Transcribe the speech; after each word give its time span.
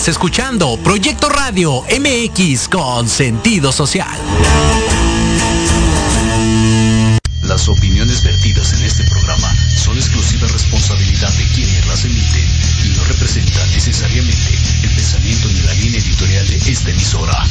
Estás 0.00 0.14
escuchando 0.14 0.78
Proyecto 0.82 1.28
Radio 1.28 1.82
MX 1.82 2.70
con 2.70 3.06
sentido 3.06 3.70
social. 3.70 4.18
Las 7.42 7.68
opiniones 7.68 8.24
vertidas 8.24 8.72
en 8.72 8.82
este 8.82 9.04
programa 9.04 9.54
son 9.76 9.98
exclusiva 9.98 10.48
responsabilidad 10.48 11.28
de 11.34 11.44
quienes 11.54 11.86
las 11.86 12.02
emiten 12.06 12.46
y 12.86 12.96
no 12.96 13.04
representan 13.04 13.70
necesariamente 13.72 14.58
el 14.84 14.94
pensamiento 14.94 15.48
ni 15.48 15.60
la 15.60 15.74
línea 15.74 16.00
editorial 16.00 16.48
de 16.48 16.56
esta 16.56 16.88
emisora. 16.88 17.46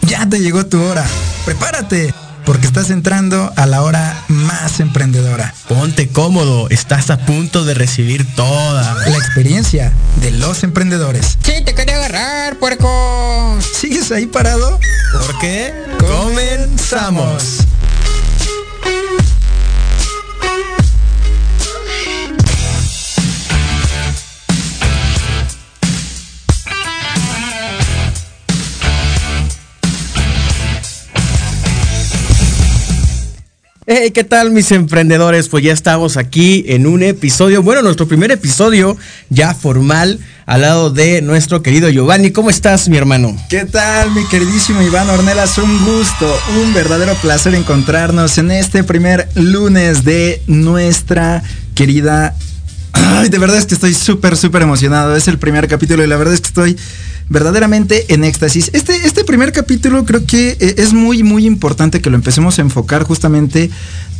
Ya 0.00 0.26
te 0.26 0.40
llegó 0.40 0.64
tu 0.64 0.80
hora. 0.82 1.06
Prepárate 1.44 2.14
porque 2.44 2.66
estás 2.66 2.90
entrando 2.90 3.52
a 3.56 3.66
la 3.66 3.82
hora 3.82 4.24
más 4.28 4.80
emprendedora. 4.80 5.54
Ponte 5.68 6.08
cómodo, 6.08 6.68
estás 6.70 7.10
a 7.10 7.18
punto 7.18 7.64
de 7.64 7.74
recibir 7.74 8.26
toda 8.34 8.94
la 9.06 9.16
experiencia 9.16 9.92
de 10.20 10.30
los 10.30 10.62
emprendedores. 10.62 11.38
Sí, 11.42 11.52
te 11.64 11.74
quería 11.74 11.96
agarrar, 11.96 12.56
puerco. 12.58 13.58
¿Sigues 13.60 14.12
ahí 14.12 14.26
parado? 14.26 14.78
¿Por 15.12 15.38
qué? 15.38 15.74
Comenzamos. 15.98 17.63
Hey, 33.86 34.12
¿qué 34.12 34.24
tal 34.24 34.50
mis 34.50 34.72
emprendedores? 34.72 35.50
Pues 35.50 35.62
ya 35.62 35.70
estamos 35.70 36.16
aquí 36.16 36.64
en 36.68 36.86
un 36.86 37.02
episodio, 37.02 37.62
bueno, 37.62 37.82
nuestro 37.82 38.08
primer 38.08 38.30
episodio 38.30 38.96
ya 39.28 39.52
formal 39.52 40.20
al 40.46 40.62
lado 40.62 40.88
de 40.88 41.20
nuestro 41.20 41.60
querido 41.60 41.90
Giovanni. 41.90 42.30
¿Cómo 42.30 42.48
estás, 42.48 42.88
mi 42.88 42.96
hermano? 42.96 43.36
¿Qué 43.50 43.66
tal, 43.66 44.10
mi 44.12 44.26
queridísimo 44.28 44.80
Iván 44.80 45.10
Ornelas? 45.10 45.58
Un 45.58 45.84
gusto, 45.84 46.34
un 46.62 46.72
verdadero 46.72 47.14
placer 47.16 47.54
encontrarnos 47.54 48.38
en 48.38 48.52
este 48.52 48.84
primer 48.84 49.28
lunes 49.34 50.02
de 50.02 50.40
nuestra 50.46 51.42
querida... 51.74 52.34
Ay, 52.94 53.28
de 53.28 53.38
verdad 53.38 53.58
es 53.58 53.66
que 53.66 53.74
estoy 53.74 53.94
súper, 53.94 54.36
súper 54.36 54.62
emocionado. 54.62 55.16
Es 55.16 55.28
el 55.28 55.38
primer 55.38 55.68
capítulo 55.68 56.04
y 56.04 56.06
la 56.06 56.16
verdad 56.16 56.34
es 56.34 56.40
que 56.40 56.48
estoy 56.48 56.76
verdaderamente 57.28 58.12
en 58.12 58.24
éxtasis. 58.24 58.70
Este, 58.72 58.94
este 59.06 59.24
primer 59.24 59.52
capítulo 59.52 60.04
creo 60.04 60.26
que 60.26 60.56
eh, 60.60 60.74
es 60.78 60.92
muy, 60.92 61.22
muy 61.22 61.46
importante 61.46 62.00
que 62.00 62.10
lo 62.10 62.16
empecemos 62.16 62.58
a 62.58 62.62
enfocar 62.62 63.04
justamente 63.04 63.70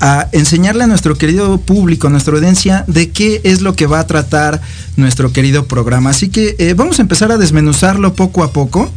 a 0.00 0.28
enseñarle 0.32 0.84
a 0.84 0.86
nuestro 0.86 1.16
querido 1.16 1.58
público, 1.60 2.08
a 2.08 2.10
nuestra 2.10 2.34
audiencia, 2.34 2.84
de 2.86 3.10
qué 3.10 3.40
es 3.44 3.62
lo 3.62 3.74
que 3.74 3.86
va 3.86 4.00
a 4.00 4.06
tratar 4.06 4.60
nuestro 4.96 5.32
querido 5.32 5.66
programa. 5.66 6.10
Así 6.10 6.28
que 6.28 6.56
eh, 6.58 6.74
vamos 6.74 6.98
a 6.98 7.02
empezar 7.02 7.30
a 7.30 7.38
desmenuzarlo 7.38 8.14
poco 8.14 8.42
a 8.42 8.52
poco. 8.52 8.90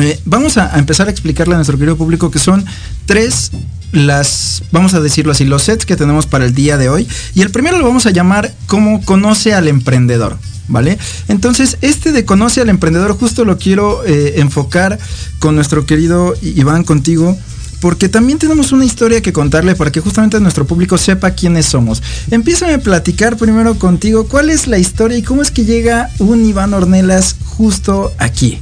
Eh, 0.00 0.18
vamos 0.24 0.56
a, 0.56 0.78
empezar 0.78 1.08
a 1.08 1.10
explicarle 1.10 1.54
a 1.54 1.56
nuestro 1.56 1.76
querido 1.76 1.96
público 1.96 2.30
que 2.30 2.38
son 2.38 2.64
tres 3.06 3.50
las, 3.92 4.62
vamos 4.72 4.94
a 4.94 5.00
decirlo 5.00 5.32
así, 5.32 5.44
los 5.44 5.64
sets 5.64 5.84
que 5.84 5.96
tenemos 5.96 6.26
para 6.26 6.46
el 6.46 6.54
día 6.54 6.78
de 6.78 6.88
hoy. 6.88 7.06
Y 7.34 7.42
el 7.42 7.50
primero 7.50 7.78
lo 7.78 7.84
vamos 7.84 8.06
a 8.06 8.10
llamar 8.10 8.52
cómo 8.66 9.04
conoce 9.04 9.54
al 9.54 9.68
emprendedor. 9.68 10.38
¿vale? 10.68 10.98
Entonces, 11.28 11.76
este 11.82 12.12
de 12.12 12.24
conoce 12.24 12.60
al 12.60 12.70
emprendedor 12.70 13.16
justo 13.16 13.44
lo 13.44 13.58
quiero 13.58 14.04
eh, 14.04 14.40
enfocar 14.40 14.98
con 15.38 15.54
nuestro 15.54 15.86
querido 15.86 16.34
Iván 16.42 16.84
contigo. 16.84 17.36
Porque 17.80 18.08
también 18.08 18.38
tenemos 18.38 18.70
una 18.70 18.84
historia 18.84 19.20
que 19.22 19.32
contarle 19.32 19.74
para 19.74 19.90
que 19.90 19.98
justamente 19.98 20.38
nuestro 20.38 20.64
público 20.68 20.96
sepa 20.98 21.32
quiénes 21.32 21.66
somos. 21.66 22.00
Empieza 22.30 22.72
a 22.72 22.78
platicar 22.78 23.36
primero 23.36 23.76
contigo 23.76 24.28
cuál 24.28 24.50
es 24.50 24.68
la 24.68 24.78
historia 24.78 25.18
y 25.18 25.22
cómo 25.22 25.42
es 25.42 25.50
que 25.50 25.64
llega 25.64 26.08
un 26.20 26.44
Iván 26.44 26.74
Ornelas 26.74 27.34
justo 27.44 28.12
aquí. 28.18 28.60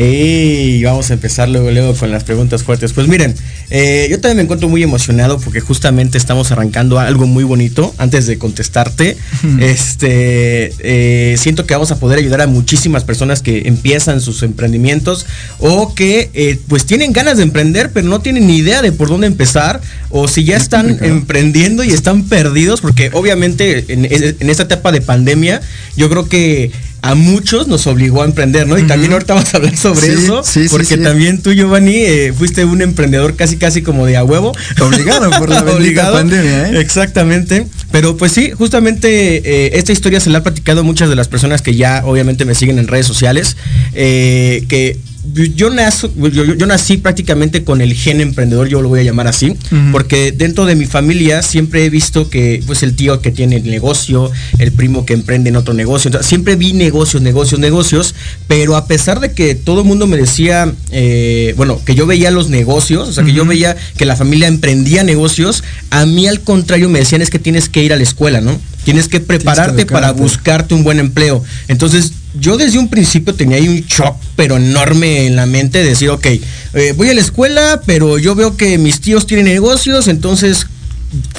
Y 0.00 0.84
vamos 0.84 1.10
a 1.10 1.14
empezar 1.14 1.48
luego, 1.48 1.72
luego 1.72 1.92
con 1.92 2.12
las 2.12 2.22
preguntas 2.22 2.62
fuertes. 2.62 2.92
Pues 2.92 3.08
miren, 3.08 3.34
eh, 3.68 4.06
yo 4.08 4.20
también 4.20 4.36
me 4.36 4.42
encuentro 4.44 4.68
muy 4.68 4.80
emocionado 4.80 5.40
porque 5.40 5.58
justamente 5.58 6.18
estamos 6.18 6.52
arrancando 6.52 7.00
algo 7.00 7.26
muy 7.26 7.42
bonito. 7.42 7.92
Antes 7.98 8.28
de 8.28 8.38
contestarte, 8.38 9.16
este, 9.58 10.72
eh, 10.78 11.36
siento 11.36 11.66
que 11.66 11.74
vamos 11.74 11.90
a 11.90 11.98
poder 11.98 12.20
ayudar 12.20 12.42
a 12.42 12.46
muchísimas 12.46 13.02
personas 13.02 13.42
que 13.42 13.66
empiezan 13.66 14.20
sus 14.20 14.44
emprendimientos 14.44 15.26
o 15.58 15.92
que 15.96 16.30
eh, 16.32 16.60
pues 16.68 16.86
tienen 16.86 17.12
ganas 17.12 17.38
de 17.38 17.42
emprender, 17.42 17.90
pero 17.92 18.06
no 18.06 18.20
tienen 18.20 18.46
ni 18.46 18.58
idea 18.58 18.82
de 18.82 18.92
por 18.92 19.08
dónde 19.08 19.26
empezar 19.26 19.80
o 20.10 20.28
si 20.28 20.44
ya 20.44 20.56
están 20.56 21.04
emprendiendo 21.04 21.82
y 21.82 21.90
están 21.90 22.28
perdidos, 22.28 22.80
porque 22.80 23.10
obviamente 23.12 23.84
en, 23.88 24.04
en 24.04 24.48
esta 24.48 24.62
etapa 24.62 24.92
de 24.92 25.00
pandemia, 25.00 25.60
yo 25.96 26.08
creo 26.08 26.28
que 26.28 26.70
a 27.02 27.14
muchos 27.14 27.68
nos 27.68 27.86
obligó 27.86 28.22
a 28.22 28.24
emprender, 28.24 28.66
¿no? 28.66 28.78
Y 28.78 28.86
también 28.86 29.12
ahorita 29.12 29.34
vamos 29.34 29.52
a 29.54 29.58
hablar 29.58 29.76
sobre 29.76 30.12
eso, 30.12 30.42
porque 30.70 30.96
también 30.98 31.40
tú, 31.40 31.52
Giovanni, 31.52 31.96
eh, 31.96 32.32
fuiste 32.36 32.64
un 32.64 32.82
emprendedor 32.82 33.36
casi 33.36 33.56
casi 33.56 33.82
como 33.82 34.06
de 34.06 34.16
a 34.16 34.24
huevo. 34.24 34.52
Obligado 34.80 35.30
por 35.38 35.48
la 35.48 35.60
obligado, 35.74 36.14
pandemia, 36.14 36.70
¿eh? 36.70 36.80
Exactamente. 36.80 37.66
Pero 37.90 38.16
pues 38.16 38.32
sí, 38.32 38.50
justamente 38.50 39.08
eh, 39.44 39.70
esta 39.78 39.92
historia 39.92 40.20
se 40.20 40.30
la 40.30 40.38
ha 40.38 40.42
platicado 40.42 40.84
muchas 40.84 41.08
de 41.08 41.16
las 41.16 41.28
personas 41.28 41.62
que 41.62 41.74
ya 41.74 42.02
obviamente 42.04 42.44
me 42.44 42.54
siguen 42.54 42.78
en 42.78 42.88
redes 42.88 43.06
sociales, 43.06 43.56
eh, 43.94 44.64
que 44.68 44.98
yo, 45.34 46.44
yo, 46.44 46.66
nací 46.66 46.96
prácticamente 46.96 47.64
con 47.64 47.80
el 47.80 47.94
gen 47.94 48.20
emprendedor, 48.20 48.68
yo 48.68 48.82
lo 48.82 48.88
voy 48.88 49.00
a 49.00 49.02
llamar 49.02 49.26
así, 49.26 49.56
porque 49.92 50.32
dentro 50.32 50.66
de 50.66 50.74
mi 50.74 50.86
familia 50.86 51.42
siempre 51.42 51.84
he 51.84 51.90
visto 51.90 52.30
que 52.30 52.62
pues 52.66 52.82
el 52.82 52.94
tío 52.94 53.20
que 53.20 53.30
tiene 53.30 53.56
el 53.56 53.64
negocio, 53.64 54.30
el 54.58 54.72
primo 54.72 55.04
que 55.04 55.14
emprende 55.14 55.50
en 55.50 55.56
otro 55.56 55.74
negocio, 55.74 56.10
siempre 56.22 56.56
vi 56.56 56.72
negocios, 56.72 57.22
negocios, 57.22 57.60
negocios, 57.60 58.14
pero 58.46 58.76
a 58.76 58.86
pesar 58.86 59.20
de 59.20 59.32
que 59.32 59.54
todo 59.54 59.80
el 59.80 59.86
mundo 59.86 60.06
me 60.06 60.16
decía, 60.16 60.72
eh, 60.90 61.54
bueno, 61.56 61.80
que 61.84 61.94
yo 61.94 62.06
veía 62.06 62.30
los 62.30 62.48
negocios, 62.48 63.08
o 63.08 63.12
sea, 63.12 63.24
que 63.24 63.32
yo 63.32 63.44
veía 63.44 63.76
que 63.96 64.06
la 64.06 64.16
familia 64.16 64.48
emprendía 64.48 65.04
negocios, 65.04 65.64
a 65.90 66.06
mí 66.06 66.26
al 66.26 66.40
contrario 66.40 66.88
me 66.88 67.00
decían 67.00 67.22
es 67.22 67.30
que 67.30 67.38
tienes 67.38 67.68
que 67.68 67.82
ir 67.82 67.92
a 67.92 67.96
la 67.96 68.02
escuela, 68.02 68.40
¿no? 68.40 68.58
Tienes 68.84 69.08
que 69.08 69.20
prepararte 69.20 69.84
para 69.86 70.12
buscarte 70.12 70.74
un 70.74 70.82
buen 70.82 70.98
empleo. 70.98 71.42
Entonces, 71.68 72.12
yo 72.34 72.56
desde 72.56 72.78
un 72.78 72.88
principio 72.88 73.34
tenía 73.34 73.56
ahí 73.56 73.68
un 73.68 73.80
shock, 73.80 74.16
pero 74.36 74.56
enorme 74.56 75.26
en 75.26 75.36
la 75.36 75.46
mente, 75.46 75.78
de 75.78 75.90
decir, 75.90 76.10
ok, 76.10 76.26
eh, 76.26 76.94
voy 76.96 77.08
a 77.08 77.14
la 77.14 77.20
escuela, 77.20 77.80
pero 77.86 78.18
yo 78.18 78.34
veo 78.34 78.56
que 78.56 78.78
mis 78.78 79.00
tíos 79.00 79.26
tienen 79.26 79.46
negocios, 79.46 80.08
entonces 80.08 80.66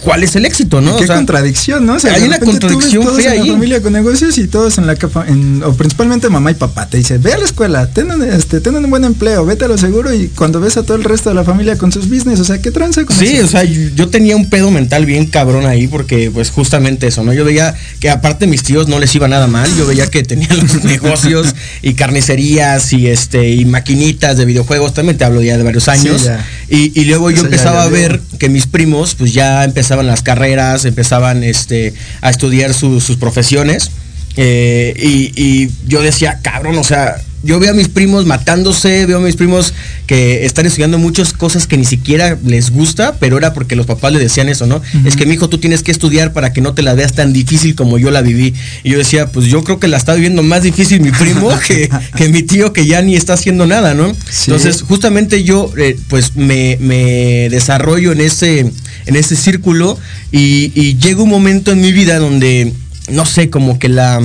cuál 0.03 0.23
es 0.23 0.35
el 0.35 0.45
éxito, 0.45 0.81
¿no? 0.81 0.97
Qué 0.97 1.05
contradicción, 1.05 1.85
¿no? 1.85 1.97
hay 2.03 2.23
una 2.23 2.39
contradicción 2.39 3.03
todos 3.03 3.19
en 3.25 3.47
la 3.47 3.53
familia 3.53 3.81
con 3.81 3.93
negocios 3.93 4.37
y 4.37 4.47
todos 4.47 4.77
en 4.77 4.87
la 4.87 4.95
capa, 4.95 5.25
o 5.65 5.73
principalmente 5.73 6.29
mamá 6.29 6.51
y 6.51 6.55
papá 6.55 6.87
te 6.87 6.97
dice, 6.97 7.17
ve 7.17 7.33
a 7.33 7.37
la 7.37 7.45
escuela, 7.45 7.87
ten 7.87 8.09
un, 8.11 8.23
este, 8.23 8.61
ten 8.61 8.75
un 8.75 8.89
buen 8.89 9.03
empleo, 9.03 9.45
vete 9.45 9.65
a 9.65 9.67
lo 9.67 9.77
seguro 9.77 10.13
y 10.13 10.27
cuando 10.29 10.59
ves 10.59 10.77
a 10.77 10.83
todo 10.83 10.97
el 10.97 11.03
resto 11.03 11.29
de 11.29 11.35
la 11.35 11.43
familia 11.43 11.77
con 11.77 11.91
sus 11.91 12.09
business, 12.09 12.39
o 12.39 12.45
sea, 12.45 12.61
¿qué 12.61 12.71
tranza 12.71 13.05
con 13.05 13.15
Sí, 13.15 13.39
o 13.39 13.47
sea, 13.47 13.63
yo, 13.63 14.09
tenía 14.09 14.35
un 14.35 14.49
pedo 14.49 14.71
mental 14.71 15.05
bien 15.05 15.27
cabrón 15.27 15.65
ahí 15.65 15.87
porque 15.87 16.31
pues 16.31 16.49
justamente 16.49 17.07
eso, 17.07 17.23
¿no? 17.23 17.33
Yo 17.33 17.45
veía 17.45 17.75
que 17.99 18.09
aparte 18.09 18.47
mis 18.47 18.63
tíos 18.63 18.87
no 18.87 18.99
les 18.99 19.13
iba 19.13 19.27
nada 19.27 19.47
mal, 19.47 19.69
yo 19.77 19.85
veía 19.85 20.07
que 20.07 20.23
tenían 20.23 20.57
los 20.57 20.83
negocios 20.83 21.53
y 21.81 21.93
carnicerías 21.93 22.91
y 22.93 23.07
este 23.07 23.49
y 23.49 23.65
maquinitas 23.65 24.37
de 24.37 24.45
videojuegos, 24.45 24.93
también 24.93 25.17
te 25.17 25.25
hablo 25.25 25.41
ya 25.41 25.57
de 25.57 25.63
varios 25.63 25.87
años. 25.87 26.27
Y, 26.69 27.05
luego 27.05 27.31
yo 27.31 27.41
empezaba 27.41 27.83
a 27.83 27.87
ver 27.87 28.21
que 28.37 28.47
mis 28.47 28.67
primos 28.67 29.15
pues 29.15 29.33
ya 29.33 29.63
empezaban 29.63 30.05
las 30.05 30.21
carreras, 30.21 30.85
empezaban 30.85 31.43
este, 31.43 31.93
a 32.21 32.29
estudiar 32.29 32.73
sus 32.73 33.17
profesiones. 33.17 33.91
Eh, 34.37 34.93
y, 35.35 35.69
yo 35.87 36.01
decía, 36.01 36.39
cabrón, 36.41 36.77
o 36.77 36.83
sea, 36.83 37.21
yo 37.43 37.59
veo 37.59 37.71
a 37.71 37.73
mis 37.73 37.87
primos 37.87 38.25
matándose, 38.25 39.05
veo 39.05 39.17
a 39.17 39.21
mis 39.21 39.35
primos 39.35 39.73
que 40.07 40.45
están 40.45 40.65
estudiando 40.65 40.97
muchas 40.97 41.33
cosas 41.33 41.67
que 41.67 41.77
ni 41.77 41.85
siquiera 41.85 42.37
les 42.45 42.71
gusta, 42.71 43.15
pero 43.19 43.37
era 43.37 43.53
porque 43.53 43.75
los 43.75 43.85
papás 43.85 44.11
le 44.13 44.19
decían 44.19 44.49
eso, 44.49 44.65
¿no? 44.65 44.81
Es 45.05 45.15
que 45.15 45.25
mi 45.25 45.35
hijo, 45.35 45.49
tú 45.49 45.57
tienes 45.57 45.83
que 45.83 45.91
estudiar 45.91 46.33
para 46.33 46.53
que 46.53 46.61
no 46.61 46.73
te 46.73 46.81
la 46.81 46.93
veas 46.93 47.13
tan 47.13 47.33
difícil 47.33 47.75
como 47.75 47.97
yo 47.97 48.11
la 48.11 48.21
viví. 48.21 48.53
Y 48.83 48.91
yo 48.91 48.97
decía, 48.97 49.27
pues 49.27 49.47
yo 49.47 49.63
creo 49.63 49.79
que 49.79 49.87
la 49.87 49.97
está 49.97 50.13
viviendo 50.13 50.43
más 50.43 50.63
difícil 50.63 51.01
mi 51.01 51.11
primo 51.11 51.51
que, 51.67 51.89
que 52.15 52.29
mi 52.29 52.43
tío 52.43 52.73
que 52.73 52.85
ya 52.85 53.01
ni 53.01 53.15
está 53.15 53.33
haciendo 53.33 53.65
nada, 53.65 53.93
¿no? 53.93 54.13
Entonces, 54.45 54.81
justamente 54.81 55.43
yo, 55.43 55.71
eh, 55.77 55.97
pues 56.07 56.35
me, 56.35 56.77
me 56.79 57.49
desarrollo 57.49 58.11
en 58.11 58.21
ese 58.21 58.71
en 59.09 59.15
ese 59.15 59.35
círculo 59.35 59.97
y, 60.31 60.95
llega 60.99 61.23
un 61.23 61.29
momento 61.29 61.71
en 61.71 61.81
mi 61.81 61.91
vida 61.91 62.19
donde, 62.19 62.71
no 63.09 63.25
sé, 63.25 63.49
como 63.49 63.79
que 63.79 63.89
la, 63.89 64.21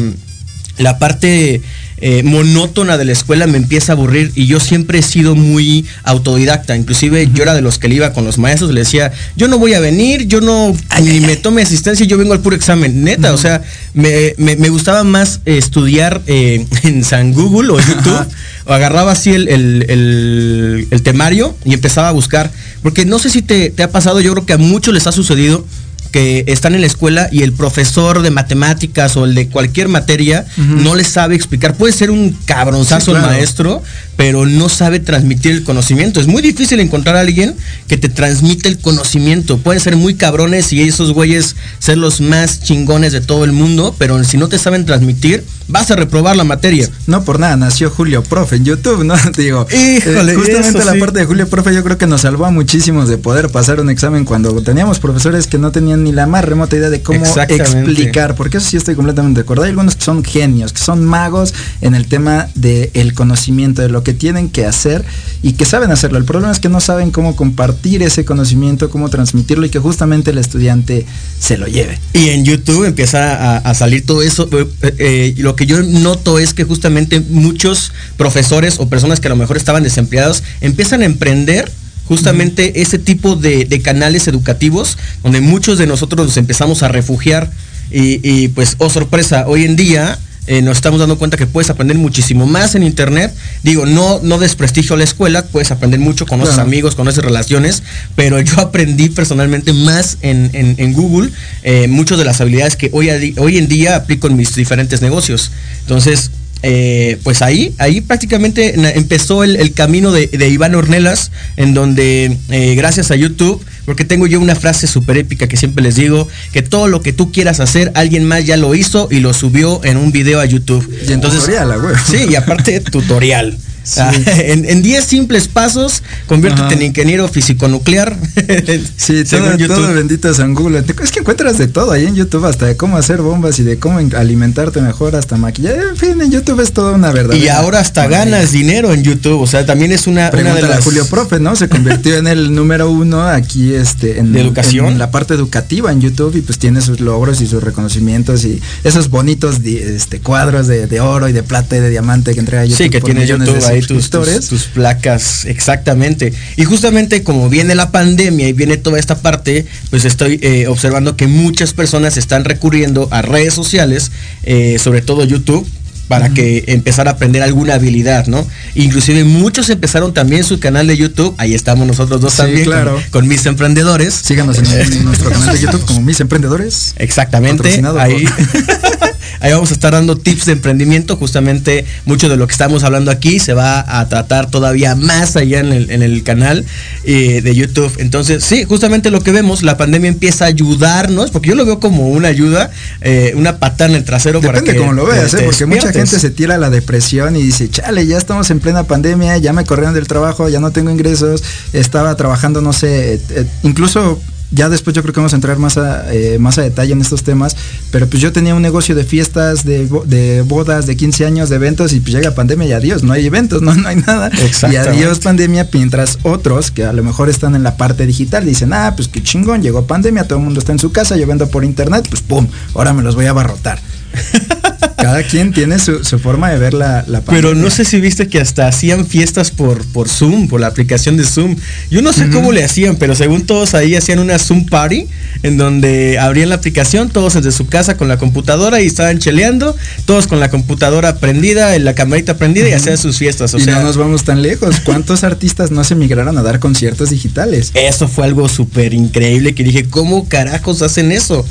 la 0.76 0.98
parte 0.98 1.62
eh, 2.06 2.22
monótona 2.22 2.98
de 2.98 3.06
la 3.06 3.12
escuela 3.12 3.46
me 3.46 3.56
empieza 3.56 3.92
a 3.92 3.94
aburrir 3.94 4.30
y 4.34 4.46
yo 4.46 4.60
siempre 4.60 4.98
he 4.98 5.02
sido 5.02 5.34
muy 5.34 5.86
autodidacta. 6.02 6.76
Inclusive 6.76 7.30
yo 7.32 7.42
era 7.42 7.54
de 7.54 7.62
los 7.62 7.78
que 7.78 7.88
le 7.88 7.94
iba 7.94 8.12
con 8.12 8.26
los 8.26 8.36
maestros, 8.36 8.72
le 8.72 8.80
decía, 8.80 9.10
yo 9.36 9.48
no 9.48 9.58
voy 9.58 9.72
a 9.72 9.80
venir, 9.80 10.26
yo 10.26 10.42
no 10.42 10.76
ni 11.02 11.20
me 11.20 11.36
tome 11.36 11.62
asistencia, 11.62 12.04
yo 12.04 12.18
vengo 12.18 12.34
al 12.34 12.40
puro 12.40 12.56
examen. 12.56 13.04
Neta, 13.04 13.32
o 13.32 13.38
sea, 13.38 13.62
me, 13.94 14.34
gustaba 14.68 15.02
más 15.02 15.40
estudiar 15.46 16.20
eh, 16.26 16.66
en 16.82 17.04
San 17.04 17.32
Google 17.32 17.72
o 17.72 17.78
YouTube. 17.78 18.26
o 18.66 18.72
agarraba 18.74 19.12
así 19.12 19.30
el, 19.30 19.48
el, 19.48 21.02
temario 21.02 21.56
y 21.64 21.72
empezaba 21.72 22.10
a 22.10 22.12
buscar. 22.12 22.52
Porque 22.82 23.06
no 23.06 23.18
sé 23.18 23.30
si 23.30 23.40
te, 23.40 23.70
te 23.70 23.82
ha 23.82 23.90
pasado, 23.90 24.20
yo 24.20 24.32
creo 24.32 24.44
que 24.44 24.52
a 24.52 24.58
muchos 24.58 24.92
les 24.92 25.06
ha 25.06 25.12
sucedido 25.12 25.64
que 26.14 26.44
están 26.46 26.76
en 26.76 26.80
la 26.82 26.86
escuela 26.86 27.28
y 27.32 27.42
el 27.42 27.52
profesor 27.52 28.22
de 28.22 28.30
matemáticas 28.30 29.16
o 29.16 29.24
el 29.24 29.34
de 29.34 29.48
cualquier 29.48 29.88
materia 29.88 30.46
no 30.56 30.94
les 30.94 31.08
sabe 31.08 31.34
explicar. 31.34 31.74
Puede 31.74 31.92
ser 31.92 32.12
un 32.12 32.30
cabronzazo 32.44 33.06
Sí, 33.06 33.10
claro. 33.10 33.26
el 33.26 33.32
maestro, 33.34 33.82
pero 34.16 34.46
no 34.46 34.68
sabe 34.68 35.00
transmitir 35.00 35.52
el 35.52 35.64
conocimiento. 35.64 36.20
Es 36.20 36.26
muy 36.26 36.42
difícil 36.42 36.80
encontrar 36.80 37.16
a 37.16 37.20
alguien 37.20 37.54
que 37.88 37.96
te 37.96 38.08
transmite 38.08 38.68
el 38.68 38.78
conocimiento. 38.78 39.58
Pueden 39.58 39.80
ser 39.80 39.96
muy 39.96 40.14
cabrones 40.14 40.72
y 40.72 40.82
esos 40.82 41.12
güeyes 41.12 41.56
ser 41.78 41.98
los 41.98 42.20
más 42.20 42.62
chingones 42.62 43.12
de 43.12 43.20
todo 43.20 43.44
el 43.44 43.52
mundo, 43.52 43.94
pero 43.98 44.22
si 44.24 44.36
no 44.36 44.48
te 44.48 44.58
saben 44.58 44.86
transmitir, 44.86 45.44
vas 45.68 45.90
a 45.90 45.96
reprobar 45.96 46.36
la 46.36 46.44
materia. 46.44 46.88
No 47.06 47.24
por 47.24 47.38
nada, 47.40 47.56
nació 47.56 47.90
Julio 47.90 48.22
Profe 48.22 48.56
en 48.56 48.64
YouTube, 48.64 49.04
¿no? 49.04 49.14
Digo, 49.36 49.66
eh, 49.70 49.98
Híjole, 49.98 50.34
justamente 50.34 50.78
eso 50.78 50.84
la 50.84 50.92
sí. 50.92 50.98
parte 50.98 51.18
de 51.20 51.24
Julio 51.26 51.48
Profe 51.48 51.74
yo 51.74 51.82
creo 51.82 51.98
que 51.98 52.06
nos 52.06 52.22
salvó 52.22 52.46
a 52.46 52.50
muchísimos 52.50 53.08
de 53.08 53.18
poder 53.18 53.50
pasar 53.50 53.80
un 53.80 53.90
examen 53.90 54.24
cuando 54.24 54.60
teníamos 54.62 55.00
profesores 55.00 55.46
que 55.46 55.58
no 55.58 55.72
tenían 55.72 56.04
ni 56.04 56.12
la 56.12 56.26
más 56.26 56.44
remota 56.44 56.76
idea 56.76 56.90
de 56.90 57.02
cómo 57.02 57.24
explicar, 57.24 58.34
porque 58.34 58.58
eso 58.58 58.68
sí 58.68 58.76
estoy 58.76 58.94
completamente 58.94 59.40
de 59.40 59.42
acuerdo. 59.42 59.64
Hay 59.64 59.70
algunos 59.70 59.96
que 59.96 60.04
son 60.04 60.22
genios, 60.24 60.72
que 60.72 60.80
son 60.80 61.04
magos 61.04 61.54
en 61.80 61.94
el 61.94 62.06
tema 62.06 62.48
del 62.54 63.14
conocimiento, 63.14 63.82
de 63.82 63.88
lo 63.88 64.03
que 64.04 64.12
tienen 64.12 64.48
que 64.48 64.66
hacer 64.66 65.04
y 65.42 65.54
que 65.54 65.64
saben 65.64 65.90
hacerlo. 65.90 66.18
El 66.18 66.24
problema 66.24 66.52
es 66.52 66.60
que 66.60 66.68
no 66.68 66.80
saben 66.80 67.10
cómo 67.10 67.34
compartir 67.34 68.02
ese 68.02 68.24
conocimiento, 68.24 68.90
cómo 68.90 69.08
transmitirlo 69.10 69.66
y 69.66 69.70
que 69.70 69.78
justamente 69.78 70.30
el 70.30 70.38
estudiante 70.38 71.06
se 71.40 71.58
lo 71.58 71.66
lleve. 71.66 71.98
Y 72.12 72.28
en 72.28 72.44
YouTube 72.44 72.84
empieza 72.84 73.34
a, 73.34 73.56
a 73.58 73.74
salir 73.74 74.06
todo 74.06 74.22
eso. 74.22 74.48
Eh, 74.52 74.94
eh, 74.98 75.34
lo 75.38 75.56
que 75.56 75.66
yo 75.66 75.82
noto 75.82 76.38
es 76.38 76.54
que 76.54 76.64
justamente 76.64 77.20
muchos 77.20 77.92
profesores 78.16 78.76
o 78.78 78.88
personas 78.88 79.18
que 79.18 79.26
a 79.26 79.30
lo 79.30 79.36
mejor 79.36 79.56
estaban 79.56 79.82
desempleados 79.82 80.42
empiezan 80.60 81.02
a 81.02 81.06
emprender 81.06 81.70
justamente 82.06 82.82
ese 82.82 82.98
tipo 82.98 83.36
de, 83.36 83.64
de 83.64 83.80
canales 83.80 84.28
educativos 84.28 84.98
donde 85.22 85.40
muchos 85.40 85.78
de 85.78 85.86
nosotros 85.86 86.26
nos 86.26 86.36
empezamos 86.36 86.82
a 86.82 86.88
refugiar. 86.88 87.50
Y, 87.90 88.20
y, 88.28 88.48
pues, 88.48 88.76
oh 88.78 88.90
sorpresa, 88.90 89.44
hoy 89.46 89.64
en 89.64 89.76
día 89.76 90.18
eh, 90.46 90.62
nos 90.62 90.76
estamos 90.76 91.00
dando 91.00 91.18
cuenta 91.18 91.36
que 91.36 91.46
puedes 91.46 91.70
aprender 91.70 91.96
muchísimo 91.96 92.46
más 92.46 92.74
en 92.74 92.82
internet. 92.82 93.34
Digo, 93.62 93.86
no, 93.86 94.20
no 94.22 94.38
desprestigio 94.38 94.96
la 94.96 95.04
escuela, 95.04 95.44
puedes 95.46 95.70
aprender 95.70 96.00
mucho, 96.00 96.26
conoces 96.26 96.54
Claro. 96.54 96.68
amigos, 96.68 96.94
conoces 96.94 97.24
relaciones, 97.24 97.82
pero 98.16 98.40
yo 98.40 98.54
aprendí 98.60 99.08
personalmente 99.08 99.72
más 99.72 100.18
en, 100.22 100.50
en- 100.52 100.74
en 100.78 100.92
Google 100.92 101.30
eh, 101.62 101.86
muchas 101.88 102.18
de 102.18 102.24
las 102.24 102.40
habilidades 102.40 102.76
que 102.76 102.90
hoy, 102.92 103.08
hoy 103.38 103.58
en 103.58 103.68
día 103.68 103.96
aplico 103.96 104.26
en 104.26 104.36
mis 104.36 104.54
diferentes 104.54 105.00
negocios. 105.02 105.50
Entonces, 105.80 106.30
eh, 106.66 107.18
pues 107.22 107.42
ahí, 107.42 107.74
ahí 107.76 108.00
prácticamente 108.00 108.74
empezó 108.96 109.44
el, 109.44 109.56
el 109.56 109.72
camino 109.74 110.12
de, 110.12 110.28
de 110.28 110.48
Iván 110.48 110.74
Ornelas, 110.74 111.30
en 111.58 111.74
donde 111.74 112.38
eh, 112.48 112.74
gracias 112.74 113.10
a 113.10 113.16
YouTube, 113.16 113.62
porque 113.84 114.04
tengo 114.04 114.26
yo 114.26 114.40
una 114.40 114.54
frase 114.54 114.86
súper 114.86 115.18
épica 115.18 115.46
que 115.46 115.56
siempre 115.56 115.82
les 115.82 115.96
digo, 115.96 116.28
que 116.52 116.62
todo 116.62 116.88
lo 116.88 117.02
que 117.02 117.12
tú 117.12 117.32
quieras 117.32 117.60
hacer, 117.60 117.92
alguien 117.94 118.24
más 118.24 118.44
ya 118.44 118.56
lo 118.56 118.74
hizo 118.74 119.08
y 119.10 119.20
lo 119.20 119.34
subió 119.34 119.84
en 119.84 119.96
un 119.96 120.12
video 120.12 120.40
a 120.40 120.44
YouTube. 120.44 120.88
Y 121.06 121.12
en 121.12 121.20
tutorial. 121.20 121.72
Sí, 122.06 122.26
y 122.30 122.34
aparte 122.34 122.80
tutorial. 122.80 123.56
Sí. 123.84 124.00
Ah, 124.00 124.12
en 124.38 124.64
en 124.68 124.82
10 124.82 125.04
simples 125.04 125.46
pasos, 125.46 126.02
conviértete 126.26 126.66
Ajá. 126.66 126.74
en 126.74 126.82
ingeniero 126.82 127.28
físico-nuclear. 127.28 128.16
Sí, 128.96 129.22
todo, 129.24 129.56
todo 129.68 129.94
bendito 129.94 130.32
San 130.34 130.54
Google. 130.54 130.82
Es 131.02 131.10
que 131.10 131.20
encuentras 131.20 131.58
de 131.58 131.68
todo 131.68 131.92
ahí 131.92 132.06
en 132.06 132.14
YouTube, 132.14 132.44
hasta 132.46 132.66
de 132.66 132.76
cómo 132.76 132.96
hacer 132.96 133.20
bombas 133.20 133.58
y 133.58 133.62
de 133.62 133.78
cómo 133.78 134.00
en- 134.00 134.14
alimentarte 134.14 134.80
mejor, 134.80 135.16
hasta 135.16 135.36
maquillar. 135.36 135.76
En 135.90 135.96
fin, 135.96 136.20
en 136.20 136.30
YouTube 136.30 136.60
es 136.60 136.72
toda 136.72 136.92
una 136.92 137.12
verdad. 137.12 137.34
Y 137.34 137.48
ahora 137.48 137.80
hasta 137.80 138.06
ganas 138.08 138.52
dinero 138.52 138.92
en 138.92 139.02
YouTube. 139.02 139.40
O 139.40 139.46
sea, 139.46 139.66
también 139.66 139.92
es 139.92 140.06
una, 140.06 140.30
una 140.32 140.54
de 140.54 140.62
a 140.62 140.68
las. 140.68 140.84
Julio 140.84 141.04
Profe, 141.06 141.40
¿no? 141.40 141.54
Se 141.56 141.68
convirtió 141.68 142.16
en 142.16 142.26
el 142.26 142.54
número 142.54 142.90
uno 142.90 143.22
aquí 143.22 143.74
este, 143.74 144.18
en, 144.18 144.32
¿De 144.32 144.40
educación? 144.40 144.86
en 144.86 144.98
la 144.98 145.10
parte 145.10 145.34
educativa 145.34 145.92
en 145.92 146.00
YouTube 146.00 146.36
y 146.36 146.40
pues 146.40 146.58
tiene 146.58 146.80
sus 146.80 147.00
logros 147.00 147.40
y 147.40 147.46
sus 147.46 147.62
reconocimientos 147.62 148.44
y 148.44 148.60
esos 148.84 149.10
bonitos 149.10 149.56
este, 149.64 150.20
cuadros 150.20 150.66
de, 150.66 150.86
de 150.86 151.00
oro 151.00 151.28
y 151.28 151.32
de 151.32 151.42
plata 151.42 151.76
y 151.76 151.80
de 151.80 151.90
diamante 151.90 152.32
que 152.34 152.40
entrega 152.40 152.64
YouTube. 152.64 152.84
Sí, 152.84 152.90
que 152.90 153.00
por 153.00 153.08
tiene 153.08 153.20
millones 153.22 153.48
YouTube 153.48 153.60
de 153.60 153.66
ahí 153.74 153.82
tus, 153.82 154.10
tus, 154.10 154.48
tus 154.48 154.62
placas, 154.64 155.44
exactamente. 155.44 156.32
Y 156.56 156.64
justamente 156.64 157.22
como 157.22 157.48
viene 157.48 157.74
la 157.74 157.90
pandemia 157.90 158.48
y 158.48 158.52
viene 158.52 158.76
toda 158.76 158.98
esta 158.98 159.16
parte, 159.16 159.66
pues 159.90 160.04
estoy 160.04 160.38
eh, 160.42 160.66
observando 160.68 161.16
que 161.16 161.26
muchas 161.26 161.72
personas 161.74 162.16
están 162.16 162.44
recurriendo 162.44 163.08
a 163.10 163.22
redes 163.22 163.54
sociales, 163.54 164.10
eh, 164.44 164.78
sobre 164.82 165.02
todo 165.02 165.24
YouTube, 165.24 165.66
para 166.08 166.28
que 166.28 166.64
empezar 166.66 167.08
a 167.08 167.12
aprender 167.12 167.42
alguna 167.42 167.74
habilidad, 167.74 168.26
¿no? 168.26 168.46
Inclusive 168.74 169.24
muchos 169.24 169.70
empezaron 169.70 170.12
también 170.12 170.44
su 170.44 170.60
canal 170.60 170.86
de 170.86 170.98
YouTube, 170.98 171.34
ahí 171.38 171.54
estamos 171.54 171.86
nosotros 171.86 172.20
dos 172.20 172.32
Sí, 172.34 172.38
también, 172.42 172.64
claro. 172.64 172.92
con, 173.10 173.22
con 173.22 173.28
mis 173.28 173.46
emprendedores. 173.46 174.12
Síganos 174.12 174.58
en, 174.58 174.66
en 174.66 175.04
nuestro 175.06 175.30
canal 175.30 175.54
de 175.56 175.62
YouTube 175.62 175.84
como 175.86 176.02
Mis 176.02 176.20
Emprendedores. 176.20 176.94
Exactamente. 176.98 177.80
Ahí, 177.98 178.24
por- 178.26 179.14
ahí 179.40 179.52
vamos 179.52 179.70
a 179.70 179.74
estar 179.74 179.92
dando 179.92 180.16
tips 180.16 180.46
de 180.46 180.52
emprendimiento. 180.52 181.16
Justamente 181.16 181.84
mucho 182.04 182.28
de 182.28 182.36
lo 182.36 182.46
que 182.46 182.52
estamos 182.52 182.84
hablando 182.84 183.10
aquí 183.10 183.38
se 183.38 183.54
va 183.54 183.84
a 184.00 184.08
tratar 184.08 184.50
todavía 184.50 184.94
más 184.94 185.36
allá 185.36 185.60
en 185.60 185.72
el, 185.72 185.90
en 185.90 186.02
el 186.02 186.22
canal 186.22 186.64
eh, 187.04 187.40
de 187.42 187.54
YouTube. 187.54 187.92
Entonces, 187.98 188.44
sí, 188.44 188.64
justamente 188.64 189.10
lo 189.10 189.20
que 189.20 189.32
vemos, 189.32 189.62
la 189.62 189.76
pandemia 189.76 190.08
empieza 190.08 190.44
a 190.44 190.48
ayudarnos, 190.48 191.30
porque 191.30 191.50
yo 191.50 191.54
lo 191.54 191.64
veo 191.64 191.80
como 191.80 192.08
una 192.08 192.28
ayuda, 192.28 192.70
eh, 193.00 193.32
una 193.36 193.58
patada 193.58 193.90
en 193.90 193.96
el 193.96 194.04
trasero 194.04 194.40
para 194.40 194.60
Depende 194.60 194.72
que 194.72 194.78
cómo 194.78 194.92
lo 194.92 195.06
veas, 195.06 195.34
¿eh? 195.34 195.42
porque 195.44 195.66
mucha 195.66 195.92
gente 195.92 196.18
se 196.18 196.30
tira 196.30 196.54
a 196.54 196.58
la 196.58 196.70
depresión 196.70 197.36
y 197.36 197.42
dice, 197.42 197.68
chale, 197.68 198.06
ya 198.06 198.18
estamos 198.18 198.50
en 198.50 198.60
plena 198.60 198.84
pandemia, 198.84 199.38
ya 199.38 199.52
me 199.52 199.64
corrieron 199.64 199.94
del 199.94 200.06
trabajo, 200.06 200.48
ya 200.48 200.60
no 200.60 200.70
tengo 200.70 200.90
ingresos, 200.90 201.42
estaba 201.72 202.14
trabajando, 202.16 202.60
no 202.60 202.72
sé, 202.72 203.20
incluso 203.62 204.20
ya 204.54 204.68
después 204.68 204.94
yo 204.94 205.02
creo 205.02 205.12
que 205.12 205.20
vamos 205.20 205.32
a 205.32 205.36
entrar 205.36 205.58
más 205.58 205.76
a, 205.76 206.12
eh, 206.14 206.38
más 206.38 206.58
a 206.58 206.62
detalle 206.62 206.92
en 206.92 207.00
estos 207.00 207.22
temas, 207.22 207.56
pero 207.90 208.06
pues 208.06 208.22
yo 208.22 208.32
tenía 208.32 208.54
un 208.54 208.62
negocio 208.62 208.94
de 208.94 209.04
fiestas, 209.04 209.64
de, 209.64 209.88
de 210.06 210.42
bodas, 210.42 210.86
de 210.86 210.96
15 210.96 211.26
años, 211.26 211.48
de 211.48 211.56
eventos 211.56 211.92
y 211.92 212.00
pues 212.00 212.14
llega 212.14 212.34
pandemia 212.34 212.68
y 212.68 212.72
adiós, 212.72 213.02
no 213.02 213.12
hay 213.12 213.26
eventos, 213.26 213.62
no, 213.66 213.74
no 213.74 213.88
hay 213.88 213.96
nada. 213.96 214.30
Y 214.70 214.76
adiós 214.76 215.18
pandemia, 215.18 215.68
mientras 215.72 216.18
otros 216.22 216.70
que 216.70 216.84
a 216.84 216.92
lo 216.92 217.02
mejor 217.02 217.28
están 217.28 217.54
en 217.54 217.62
la 217.62 217.76
parte 217.76 218.06
digital 218.06 218.44
dicen, 218.44 218.72
ah, 218.72 218.92
pues 218.96 219.08
qué 219.08 219.22
chingón, 219.22 219.62
llegó 219.62 219.86
pandemia, 219.86 220.24
todo 220.24 220.38
el 220.38 220.44
mundo 220.44 220.60
está 220.60 220.72
en 220.72 220.78
su 220.78 220.92
casa, 220.92 221.16
yo 221.16 221.26
vendo 221.26 221.48
por 221.48 221.64
internet, 221.64 222.06
pues 222.08 222.22
pum, 222.22 222.46
ahora 222.74 222.92
me 222.92 223.02
los 223.02 223.14
voy 223.14 223.26
a 223.26 223.30
abarrotar. 223.30 223.78
Cada 225.04 225.22
quien 225.22 225.52
tiene 225.52 225.78
su, 225.78 226.02
su 226.02 226.18
forma 226.18 226.50
de 226.50 226.58
ver 226.58 226.72
la, 226.72 227.04
la 227.06 227.20
Pero 227.20 227.54
no 227.54 227.68
sé 227.68 227.84
si 227.84 228.00
viste 228.00 228.28
que 228.28 228.40
hasta 228.40 228.66
hacían 228.66 229.06
fiestas 229.06 229.50
por, 229.50 229.84
por 229.88 230.08
Zoom, 230.08 230.48
por 230.48 230.62
la 230.62 230.68
aplicación 230.68 231.18
de 231.18 231.24
Zoom. 231.24 231.56
Yo 231.90 232.00
no 232.00 232.12
sé 232.14 232.30
cómo 232.30 232.52
le 232.52 232.64
hacían, 232.64 232.96
pero 232.96 233.14
según 233.14 233.44
todos 233.44 233.74
ahí 233.74 233.96
hacían 233.96 234.18
una 234.18 234.38
Zoom 234.38 234.64
party 234.64 235.06
en 235.42 235.58
donde 235.58 236.18
abrían 236.18 236.48
la 236.48 236.54
aplicación, 236.54 237.10
todos 237.10 237.34
desde 237.34 237.52
su 237.52 237.66
casa 237.66 237.98
con 237.98 238.08
la 238.08 238.16
computadora 238.16 238.80
y 238.80 238.86
estaban 238.86 239.18
cheleando, 239.18 239.76
todos 240.06 240.26
con 240.26 240.40
la 240.40 240.48
computadora 240.48 241.16
prendida, 241.16 241.78
la 241.78 241.94
camarita 241.94 242.38
prendida 242.38 242.68
y 242.70 242.72
hacían 242.72 242.96
sus 242.96 243.18
fiestas. 243.18 243.52
O 243.52 243.58
y 243.58 243.60
sea, 243.60 243.76
no 243.76 243.82
nos 243.82 243.98
vamos 243.98 244.24
tan 244.24 244.40
lejos. 244.40 244.80
¿Cuántos 244.80 245.22
artistas 245.22 245.70
no 245.70 245.84
se 245.84 245.94
migraron 245.94 246.38
a 246.38 246.42
dar 246.42 246.60
conciertos 246.60 247.10
digitales? 247.10 247.72
Eso 247.74 248.08
fue 248.08 248.24
algo 248.24 248.48
súper 248.48 248.94
increíble 248.94 249.54
que 249.54 249.64
dije, 249.64 249.84
¿cómo 249.84 250.28
carajos 250.28 250.80
hacen 250.80 251.12
eso? 251.12 251.44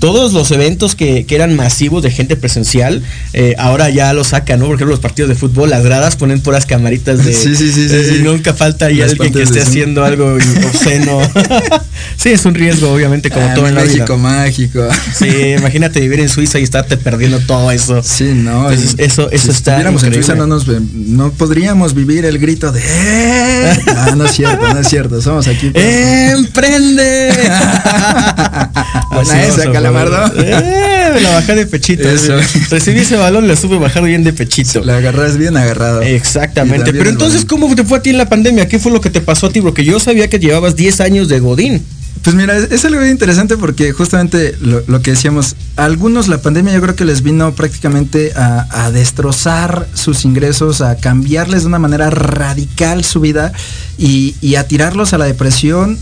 Todos 0.00 0.32
los 0.32 0.50
eventos 0.50 0.96
que, 0.96 1.24
que 1.24 1.36
eran 1.36 1.54
masivos 1.54 2.02
de 2.02 2.10
gente 2.10 2.36
presencial, 2.36 2.95
eh, 3.32 3.54
ahora 3.58 3.90
ya 3.90 4.12
lo 4.12 4.24
sacan, 4.24 4.58
¿no? 4.60 4.66
Por 4.66 4.74
ejemplo, 4.76 4.92
los 4.92 5.00
partidos 5.00 5.28
de 5.28 5.34
fútbol, 5.34 5.70
las 5.70 5.82
gradas 5.84 6.16
ponen 6.16 6.40
puras 6.40 6.66
camaritas 6.66 7.24
de... 7.24 7.32
Sí, 7.46 7.54
sí, 7.54 7.70
sí, 7.72 7.88
sí, 7.88 7.94
eh, 7.94 8.06
sí. 8.08 8.16
y 8.16 8.22
nunca 8.22 8.54
falta 8.54 8.86
ahí 8.86 8.96
Las 8.96 9.12
alguien 9.12 9.32
que 9.32 9.42
esté 9.42 9.60
haciendo 9.62 10.04
algo 10.04 10.34
obsceno. 10.72 11.20
sí, 12.16 12.30
es 12.30 12.44
un 12.44 12.54
riesgo, 12.54 12.90
obviamente, 12.92 13.30
como 13.30 13.46
Ah, 13.46 13.54
todo 13.54 13.68
en 13.68 13.74
la 13.74 13.82
México 13.82 14.16
vida. 14.16 14.28
mágico. 14.28 14.88
Sí, 15.16 15.28
imagínate 15.58 16.00
vivir 16.00 16.20
en 16.20 16.28
Suiza 16.28 16.58
y 16.58 16.62
estarte 16.62 16.96
perdiendo 16.96 17.38
todo 17.40 17.70
eso. 17.70 18.02
Sí, 18.02 18.32
no. 18.34 18.70
Entonces, 18.70 18.96
y 18.98 19.02
eso- 19.02 19.30
eso 19.30 19.44
si 19.44 19.50
está 19.50 19.72
estuviéramos 19.72 20.02
en. 20.04 20.14
Suiza 20.14 20.34
no 20.34 20.46
nos 20.46 20.66
no 20.66 21.30
podríamos 21.32 21.94
vivir 21.94 22.24
el 22.24 22.38
grito 22.38 22.72
de 22.72 22.80
"Eh". 22.84 23.76
No, 23.94 24.16
no 24.16 24.24
es 24.24 24.32
cierto, 24.32 24.72
no 24.72 24.78
es 24.80 24.88
cierto. 24.88 25.20
Somos 25.22 25.46
aquí. 25.48 25.70
para- 25.70 26.32
¡Emprende! 26.32 27.30
Buena 29.12 29.42
esa, 29.44 29.70
Calamardo. 29.72 30.32
¡Eh! 30.42 31.10
Me 31.14 31.20
la 31.20 31.30
bajé 31.30 31.54
de 31.54 31.66
pechito. 31.66 32.08
Eso. 32.08 32.36
Recibí 32.86 33.00
ese 33.04 33.16
balón, 33.16 33.48
le 33.48 33.56
supe 33.56 33.76
bajar 33.78 34.04
bien 34.04 34.22
de 34.24 34.32
pechito. 34.32 34.84
La 34.84 34.98
agarras 34.98 35.36
bien 35.36 35.56
agarrado. 35.56 36.02
Exactamente. 36.02 36.92
Pero 36.92 37.10
entonces. 37.10 37.44
¿cómo 37.44 37.74
te 37.74 37.84
fue 37.84 37.98
a 37.98 38.02
ti 38.02 38.10
en 38.10 38.18
la 38.18 38.28
pandemia? 38.28 38.68
¿Qué 38.68 38.78
fue 38.78 38.92
lo 38.92 39.00
que 39.00 39.10
te 39.10 39.20
pasó 39.20 39.46
a 39.46 39.50
ti? 39.50 39.60
Porque 39.60 39.84
yo 39.84 39.98
sabía 40.00 40.28
que 40.28 40.38
llevabas 40.38 40.76
10 40.76 41.00
años 41.00 41.28
de 41.28 41.40
Godín. 41.40 41.82
Pues 42.22 42.34
mira, 42.34 42.56
es, 42.56 42.72
es 42.72 42.84
algo 42.84 42.98
bien 43.00 43.12
interesante 43.12 43.56
porque 43.56 43.92
justamente 43.92 44.56
lo, 44.60 44.82
lo 44.88 45.00
que 45.00 45.12
decíamos, 45.12 45.54
a 45.76 45.84
algunos 45.84 46.26
la 46.28 46.38
pandemia 46.42 46.72
yo 46.74 46.80
creo 46.80 46.96
que 46.96 47.04
les 47.04 47.22
vino 47.22 47.54
prácticamente 47.54 48.32
a, 48.34 48.66
a 48.86 48.90
destrozar 48.90 49.86
sus 49.94 50.24
ingresos, 50.24 50.80
a 50.80 50.96
cambiarles 50.96 51.62
de 51.62 51.68
una 51.68 51.78
manera 51.78 52.10
radical 52.10 53.04
su 53.04 53.20
vida 53.20 53.52
y, 53.98 54.34
y 54.40 54.56
a 54.56 54.66
tirarlos 54.66 55.12
a 55.12 55.18
la 55.18 55.26
depresión. 55.26 55.98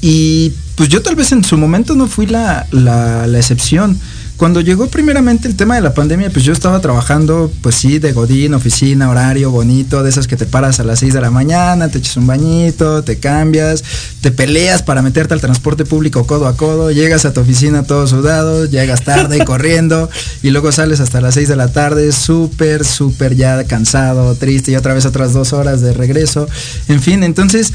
Y 0.00 0.52
pues 0.76 0.88
yo 0.88 1.02
tal 1.02 1.14
vez 1.16 1.32
en 1.32 1.44
su 1.44 1.58
momento 1.58 1.94
no 1.94 2.06
fui 2.06 2.26
la, 2.26 2.66
la- 2.70 3.26
la 3.26 3.38
excepción. 3.38 3.98
Cuando 4.40 4.62
llegó 4.62 4.86
primeramente 4.86 5.48
el 5.48 5.54
tema 5.54 5.74
de 5.74 5.82
la 5.82 5.92
pandemia, 5.92 6.30
pues 6.30 6.46
yo 6.46 6.54
estaba 6.54 6.80
trabajando, 6.80 7.52
pues 7.60 7.74
sí, 7.74 7.98
de 7.98 8.12
godín, 8.12 8.54
oficina, 8.54 9.10
horario 9.10 9.50
bonito, 9.50 10.02
de 10.02 10.08
esas 10.08 10.26
que 10.26 10.38
te 10.38 10.46
paras 10.46 10.80
a 10.80 10.84
las 10.84 11.00
6 11.00 11.12
de 11.12 11.20
la 11.20 11.30
mañana, 11.30 11.90
te 11.90 11.98
echas 11.98 12.16
un 12.16 12.26
bañito, 12.26 13.04
te 13.04 13.18
cambias, 13.18 13.84
te 14.22 14.30
peleas 14.30 14.82
para 14.82 15.02
meterte 15.02 15.34
al 15.34 15.42
transporte 15.42 15.84
público 15.84 16.26
codo 16.26 16.46
a 16.46 16.56
codo, 16.56 16.90
llegas 16.90 17.26
a 17.26 17.34
tu 17.34 17.42
oficina 17.42 17.82
todo 17.82 18.06
sudado, 18.06 18.64
llegas 18.64 19.04
tarde 19.04 19.44
corriendo 19.44 20.08
y 20.42 20.48
luego 20.48 20.72
sales 20.72 21.00
hasta 21.00 21.20
las 21.20 21.34
6 21.34 21.46
de 21.46 21.56
la 21.56 21.68
tarde 21.68 22.10
súper, 22.10 22.86
súper 22.86 23.36
ya 23.36 23.64
cansado, 23.64 24.34
triste 24.36 24.72
y 24.72 24.76
otra 24.76 24.94
vez 24.94 25.04
otras 25.04 25.34
dos 25.34 25.52
horas 25.52 25.82
de 25.82 25.92
regreso. 25.92 26.48
En 26.88 27.02
fin, 27.02 27.24
entonces 27.24 27.74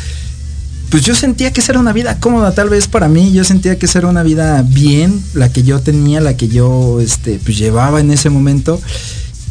pues 0.90 1.04
yo 1.04 1.16
sentía 1.16 1.52
que 1.52 1.62
esa 1.62 1.74
era 1.74 1.80
una 1.80 1.94
vida 1.94 2.20
cómoda 2.20 2.54
tal 2.54 2.70
vez 2.70 2.88
para 2.88 3.08
mí, 3.08 3.32
yo 3.32 3.44
sentía 3.44 3.78
que 3.78 3.86
esa 3.86 4.00
era 4.00 4.08
una 4.08 4.24
vida 4.24 4.62
bien, 4.62 5.22
la 5.34 5.52
que 5.52 5.64
yo 5.64 5.80
tenía, 5.80 6.22
la 6.22 6.38
que 6.38 6.48
yo 6.48 7.00
este, 7.02 7.40
pues 7.44 7.58
llevaba 7.58 8.00
en 8.00 8.12
ese 8.12 8.30
momento. 8.30 8.82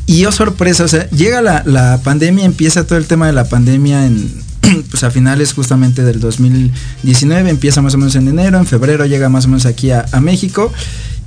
Y 0.07 0.27
oh 0.27 0.33
sorpresa, 0.33 0.85
o 0.85 0.89
sea, 0.89 1.09
llega 1.11 1.41
la, 1.41 2.01
pandemia, 2.05 2.45
empieza 2.45 2.87
todo 2.87 2.99
el 2.99 3.07
tema 3.07 3.27
de 3.27 3.33
la 3.33 3.45
pandemia 3.45 4.07
en, 4.07 4.31
pues 4.91 5.03
a 5.03 5.11
finales 5.11 5.55
justamente 5.55 6.05
del 6.05 6.21
2019, 6.21 7.49
empieza 7.49 7.81
más 7.81 7.95
o 7.95 7.99
menos 7.99 8.15
en 8.17 8.29
enero, 8.29 8.59
en 8.59 8.67
febrero 8.67 9.07
llega 9.07 9.29
más 9.29 9.47
o 9.47 9.49
menos 9.49 9.67
aquí 9.67 9.91
a, 9.91 10.05
a 10.13 10.21
México. 10.21 10.73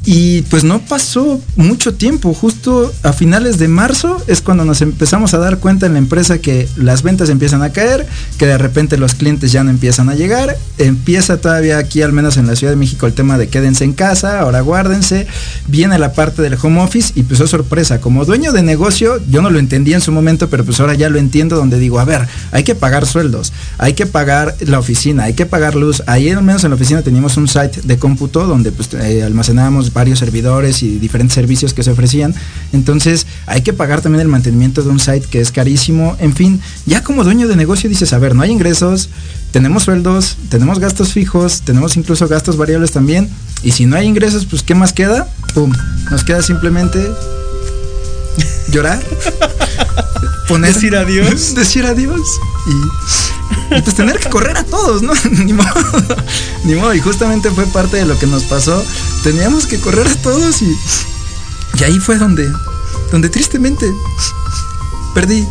Y 0.05 0.43
pues 0.43 0.63
no 0.63 0.79
pasó 0.79 1.41
mucho 1.57 1.93
tiempo, 1.93 2.33
justo 2.33 2.93
a 3.03 3.11
finales 3.11 3.57
de 3.57 3.67
marzo 3.67 4.23
es 4.27 4.41
cuando 4.41 4.63
nos 4.63 4.81
empezamos 4.81 5.33
a 5.33 5.37
dar 5.37 5.57
cuenta 5.57 5.85
en 5.85 5.93
la 5.93 5.99
empresa 5.99 6.37
que 6.39 6.67
las 6.77 7.03
ventas 7.03 7.29
empiezan 7.29 7.61
a 7.61 7.71
caer, 7.71 8.07
que 8.37 8.45
de 8.45 8.57
repente 8.57 8.97
los 8.97 9.15
clientes 9.15 9.51
ya 9.51 9.65
no 9.65 9.69
empiezan 9.69 10.07
a 10.09 10.15
llegar, 10.15 10.57
empieza 10.77 11.41
todavía 11.41 11.77
aquí 11.77 12.01
al 12.01 12.13
menos 12.13 12.37
en 12.37 12.47
la 12.47 12.55
Ciudad 12.55 12.71
de 12.71 12.77
México 12.77 13.05
el 13.05 13.13
tema 13.13 13.37
de 13.37 13.49
quédense 13.49 13.83
en 13.83 13.91
casa, 13.91 14.39
ahora 14.39 14.61
guárdense, 14.61 15.27
viene 15.67 15.99
la 15.99 16.13
parte 16.13 16.41
del 16.41 16.57
home 16.61 16.81
office 16.81 17.11
y 17.15 17.23
pues 17.23 17.41
oh 17.41 17.47
sorpresa, 17.47 17.99
como 17.99 18.23
dueño 18.23 18.53
de 18.53 18.63
negocio 18.63 19.19
yo 19.29 19.41
no 19.41 19.49
lo 19.49 19.59
entendía 19.59 19.95
en 19.95 20.01
su 20.01 20.13
momento, 20.13 20.49
pero 20.49 20.63
pues 20.63 20.79
ahora 20.79 20.93
ya 20.93 21.09
lo 21.09 21.19
entiendo 21.19 21.57
donde 21.57 21.79
digo, 21.79 21.99
a 21.99 22.05
ver, 22.05 22.27
hay 22.51 22.63
que 22.63 22.75
pagar 22.75 23.05
sueldos, 23.05 23.51
hay 23.77 23.93
que 23.93 24.05
pagar 24.05 24.55
la 24.61 24.79
oficina, 24.79 25.23
hay 25.23 25.33
que 25.33 25.45
pagar 25.45 25.75
luz, 25.75 26.01
ahí 26.07 26.29
al 26.29 26.43
menos 26.43 26.63
en 26.63 26.69
la 26.69 26.75
oficina 26.75 27.01
teníamos 27.01 27.35
un 27.35 27.49
site 27.49 27.81
de 27.83 27.97
cómputo 27.97 28.47
donde 28.47 28.71
pues 28.71 28.93
eh, 28.93 29.23
almacenábamos 29.23 29.86
varios 29.93 30.19
servidores 30.19 30.83
y 30.83 30.99
diferentes 30.99 31.35
servicios 31.35 31.73
que 31.73 31.83
se 31.83 31.91
ofrecían. 31.91 32.33
Entonces 32.73 33.27
hay 33.45 33.61
que 33.61 33.73
pagar 33.73 34.01
también 34.01 34.21
el 34.21 34.27
mantenimiento 34.27 34.83
de 34.83 34.89
un 34.89 34.99
site 34.99 35.27
que 35.29 35.41
es 35.41 35.51
carísimo. 35.51 36.15
En 36.19 36.33
fin, 36.33 36.59
ya 36.85 37.03
como 37.03 37.23
dueño 37.23 37.47
de 37.47 37.55
negocio 37.55 37.89
dices, 37.89 38.13
a 38.13 38.19
ver, 38.19 38.35
no 38.35 38.41
hay 38.43 38.51
ingresos, 38.51 39.09
tenemos 39.51 39.83
sueldos, 39.83 40.37
tenemos 40.49 40.79
gastos 40.79 41.13
fijos, 41.13 41.61
tenemos 41.61 41.97
incluso 41.97 42.27
gastos 42.27 42.57
variables 42.57 42.91
también. 42.91 43.29
Y 43.63 43.71
si 43.71 43.85
no 43.85 43.95
hay 43.95 44.07
ingresos, 44.07 44.45
pues 44.45 44.63
¿qué 44.63 44.75
más 44.75 44.93
queda? 44.93 45.27
¡Pum! 45.53 45.73
Nos 46.11 46.23
queda 46.23 46.41
simplemente 46.41 46.99
llorar. 48.69 49.03
Poner, 50.47 50.73
decir 50.73 50.95
adiós. 50.95 51.53
Decir 51.55 51.85
adiós. 51.85 52.21
Y, 52.67 53.81
pues 53.81 53.95
tener 53.95 54.17
que 54.19 54.29
correr 54.29 54.57
a 54.57 54.63
todos, 54.63 55.01
¿no? 55.01 55.13
ni 55.43 55.53
modo. 55.53 55.69
Ni 56.63 56.75
modo. 56.75 56.93
Y 56.93 56.99
justamente 56.99 57.51
fue 57.51 57.65
parte 57.67 57.97
de 57.97 58.05
lo 58.05 58.17
que 58.17 58.27
nos 58.27 58.43
pasó. 58.43 58.83
Teníamos 59.23 59.65
que 59.65 59.79
correr 59.79 60.07
a 60.07 60.15
todos 60.15 60.61
y. 60.61 60.75
Y 61.79 61.83
ahí 61.83 61.99
fue 61.99 62.17
donde. 62.17 62.49
Donde 63.11 63.29
tristemente. 63.29 63.85
Perdí. 65.13 65.45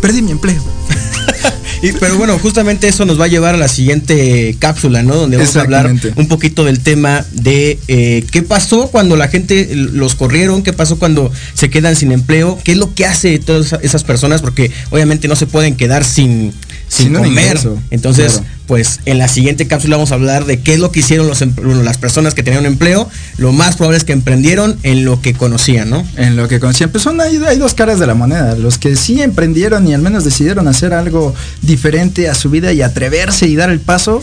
Perdí 0.00 0.22
mi 0.22 0.30
empleo. 0.30 0.62
pero 2.00 2.16
bueno, 2.16 2.38
justamente 2.38 2.88
eso 2.88 3.04
nos 3.04 3.20
va 3.20 3.26
a 3.26 3.28
llevar 3.28 3.54
a 3.54 3.58
la 3.58 3.68
siguiente 3.68 4.56
cápsula, 4.58 5.02
¿no? 5.02 5.14
Donde 5.14 5.36
vamos 5.36 5.56
a 5.56 5.60
hablar 5.60 5.94
un 6.16 6.28
poquito 6.28 6.64
del 6.64 6.80
tema 6.80 7.24
de 7.32 7.78
eh, 7.88 8.24
qué 8.30 8.42
pasó 8.42 8.88
cuando 8.88 9.16
la 9.16 9.28
gente 9.28 9.68
los 9.74 10.14
corrieron, 10.14 10.62
qué 10.62 10.72
pasó 10.72 10.98
cuando 10.98 11.30
se 11.54 11.70
quedan 11.70 11.96
sin 11.96 12.12
empleo, 12.12 12.58
qué 12.64 12.72
es 12.72 12.78
lo 12.78 12.94
que 12.94 13.06
hace 13.06 13.38
todas 13.38 13.74
esas 13.82 14.04
personas, 14.04 14.42
porque 14.42 14.70
obviamente 14.90 15.28
no 15.28 15.36
se 15.36 15.46
pueden 15.46 15.76
quedar 15.76 16.04
sin, 16.04 16.52
sin, 16.88 17.14
comer. 17.14 17.58
Entonces, 17.90 18.42
pues 18.66 19.00
en 19.06 19.18
la 19.18 19.28
siguiente 19.28 19.66
cápsula 19.66 19.96
vamos 19.96 20.12
a 20.12 20.14
hablar 20.14 20.44
de 20.44 20.60
qué 20.60 20.74
es 20.74 20.80
lo 20.80 20.90
que 20.92 21.00
hicieron 21.00 21.26
los, 21.26 21.42
las 21.84 21.98
personas 21.98 22.34
que 22.34 22.42
tenían 22.42 22.62
un 22.62 22.72
empleo. 22.72 23.08
Lo 23.36 23.52
más 23.52 23.76
probable 23.76 23.98
es 23.98 24.04
que 24.04 24.12
emprendieron 24.12 24.78
en 24.82 25.04
lo 25.04 25.20
que 25.20 25.34
conocían, 25.34 25.90
¿no? 25.90 26.06
En 26.16 26.36
lo 26.36 26.48
que 26.48 26.60
conocían. 26.60 26.90
Pues 26.90 27.02
son, 27.02 27.20
hay, 27.20 27.36
hay 27.36 27.58
dos 27.58 27.74
caras 27.74 27.98
de 27.98 28.06
la 28.06 28.14
moneda. 28.14 28.54
Los 28.56 28.78
que 28.78 28.96
sí 28.96 29.22
emprendieron 29.22 29.86
y 29.86 29.94
al 29.94 30.02
menos 30.02 30.24
decidieron 30.24 30.68
hacer 30.68 30.92
algo 30.94 31.34
diferente 31.62 32.28
a 32.28 32.34
su 32.34 32.50
vida 32.50 32.72
y 32.72 32.82
atreverse 32.82 33.46
y 33.46 33.56
dar 33.56 33.70
el 33.70 33.80
paso. 33.80 34.22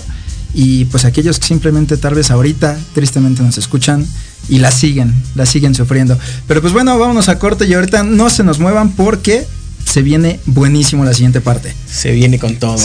Y 0.53 0.85
pues 0.85 1.05
aquellos 1.05 1.39
que 1.39 1.47
simplemente 1.47 1.97
tal 1.97 2.15
vez 2.15 2.31
ahorita 2.31 2.77
tristemente 2.93 3.43
nos 3.43 3.57
escuchan 3.57 4.07
y 4.47 4.59
la 4.59 4.71
siguen, 4.71 5.13
la 5.35 5.45
siguen 5.45 5.75
sufriendo. 5.75 6.17
Pero 6.47 6.61
pues 6.61 6.71
bueno, 6.71 6.97
vámonos 6.97 7.29
a 7.29 7.39
corte 7.39 7.65
y 7.65 7.73
ahorita 7.73 8.03
no 8.03 8.29
se 8.29 8.43
nos 8.43 8.59
muevan 8.59 8.91
porque 8.91 9.45
se 9.85 10.01
viene 10.01 10.39
buenísimo 10.45 11.05
la 11.05 11.13
siguiente 11.13 11.41
parte. 11.41 11.73
Se 11.89 12.11
viene 12.11 12.39
con 12.39 12.57
todo. 12.57 12.75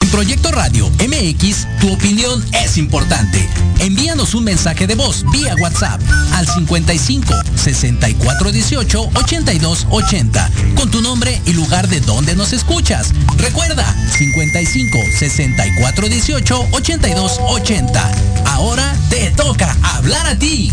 En 0.00 0.10
Proyecto 0.10 0.50
Radio 0.50 0.88
MX, 0.88 1.66
tu 1.78 1.92
opinión 1.92 2.42
es 2.52 2.78
importante. 2.78 3.46
Envíanos 3.80 4.34
un 4.34 4.44
mensaje 4.44 4.86
de 4.86 4.94
voz 4.94 5.26
vía 5.30 5.54
WhatsApp 5.60 6.00
al 6.32 6.48
55 6.48 7.34
64 7.54 8.52
18 8.52 9.10
82 9.14 9.86
80 9.90 10.50
con 10.74 10.90
tu 10.90 11.02
nombre 11.02 11.42
y 11.44 11.52
lugar 11.52 11.88
de 11.88 12.00
donde 12.00 12.34
nos 12.34 12.54
escuchas. 12.54 13.12
Recuerda 13.36 13.84
55 14.16 14.98
64 15.18 16.08
18 16.08 16.68
82 16.70 17.40
80. 17.48 18.12
Ahora 18.46 18.96
te 19.10 19.30
toca 19.32 19.76
hablar 19.82 20.26
a 20.26 20.38
ti. 20.38 20.72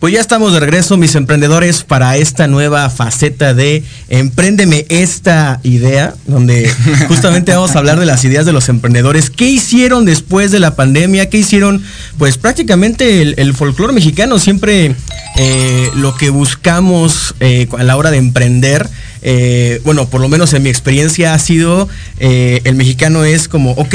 Pues 0.00 0.14
ya 0.14 0.20
estamos 0.22 0.54
de 0.54 0.60
regreso, 0.60 0.96
mis 0.96 1.14
emprendedores, 1.14 1.84
para 1.84 2.16
esta 2.16 2.46
nueva 2.46 2.88
faceta 2.88 3.52
de 3.52 3.84
Empréndeme 4.08 4.86
esta 4.88 5.60
idea, 5.62 6.14
donde 6.26 6.72
justamente 7.08 7.52
vamos 7.52 7.76
a 7.76 7.80
hablar 7.80 8.00
de 8.00 8.06
las 8.06 8.24
ideas 8.24 8.46
de 8.46 8.52
los 8.54 8.70
emprendedores. 8.70 9.28
¿Qué 9.28 9.44
hicieron 9.44 10.06
después 10.06 10.52
de 10.52 10.58
la 10.58 10.74
pandemia? 10.74 11.28
¿Qué 11.28 11.36
hicieron? 11.36 11.84
Pues 12.16 12.38
prácticamente 12.38 13.20
el, 13.20 13.34
el 13.36 13.52
folclore 13.52 13.92
mexicano, 13.92 14.38
siempre 14.38 14.96
eh, 15.36 15.90
lo 15.94 16.16
que 16.16 16.30
buscamos 16.30 17.34
eh, 17.40 17.68
a 17.78 17.82
la 17.82 17.98
hora 17.98 18.10
de 18.10 18.16
emprender. 18.16 18.88
Eh, 19.20 19.82
bueno, 19.84 20.08
por 20.08 20.22
lo 20.22 20.30
menos 20.30 20.54
en 20.54 20.62
mi 20.62 20.70
experiencia 20.70 21.34
ha 21.34 21.38
sido, 21.38 21.90
el 22.18 22.74
mexicano 22.74 23.24
es 23.24 23.48
como, 23.48 23.72
ok, 23.72 23.94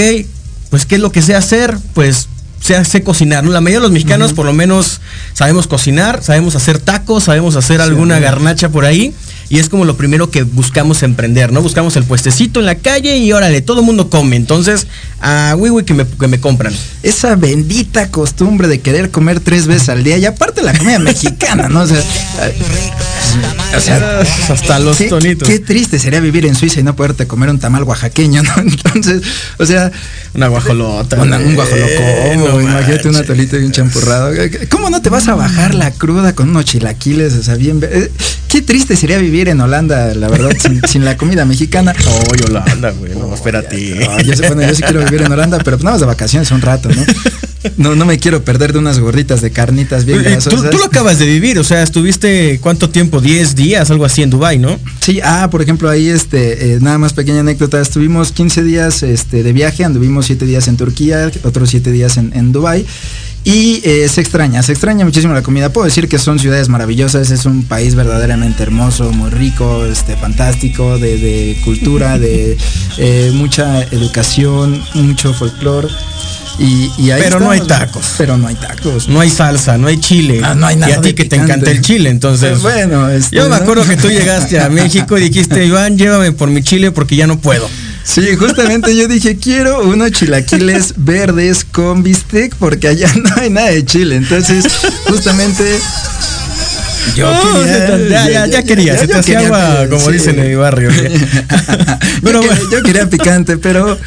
pues 0.70 0.86
¿qué 0.86 0.96
es 0.96 1.02
lo 1.02 1.12
que 1.12 1.24
sé 1.24 1.34
hacer? 1.34 1.76
Pues 1.96 2.28
sé, 2.66 2.84
sé 2.84 3.04
cocinar, 3.04 3.44
¿no? 3.44 3.52
La 3.52 3.62
mayoría 3.62 3.80
de 3.80 3.84
los 3.84 3.92
mexicanos 3.92 4.34
por 4.34 4.46
lo 4.46 4.54
menos 4.54 5.00
sabemos 5.34 5.68
cocinar, 5.68 6.24
sabemos 6.24 6.56
hacer 6.56 6.80
tacos, 6.80 7.26
sabemos 7.26 7.56
hacer 7.56 7.80
alguna 7.80 8.20
garnacha 8.20 8.70
por 8.70 8.86
ahí. 8.86 9.14
Y 9.50 9.60
es 9.60 9.70
como 9.70 9.86
lo 9.86 9.96
primero 9.96 10.32
que 10.32 10.44
buscamos 10.44 11.04
emprender, 11.04 11.52
¿no? 11.52 11.62
Buscamos 11.62 11.96
el 11.98 12.04
puestecito 12.04 12.60
en 12.60 12.66
la 12.66 12.76
calle 12.76 13.18
y 13.18 13.32
órale, 13.32 13.62
todo 13.62 13.80
el 13.82 13.86
mundo 13.86 14.10
come. 14.10 14.36
Entonces, 14.36 14.88
a 15.22 15.56
Wiwi 15.58 15.84
que 15.84 15.94
me, 15.94 16.06
que 16.08 16.28
me 16.28 16.40
compran. 16.40 16.74
Esa 17.04 17.36
bendita 17.36 18.10
costumbre 18.10 18.68
de 18.68 18.80
querer 18.82 19.12
comer 19.12 19.40
tres 19.40 19.68
veces 19.68 19.90
al 19.90 20.04
día 20.04 20.18
y 20.18 20.26
aparte 20.26 20.64
la 20.64 20.76
comida 20.78 20.98
mexicana, 21.00 21.70
¿no? 21.70 21.82
O 21.82 21.88
sea, 21.88 22.00
o 23.78 23.80
sea, 23.82 24.22
hasta 24.50 24.80
los 24.80 24.98
qué, 24.98 25.10
tonitos. 25.10 25.48
Qué 25.48 25.60
triste 25.60 26.00
sería 26.00 26.20
vivir 26.20 26.46
en 26.46 26.56
Suiza 26.56 26.80
y 26.80 26.84
no 26.84 26.96
poderte 26.96 27.28
comer 27.28 27.50
un 27.50 27.60
tamal 27.60 27.84
oaxaqueño, 27.84 28.42
¿no? 28.44 28.52
Entonces, 28.58 29.22
o 29.58 29.66
sea, 29.66 29.92
Una 30.34 30.48
guajolota. 30.48 31.22
una- 31.22 31.38
un 31.38 31.56
guajoloco, 31.56 32.02
no 32.38 32.62
imagínate 32.62 33.08
un 33.08 33.14
manches. 33.14 33.20
atolito 33.30 33.60
y 33.60 33.66
un 33.66 33.72
champurrado. 33.72 34.32
¿Cómo 34.70 34.90
no 34.90 35.02
te 35.02 35.10
vas 35.10 35.28
a 35.28 35.36
bajar 35.36 35.76
la 35.76 35.92
cruda 35.92 36.34
con 36.34 36.50
unos 36.50 36.66
chilaquiles? 36.66 37.34
O 37.36 37.44
sea, 37.44 37.56
bien. 37.56 37.80
eh, 37.84 38.12
Qué 38.48 38.62
triste 38.62 38.96
sería 38.96 39.18
vivir 39.18 39.35
en 39.50 39.62
Holanda, 39.62 40.14
la 40.16 40.28
verdad, 40.30 40.52
sin, 40.60 40.82
sin 40.88 41.06
la 41.06 41.18
comida 41.18 41.46
mexicana. 41.46 41.94
Oh, 42.08 42.36
Yolanda, 42.36 42.92
güey, 42.92 43.14
no, 43.16 43.34
espérate. 43.34 44.08
Ah, 44.10 44.22
yo, 44.22 44.34
bueno, 44.48 44.62
yo 44.64 44.76
sí 44.76 44.82
quiero 44.82 45.04
vivir 45.04 45.22
en 45.22 45.32
Holanda, 45.32 45.58
pero 45.64 45.78
pues 45.78 45.84
nada 45.84 45.96
más 45.96 46.02
de 46.02 46.08
vacaciones 46.08 46.52
un 46.52 46.62
rato, 46.62 46.90
¿no? 46.90 47.04
No, 47.78 47.96
no 47.96 48.06
me 48.06 48.20
quiero 48.20 48.44
perder 48.44 48.74
de 48.74 48.80
unas 48.80 49.00
gorditas 49.00 49.42
de 49.42 49.50
carnitas 49.50 50.06
bien 50.06 50.20
Tú, 50.24 50.30
grasosas. 50.30 50.70
tú 50.70 50.78
lo 50.78 50.86
acabas 50.86 51.18
de 51.18 51.26
vivir, 51.26 51.58
o 51.58 51.64
sea, 51.64 51.82
estuviste 51.82 52.60
cuánto 52.62 52.92
tiempo, 52.92 53.22
10 53.22 53.56
días, 53.56 53.90
algo 53.90 54.06
así 54.06 54.22
en 54.22 54.30
Dubai, 54.30 54.60
¿no? 54.60 54.80
Sí, 55.02 55.20
ah, 55.24 55.48
por 55.50 55.64
ejemplo, 55.64 55.90
ahí, 55.90 56.08
este, 56.08 56.76
eh, 56.76 56.80
nada 56.80 57.00
más 57.00 57.14
pequeña 57.14 57.40
anécdota, 57.40 57.82
estuvimos 57.82 58.32
15 58.32 58.64
días 58.64 59.02
este, 59.02 59.42
de 59.42 59.52
viaje, 59.52 59.84
anduvimos 59.84 60.28
7 60.28 60.46
días 60.46 60.68
en 60.68 60.78
Turquía, 60.78 61.32
otros 61.44 61.70
7 61.72 61.92
días 61.92 62.18
en, 62.18 62.34
en 62.36 62.52
Dubái. 62.52 62.86
Y 63.46 63.80
eh, 63.84 64.10
se 64.10 64.22
extraña, 64.22 64.64
se 64.64 64.72
extraña 64.72 65.06
muchísimo 65.06 65.32
la 65.32 65.44
comida. 65.44 65.70
Puedo 65.72 65.86
decir 65.86 66.10
que 66.10 66.18
son 66.18 66.40
ciudades 66.40 66.68
maravillosas, 66.68 67.30
es 67.30 67.46
un 67.46 67.64
país 67.64 67.94
verdaderamente 67.94 68.64
hermoso, 68.64 69.12
muy 69.12 69.30
rico, 69.30 69.86
este, 69.86 70.18
fantástico, 70.18 70.98
de, 70.98 71.20
de 71.20 71.62
cultura, 71.64 72.18
de 72.18 72.58
eh, 72.98 73.32
mucha 73.36 73.84
educación, 73.84 74.84
mucho 74.96 75.32
folclore. 75.32 75.88
Y, 76.58 76.90
y 76.98 77.12
ahí 77.12 77.22
Pero 77.22 77.40
no 77.40 77.52
hay 77.52 77.62
tacos. 77.62 78.16
Pero 78.18 78.36
no 78.36 78.48
hay 78.48 78.56
tacos. 78.56 79.10
No 79.10 79.20
hay 79.20 79.30
salsa, 79.30 79.78
no 79.78 79.88
hay 79.88 80.00
chile. 80.00 80.42
Ah, 80.44 80.56
no 80.56 80.66
hay 80.66 80.78
nada 80.78 80.94
Y 80.94 80.96
a 80.96 81.02
ti 81.02 81.14
que 81.14 81.26
te 81.26 81.36
encanta 81.36 81.70
el 81.70 81.82
chile, 81.82 82.10
entonces. 82.10 82.60
Pues 82.60 82.62
bueno, 82.62 83.10
este, 83.10 83.36
yo 83.36 83.44
me 83.44 83.50
¿no? 83.50 83.56
acuerdo 83.56 83.86
que 83.86 83.98
tú 83.98 84.08
llegaste 84.08 84.60
a 84.60 84.70
México 84.70 85.18
y 85.20 85.22
dijiste, 85.22 85.64
Iván, 85.66 85.98
llévame 85.98 86.32
por 86.32 86.50
mi 86.50 86.64
chile 86.64 86.92
porque 86.92 87.16
ya 87.16 87.28
no 87.28 87.38
puedo. 87.38 87.70
Sí, 88.06 88.36
justamente 88.36 88.96
yo 88.96 89.08
dije, 89.08 89.36
quiero 89.38 89.82
unos 89.82 90.12
chilaquiles 90.12 90.94
verdes 90.98 91.66
con 91.66 92.04
bistec 92.04 92.56
porque 92.56 92.88
allá 92.88 93.12
no 93.24 93.42
hay 93.42 93.50
nada 93.50 93.72
de 93.72 93.84
chile. 93.84 94.16
Entonces, 94.16 94.66
justamente 95.10 95.80
yo 97.16 97.30
Oh, 97.30 97.64
quería, 97.64 98.10
ya, 98.10 98.30
ya, 98.30 98.48
ya 98.48 98.64
quería, 98.64 98.98
se 98.98 99.08
te 99.08 99.16
hacía 99.16 99.40
agua, 99.40 99.88
como 99.90 100.06
sí. 100.08 100.14
dicen 100.14 100.40
en 100.40 100.50
mi 100.50 100.56
barrio. 100.56 100.90
Pero 102.24 102.42
yo, 102.42 102.48
bueno. 102.48 102.62
quería, 102.62 102.70
yo 102.72 102.84
quería 102.84 103.10
picante, 103.10 103.58
pero 103.58 103.98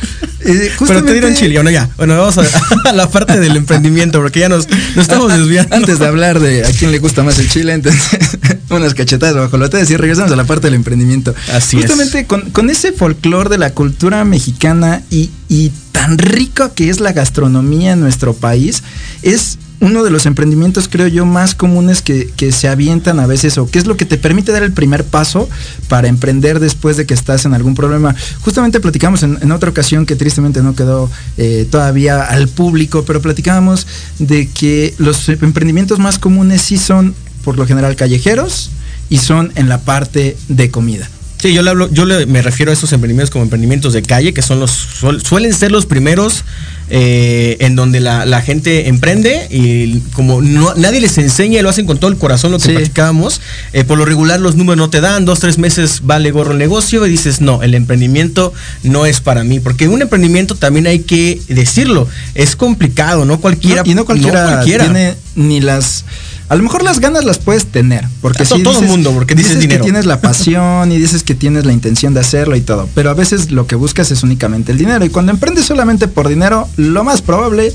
eh, 0.41 0.71
Pero 0.87 1.05
te 1.05 1.13
dieron 1.13 1.35
chile, 1.35 1.55
bueno, 1.55 1.71
ya. 1.71 1.89
Bueno, 1.97 2.17
vamos 2.19 2.39
a, 2.39 2.43
a 2.89 2.93
la 2.93 3.11
parte 3.11 3.39
del 3.39 3.57
emprendimiento, 3.57 4.21
porque 4.21 4.41
ya 4.41 4.49
nos, 4.49 4.69
nos 4.69 5.03
estamos 5.03 5.33
desviando. 5.33 5.75
Antes 5.75 5.99
de 5.99 6.07
hablar 6.07 6.41
de 6.41 6.65
a 6.65 6.71
quién 6.71 6.91
le 6.91 6.99
gusta 6.99 7.23
más 7.23 7.39
el 7.39 7.49
chile, 7.49 7.73
entonces 7.75 8.19
unas 8.71 8.95
cachetadas 8.95 9.35
bajo 9.35 9.57
la 9.57 9.69
y 9.69 9.97
regresamos 9.97 10.33
a 10.33 10.37
la 10.37 10.45
parte 10.45 10.69
del 10.69 10.75
emprendimiento. 10.75 11.35
Así 11.53 11.77
es. 11.77 11.83
Justamente 11.83 12.27
con, 12.27 12.51
con 12.51 12.71
ese 12.71 12.93
folclore 12.93 13.51
de 13.51 13.59
la 13.59 13.71
cultura 13.71 14.25
mexicana 14.25 15.03
y, 15.11 15.31
y 15.49 15.73
tan 15.93 16.19
rico 16.19 16.73
que 16.75 16.91
es 16.91 17.01
la 17.01 17.13
gastronomía 17.13 17.93
en 17.93 18.01
nuestro 18.01 18.35
país, 18.35 18.83
es 19.23 19.59
uno 19.81 20.03
de 20.03 20.11
los 20.11 20.27
emprendimientos, 20.27 20.89
creo 20.89 21.07
yo, 21.07 21.25
más 21.25 21.55
comunes 21.55 22.03
que, 22.03 22.33
se 22.53 22.69
avientan 22.69 23.21
a 23.21 23.27
veces 23.27 23.59
o 23.59 23.71
que 23.71 23.79
es 23.79 23.87
lo 23.87 23.97
que 23.97 24.05
te 24.05 24.19
permite 24.19 24.51
dar 24.51 24.63
el 24.63 24.73
primer 24.73 25.05
paso 25.05 25.49
para 25.89 26.09
emprender 26.09 26.59
después 26.59 26.97
de 26.97 27.07
que 27.07 27.15
estás 27.15 27.45
en 27.45 27.55
algún 27.55 27.75
problema. 27.75 28.15
Justamente 28.41 28.81
platicamos 28.81 29.23
en, 29.23 29.53
otra 29.53 29.71
ocasión 29.71 30.05
que 30.07 30.17
tristemente 30.17 30.63
no 30.63 30.75
quedó 30.75 31.11
eh, 31.37 31.67
todavía 31.71 32.23
al 32.25 32.49
público, 32.49 33.05
pero 33.05 33.23
platicábamos 33.23 33.87
de 34.19 34.49
que 34.49 34.95
los 34.99 35.29
emprendimientos 35.29 35.99
más 35.99 36.19
comunes 36.19 36.63
sí 36.63 36.77
son 36.77 37.15
por 37.45 37.57
lo 37.57 37.67
general 37.67 37.95
callejeros 37.97 38.71
y 39.11 39.19
son 39.19 39.53
en 39.55 39.69
la 39.69 39.81
parte 39.83 40.37
de 40.49 40.71
comida. 40.71 41.09
Sí, 41.41 41.55
yo 41.55 41.63
le 41.63 41.71
hablo, 41.71 41.89
yo 41.93 42.05
le, 42.05 42.27
me 42.27 42.43
refiero 42.43 42.73
a 42.73 42.75
esos 42.75 42.93
emprendimientos 42.93 43.31
como 43.31 43.45
emprendimientos 43.45 43.93
de 43.93 44.03
calle, 44.03 44.35
que 44.35 44.43
son 44.43 44.59
los, 44.59 44.73
suel- 45.01 45.25
suelen 45.25 45.55
ser 45.55 45.71
los 45.71 45.87
primeros 45.87 46.45
eh, 46.91 47.57
en 47.61 47.77
donde 47.77 48.01
la, 48.01 48.25
la 48.27 48.41
gente 48.43 48.89
emprende 48.89 49.47
y 49.51 50.01
como 50.15 50.41
no, 50.41 50.75
nadie 50.75 51.01
les 51.01 51.19
enseña 51.19 51.59
y 51.59 51.63
lo 51.63 51.69
hacen 51.69 51.87
con 51.87 51.99
todo 51.99 52.11
el 52.11 52.17
corazón 52.17 52.53
lo 52.53 52.59
que 52.59 52.65
Sí. 52.69 52.73
platicábamos, 52.73 53.41
eh, 53.73 53.85
por 53.85 53.99
lo 53.99 54.05
regular 54.05 54.41
los 54.41 54.57
números 54.57 54.79
no 54.79 54.91
te 54.91 55.01
dan, 55.01 55.25
dos, 55.25 55.41
tres 55.41 55.59
meses 55.59 56.01
vale 56.03 56.31
gorro 56.31 56.53
el 56.53 56.59
negocio 56.59 57.07
y 57.07 57.11
dices, 57.11 57.41
no, 57.41 57.63
el 57.63 57.75
emprendimiento 57.75 58.53
no 58.83 59.07
es 59.07 59.21
para 59.21 59.45
mí, 59.45 59.61
porque 59.61 59.89
un 59.89 60.03
emprendimiento 60.03 60.55
también 60.55 60.87
hay 60.87 61.01
que 61.01 61.41
decirlo, 61.49 62.09
es 62.35 62.57
complicado, 62.57 63.25
no 63.25 63.41
cualquiera. 63.41 63.83
No, 63.85 63.91
y 63.91 63.95
no 63.95 64.05
cualquiera, 64.05 64.47
cualquiera. 64.55 64.85
tiene 64.85 65.15
ni 65.37 65.61
las 65.61 66.05
a 66.49 66.57
lo 66.57 66.63
mejor 66.63 66.83
las 66.83 66.99
ganas 67.01 67.25
las 67.25 67.39
puedes 67.39 67.67
tener, 67.67 68.05
porque 68.23 68.45
sí 68.45 68.63
todo 68.63 68.75
dices- 68.81 68.89
mundo, 68.89 69.13
porque 69.13 69.35
dices 69.35 69.59
dinero. 69.61 69.81
que 69.81 69.85
tienes 69.85 70.07
la 70.07 70.21
pasión 70.23 70.91
y 70.93 70.99
dices 70.99 71.23
que 71.23 71.35
tienes 71.35 71.67
la 71.67 71.73
intención 71.73 72.15
de 72.15 72.21
hacerlo 72.21 72.57
y 72.57 72.61
todo, 72.61 72.89
pero 72.95 73.11
a 73.11 73.15
veces 73.15 73.51
lo 73.51 73.67
que 73.67 73.75
buscas 73.77 74.11
es 74.11 74.23
únicamente 74.23 74.73
el 74.73 74.79
dinero 74.79 75.05
y 75.05 75.11
cuando 75.11 75.31
emprendes 75.33 75.65
solamente 75.67 76.09
por 76.09 76.29
dinero, 76.29 76.69
lo 76.77 77.05
más 77.05 77.21
probable 77.23 77.75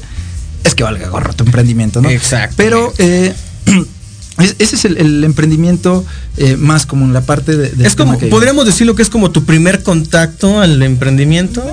es 0.64 0.76
que 0.76 0.84
valga 0.84 1.08
gorro 1.10 1.34
tu 1.34 1.44
emprendimiento, 1.44 2.02
¿no? 2.02 2.10
Exacto. 2.10 2.56
Pero 2.58 2.94
eh, 2.98 3.34
es- 4.40 4.56
ese 4.60 4.76
es 4.76 4.86
el, 4.86 4.98
el 4.98 5.24
emprendimiento 5.24 6.06
eh, 6.38 6.58
más 6.58 6.86
común, 6.86 7.14
la 7.14 7.22
parte 7.22 7.56
de, 7.56 7.70
del 7.70 7.86
Es 7.86 7.96
como, 7.96 8.18
que- 8.18 8.28
podríamos 8.28 8.66
decirlo 8.66 8.96
que 8.96 9.02
es 9.04 9.10
como 9.10 9.32
tu 9.32 9.44
primer 9.46 9.84
contacto 9.84 10.60
al 10.60 10.82
emprendimiento, 10.82 11.64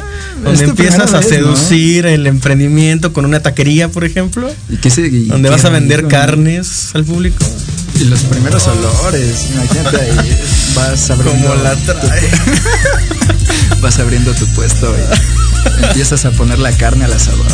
donde 0.42 0.52
es 0.52 0.64
tu 0.64 0.70
empiezas 0.70 1.12
a 1.14 1.18
vez, 1.20 1.26
¿no? 1.30 1.56
seducir 1.56 2.06
el 2.06 2.26
emprendimiento 2.26 3.12
con 3.12 3.24
una 3.24 3.40
taquería, 3.40 3.88
por 3.88 4.04
ejemplo, 4.04 4.50
y 4.68 4.76
que 4.76 4.90
se- 4.90 5.06
y 5.06 5.26
donde 5.26 5.48
qué 5.48 5.54
vas 5.54 5.64
a 5.64 5.70
vender 5.70 5.98
rico, 6.00 6.10
¿no? 6.10 6.16
carnes 6.18 6.90
al 6.94 7.04
público. 7.04 7.44
Y 8.00 8.04
los 8.04 8.20
primeros 8.20 8.66
olores, 8.66 9.46
imagínate 9.52 9.96
ahí, 10.00 10.38
vas 10.74 11.10
abriendo. 11.10 11.48
Como 11.50 11.62
la 11.62 11.76
trae. 11.76 12.30
vas 13.82 13.98
abriendo 13.98 14.32
tu 14.34 14.46
puesto 14.48 14.94
y 14.94 15.49
empiezas 15.88 16.24
a 16.24 16.30
poner 16.32 16.58
la 16.58 16.72
carne 16.72 17.04
al 17.04 17.12
asador. 17.12 17.46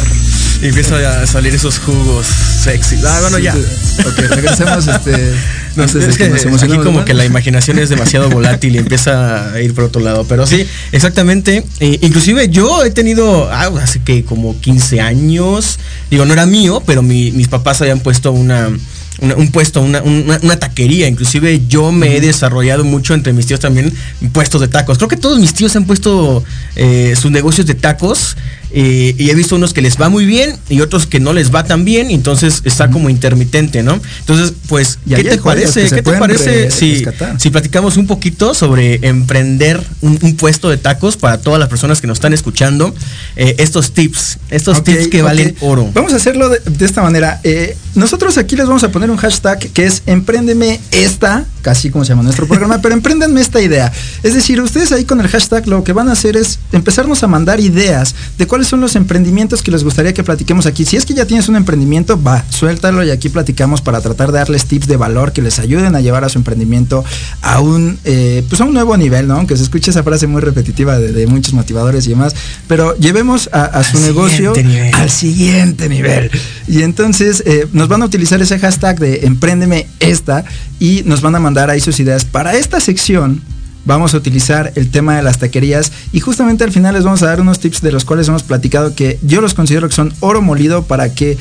Y 0.63 0.69
empiezan 0.69 1.05
a 1.05 1.27
salir 1.27 1.55
esos 1.55 1.79
jugos 1.79 2.27
sexy. 2.27 2.97
Ah, 3.07 3.19
bueno, 3.21 3.39
ya. 3.39 3.55
Ok, 3.55 4.19
regresemos 4.31 4.87
este. 4.89 5.35
No, 5.77 5.83
antes 5.83 5.95
de 6.03 6.09
es 6.11 6.17
que, 6.17 6.31
nos 6.49 6.63
aquí 6.63 6.79
como 6.79 7.05
que 7.05 7.13
la 7.13 7.27
imaginación 7.27 7.79
es 7.79 7.91
demasiado 7.91 8.31
volátil 8.31 8.75
y 8.75 8.79
empieza 8.79 9.53
a 9.53 9.61
ir 9.61 9.75
por 9.75 9.85
otro 9.85 10.01
lado. 10.01 10.25
Pero 10.27 10.47
sí, 10.47 10.67
exactamente. 10.93 11.63
Eh, 11.81 11.99
inclusive 12.01 12.49
yo 12.49 12.83
he 12.85 12.91
tenido, 12.91 13.51
ah, 13.53 13.71
hace 13.83 14.01
que 14.01 14.25
como 14.25 14.59
15 14.59 15.03
años, 15.03 15.79
digo, 16.11 16.25
no 16.25 16.33
era 16.33 16.47
mío, 16.47 16.83
pero 16.87 17.03
mi- 17.03 17.33
mis 17.33 17.49
papás 17.49 17.83
habían 17.83 18.01
puesto 18.01 18.33
una, 18.33 18.71
una- 19.21 19.35
un 19.37 19.51
puesto, 19.51 19.81
una, 19.83 20.03
una- 20.03 20.39
una 20.43 20.59
taquería. 20.59 21.09
Inclusive 21.09 21.63
yo 21.69 21.93
me 21.93 22.17
he 22.17 22.21
desarrollado 22.21 22.85
mucho 22.85 23.15
entre 23.15 23.33
mis 23.33 23.47
tíos 23.47 23.61
también 23.61 23.93
puestos 24.33 24.61
de 24.61 24.69
tacos. 24.69 24.99
Creo 24.99 25.09
que 25.09 25.17
todos 25.17 25.39
mis 25.39 25.55
tíos 25.55 25.75
han 25.77 25.85
puesto 25.87 26.45
eh, 26.77 27.15
sus 27.21 27.31
negocios 27.31 27.67
de 27.67 27.75
tacos. 27.75 28.37
Eh, 28.79 29.15
y 29.19 29.31
he 29.31 29.35
visto 29.35 29.57
unos 29.57 29.73
que 29.73 29.81
les 29.83 29.99
va 30.01 30.09
muy 30.09 30.27
bien 30.27 30.55
y 30.69 30.83
otros 30.83 31.07
que 31.07 31.19
no 31.19 31.33
les 31.33 31.53
va 31.53 31.65
tan 31.65 31.85
bien, 31.85 32.11
y 32.11 32.15
entonces 32.15 32.61
está 32.65 32.91
como 32.91 33.11
intermitente, 33.11 33.83
¿no? 33.83 33.99
Entonces, 34.21 34.53
pues, 34.69 34.99
¿qué 35.09 35.25
te 35.25 35.39
parece? 35.39 35.89
¿Qué 35.89 36.03
te 36.03 36.13
parece 36.13 36.65
re- 36.67 36.71
si, 36.71 37.05
si 37.39 37.51
platicamos 37.51 37.97
un 37.97 38.07
poquito 38.07 38.53
sobre 38.55 39.01
emprender 39.09 39.83
un, 40.03 40.19
un 40.21 40.37
puesto 40.37 40.69
de 40.69 40.77
tacos 40.77 41.17
para 41.17 41.39
todas 41.41 41.59
las 41.59 41.69
personas 41.71 42.01
que 42.01 42.07
nos 42.07 42.19
están 42.19 42.35
escuchando? 42.35 42.95
Eh, 43.37 43.57
estos 43.59 43.93
tips, 43.93 44.39
estos 44.51 44.85
tips 44.85 45.09
que 45.09 45.23
valen 45.23 45.57
oro. 45.61 45.91
Vamos 45.95 46.13
a 46.13 46.17
hacerlo 46.17 46.51
de, 46.51 46.61
de 46.65 46.85
esta 46.85 47.03
manera. 47.03 47.41
Eh, 47.45 47.77
nosotros 47.95 48.37
aquí 48.37 48.57
les 48.57 48.67
vamos 48.67 48.85
a 48.85 48.91
poner 48.91 49.11
un 49.11 49.17
hashtag 49.17 49.59
que 49.59 49.87
es 49.87 50.03
empréndeme 50.05 50.81
esta, 50.91 51.47
casi 51.67 51.91
como 51.91 52.05
se 52.05 52.11
llama 52.11 52.23
nuestro 52.23 52.47
programa, 52.47 52.81
pero 52.81 52.95
empréndanme 52.95 53.41
esta 53.41 53.61
idea. 53.61 53.93
Es 54.23 54.35
decir, 54.35 54.61
ustedes 54.61 54.93
ahí 54.93 55.05
con 55.05 55.21
el 55.21 55.27
hashtag 55.27 55.67
lo 55.67 55.83
que 55.83 55.93
van 55.93 56.09
a 56.09 56.13
hacer 56.13 56.37
es 56.37 56.61
empezarnos 56.71 57.25
a 57.25 57.27
mandar 57.27 57.59
ideas 57.59 58.15
de 58.39 58.47
cuáles 58.47 58.69
son 58.69 58.81
los 58.81 58.95
emprendimientos 58.95 59.65
que 59.65 59.73
les 59.73 59.83
gustaría 59.83 60.15
que 60.15 60.23
platiquemos 60.23 60.67
aquí. 60.67 60.85
Si 60.85 60.97
es 60.97 61.05
que 61.05 61.13
ya 61.13 61.25
tienes 61.25 61.49
un 61.49 61.57
emprendimiento, 61.57 62.23
va, 62.23 62.45
suéltalo 62.51 63.03
y 63.03 63.11
aquí 63.11 63.31
platicamos 63.31 63.81
para 63.81 64.01
tratar 64.01 64.31
de 64.31 64.39
darles 64.39 64.67
tips 64.67 64.87
de 64.87 64.97
valor 64.97 65.33
que 65.33 65.43
les 65.43 65.59
ayuden 65.59 65.97
a 65.97 66.01
llevar 66.01 66.23
a 66.23 66.29
su 66.29 66.39
emprendimiento 66.39 67.05
a 67.43 67.59
un, 67.59 67.99
eh, 68.05 68.45
pues 68.49 68.61
a 68.61 68.65
un 68.65 68.73
nuevo 68.73 68.97
nivel, 68.97 69.27
¿no? 69.27 69.35
Aunque 69.35 69.57
se 69.57 69.65
escuche 69.65 69.91
esa 69.91 70.05
frase 70.05 70.29
muy 70.29 70.43
repetitiva 70.43 71.01
de, 71.01 71.11
de 71.11 71.27
muchos 71.27 71.53
motivadores 71.53 72.07
y 72.07 72.11
demás, 72.11 72.33
pero 72.69 72.97
llevemos 72.97 73.51
a, 73.53 73.65
a 73.65 73.83
su 73.83 73.97
Al 73.97 74.05
negocio 74.05 74.55
siguiente 74.55 74.93
al 74.95 75.11
siguiente 75.11 75.89
nivel. 75.89 76.31
Y 76.69 76.83
entonces 76.83 77.43
eh, 77.45 77.67
nos 77.73 77.89
van 77.89 78.03
a 78.03 78.05
utilizar 78.05 78.41
ese 78.41 78.57
hashtag 78.61 79.01
de 79.01 79.27
empréndeme 79.27 79.89
esta 79.99 80.45
y 80.79 81.03
nos 81.07 81.23
van 81.23 81.35
a 81.35 81.41
mandar 81.41 81.56
ahí 81.59 81.81
sus 81.81 81.99
ideas. 82.01 82.25
Para 82.25 82.57
esta 82.57 82.81
sección 82.81 83.43
vamos 83.85 84.15
a 84.15 84.17
utilizar 84.17 84.73
el 84.75 84.91
tema 84.91 85.17
de 85.17 85.23
las 85.23 85.39
taquerías 85.39 85.93
y 86.13 86.21
justamente 86.21 86.65
al 86.65 86.73
final 86.73 86.95
les 86.95 87.05
vamos 87.05 87.23
a 87.23 87.27
dar 87.27 87.41
unos 87.41 87.61
tips 87.61 87.81
de 87.81 87.93
los 87.93 88.05
cuales 88.05 88.29
hemos 88.29 88.43
platicado 88.43 88.95
que 88.95 89.19
yo 89.23 89.41
los 89.41 89.55
considero 89.55 89.89
que 89.89 89.95
son 89.95 90.13
oro 90.21 90.43
molido 90.43 90.83
para 90.83 91.15
que, 91.15 91.39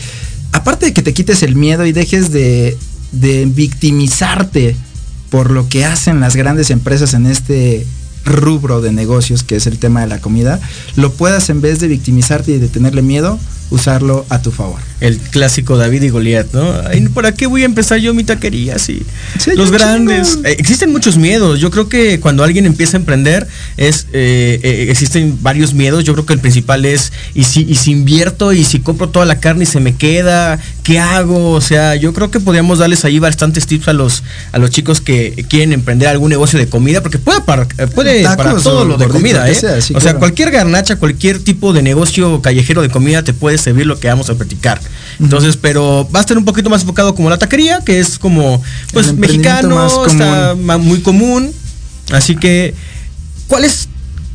aparte 0.52 0.88
de 0.88 0.94
que 0.94 1.02
te 1.02 1.14
quites 1.14 1.44
el 1.44 1.56
miedo 1.56 1.86
y 1.86 1.92
dejes 1.92 2.32
de, 2.32 2.78
de 3.12 3.46
victimizarte 3.46 4.76
por 5.30 5.52
lo 5.52 5.68
que 5.68 5.86
hacen 5.86 6.20
las 6.20 6.36
grandes 6.36 6.70
empresas 6.70 7.14
en 7.14 7.26
este 7.26 7.86
rubro 8.26 8.82
de 8.82 8.92
negocios 8.92 9.44
que 9.44 9.56
es 9.56 9.68
el 9.68 9.78
tema 9.80 10.02
de 10.02 10.08
la 10.08 10.20
comida, 10.20 10.60
lo 10.96 11.14
puedas 11.14 11.50
en 11.50 11.62
vez 11.62 11.80
de 11.80 11.88
victimizarte 11.88 12.52
y 12.52 12.60
de 12.60 12.68
tenerle 12.68 13.02
miedo, 13.02 13.40
usarlo 13.70 14.26
a 14.30 14.42
tu 14.42 14.52
favor. 14.52 14.80
El 15.02 15.18
clásico 15.18 15.78
David 15.78 16.04
y 16.04 16.10
Goliat, 16.10 16.54
¿no? 16.54 16.74
¿Para 17.14 17.34
qué 17.34 17.48
voy 17.48 17.64
a 17.64 17.66
empezar 17.66 18.00
yo 18.00 18.14
mi 18.14 18.24
taquería 18.24 18.80
Sí, 18.80 19.02
los 19.56 19.72
grandes? 19.72 20.40
Eh, 20.44 20.56
existen 20.58 20.92
muchos 20.92 21.18
miedos. 21.18 21.60
Yo 21.60 21.70
creo 21.70 21.90
que 21.90 22.20
cuando 22.20 22.44
alguien 22.44 22.66
empieza 22.66 22.96
a 22.96 23.00
emprender 23.00 23.48
es 23.78 24.08
eh, 24.14 24.60
eh, 24.64 24.88
existen 24.90 25.38
varios 25.42 25.74
miedos. 25.74 26.04
Yo 26.06 26.14
creo 26.14 26.26
que 26.26 26.34
el 26.34 26.40
principal 26.40 26.86
es 26.86 27.12
y 27.34 27.44
si 27.44 27.62
y 27.64 27.76
si 27.76 27.92
invierto 27.92 28.54
y 28.54 28.64
si 28.64 28.80
compro 28.80 29.10
toda 29.10 29.26
la 29.26 29.40
carne 29.40 29.64
y 29.64 29.68
se 29.68 29.80
me 29.80 29.96
queda, 29.96 30.60
¿qué 30.84 31.00
hago? 31.00 31.52
O 31.52 31.62
sea, 31.62 31.96
yo 31.96 32.14
creo 32.14 32.32
que 32.32 32.40
podríamos 32.40 32.80
darles 32.80 33.04
ahí 33.04 33.20
bastantes 33.20 33.68
tips 33.68 33.90
a 33.90 33.94
los 33.94 34.24
a 34.54 34.60
los 34.60 34.70
chicos 34.70 35.02
que 35.02 35.46
quieren 35.50 35.74
emprender 35.74 36.08
algún 36.08 36.30
negocio 36.30 36.58
de 36.58 36.68
comida 36.68 37.02
porque 37.02 37.20
puede 37.20 37.42
para 37.42 37.68
puede 37.94 38.24
Tacos 38.24 38.38
para 38.38 38.56
todo 38.62 38.86
lo 38.86 38.98
de 38.98 39.08
comida, 39.08 39.50
¿eh? 39.50 39.56
sea, 39.56 39.82
sí, 39.82 39.94
o 39.94 40.00
sea, 40.00 40.12
claro. 40.12 40.20
cualquier 40.20 40.52
garnacha, 40.52 40.98
cualquier 40.98 41.40
tipo 41.40 41.74
de 41.74 41.82
negocio 41.82 42.42
callejero 42.42 42.82
de 42.82 42.90
comida 42.90 43.24
te 43.24 43.34
puede 43.34 43.58
servir 43.58 43.86
lo 43.86 44.00
que 44.00 44.08
vamos 44.08 44.30
a 44.30 44.36
platicar. 44.36 44.80
Entonces, 45.20 45.58
pero 45.58 46.08
va 46.14 46.20
a 46.20 46.22
estar 46.22 46.38
un 46.38 46.46
poquito 46.46 46.70
más 46.70 46.82
enfocado 46.82 47.16
como 47.16 47.30
la 47.30 47.38
taquería, 47.38 47.82
que 47.86 48.00
es 48.00 48.20
como, 48.20 48.62
pues, 48.94 49.14
mexicano, 49.14 49.76
más 49.76 49.94
está 50.08 50.52
común. 50.52 50.86
muy 50.86 51.02
común. 51.02 51.52
Así 52.12 52.36
que, 52.36 52.74
¿cuál 53.48 53.66
es 53.66 53.88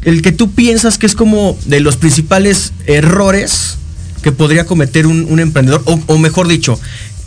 el 0.03 0.23
que 0.23 0.33
tú 0.33 0.53
piensas 0.53 0.99
que 0.99 1.07
es 1.07 1.14
como 1.14 1.57
de 1.66 1.81
los 1.81 1.96
principales 1.96 2.73
errores 2.87 3.77
que 4.23 4.33
podría 4.33 4.66
cometer 4.66 5.07
un, 5.07 5.27
un 5.29 5.40
emprendedor? 5.40 5.83
O, 5.85 6.01
o 6.07 6.18
mejor 6.18 6.49
dicho, 6.49 6.81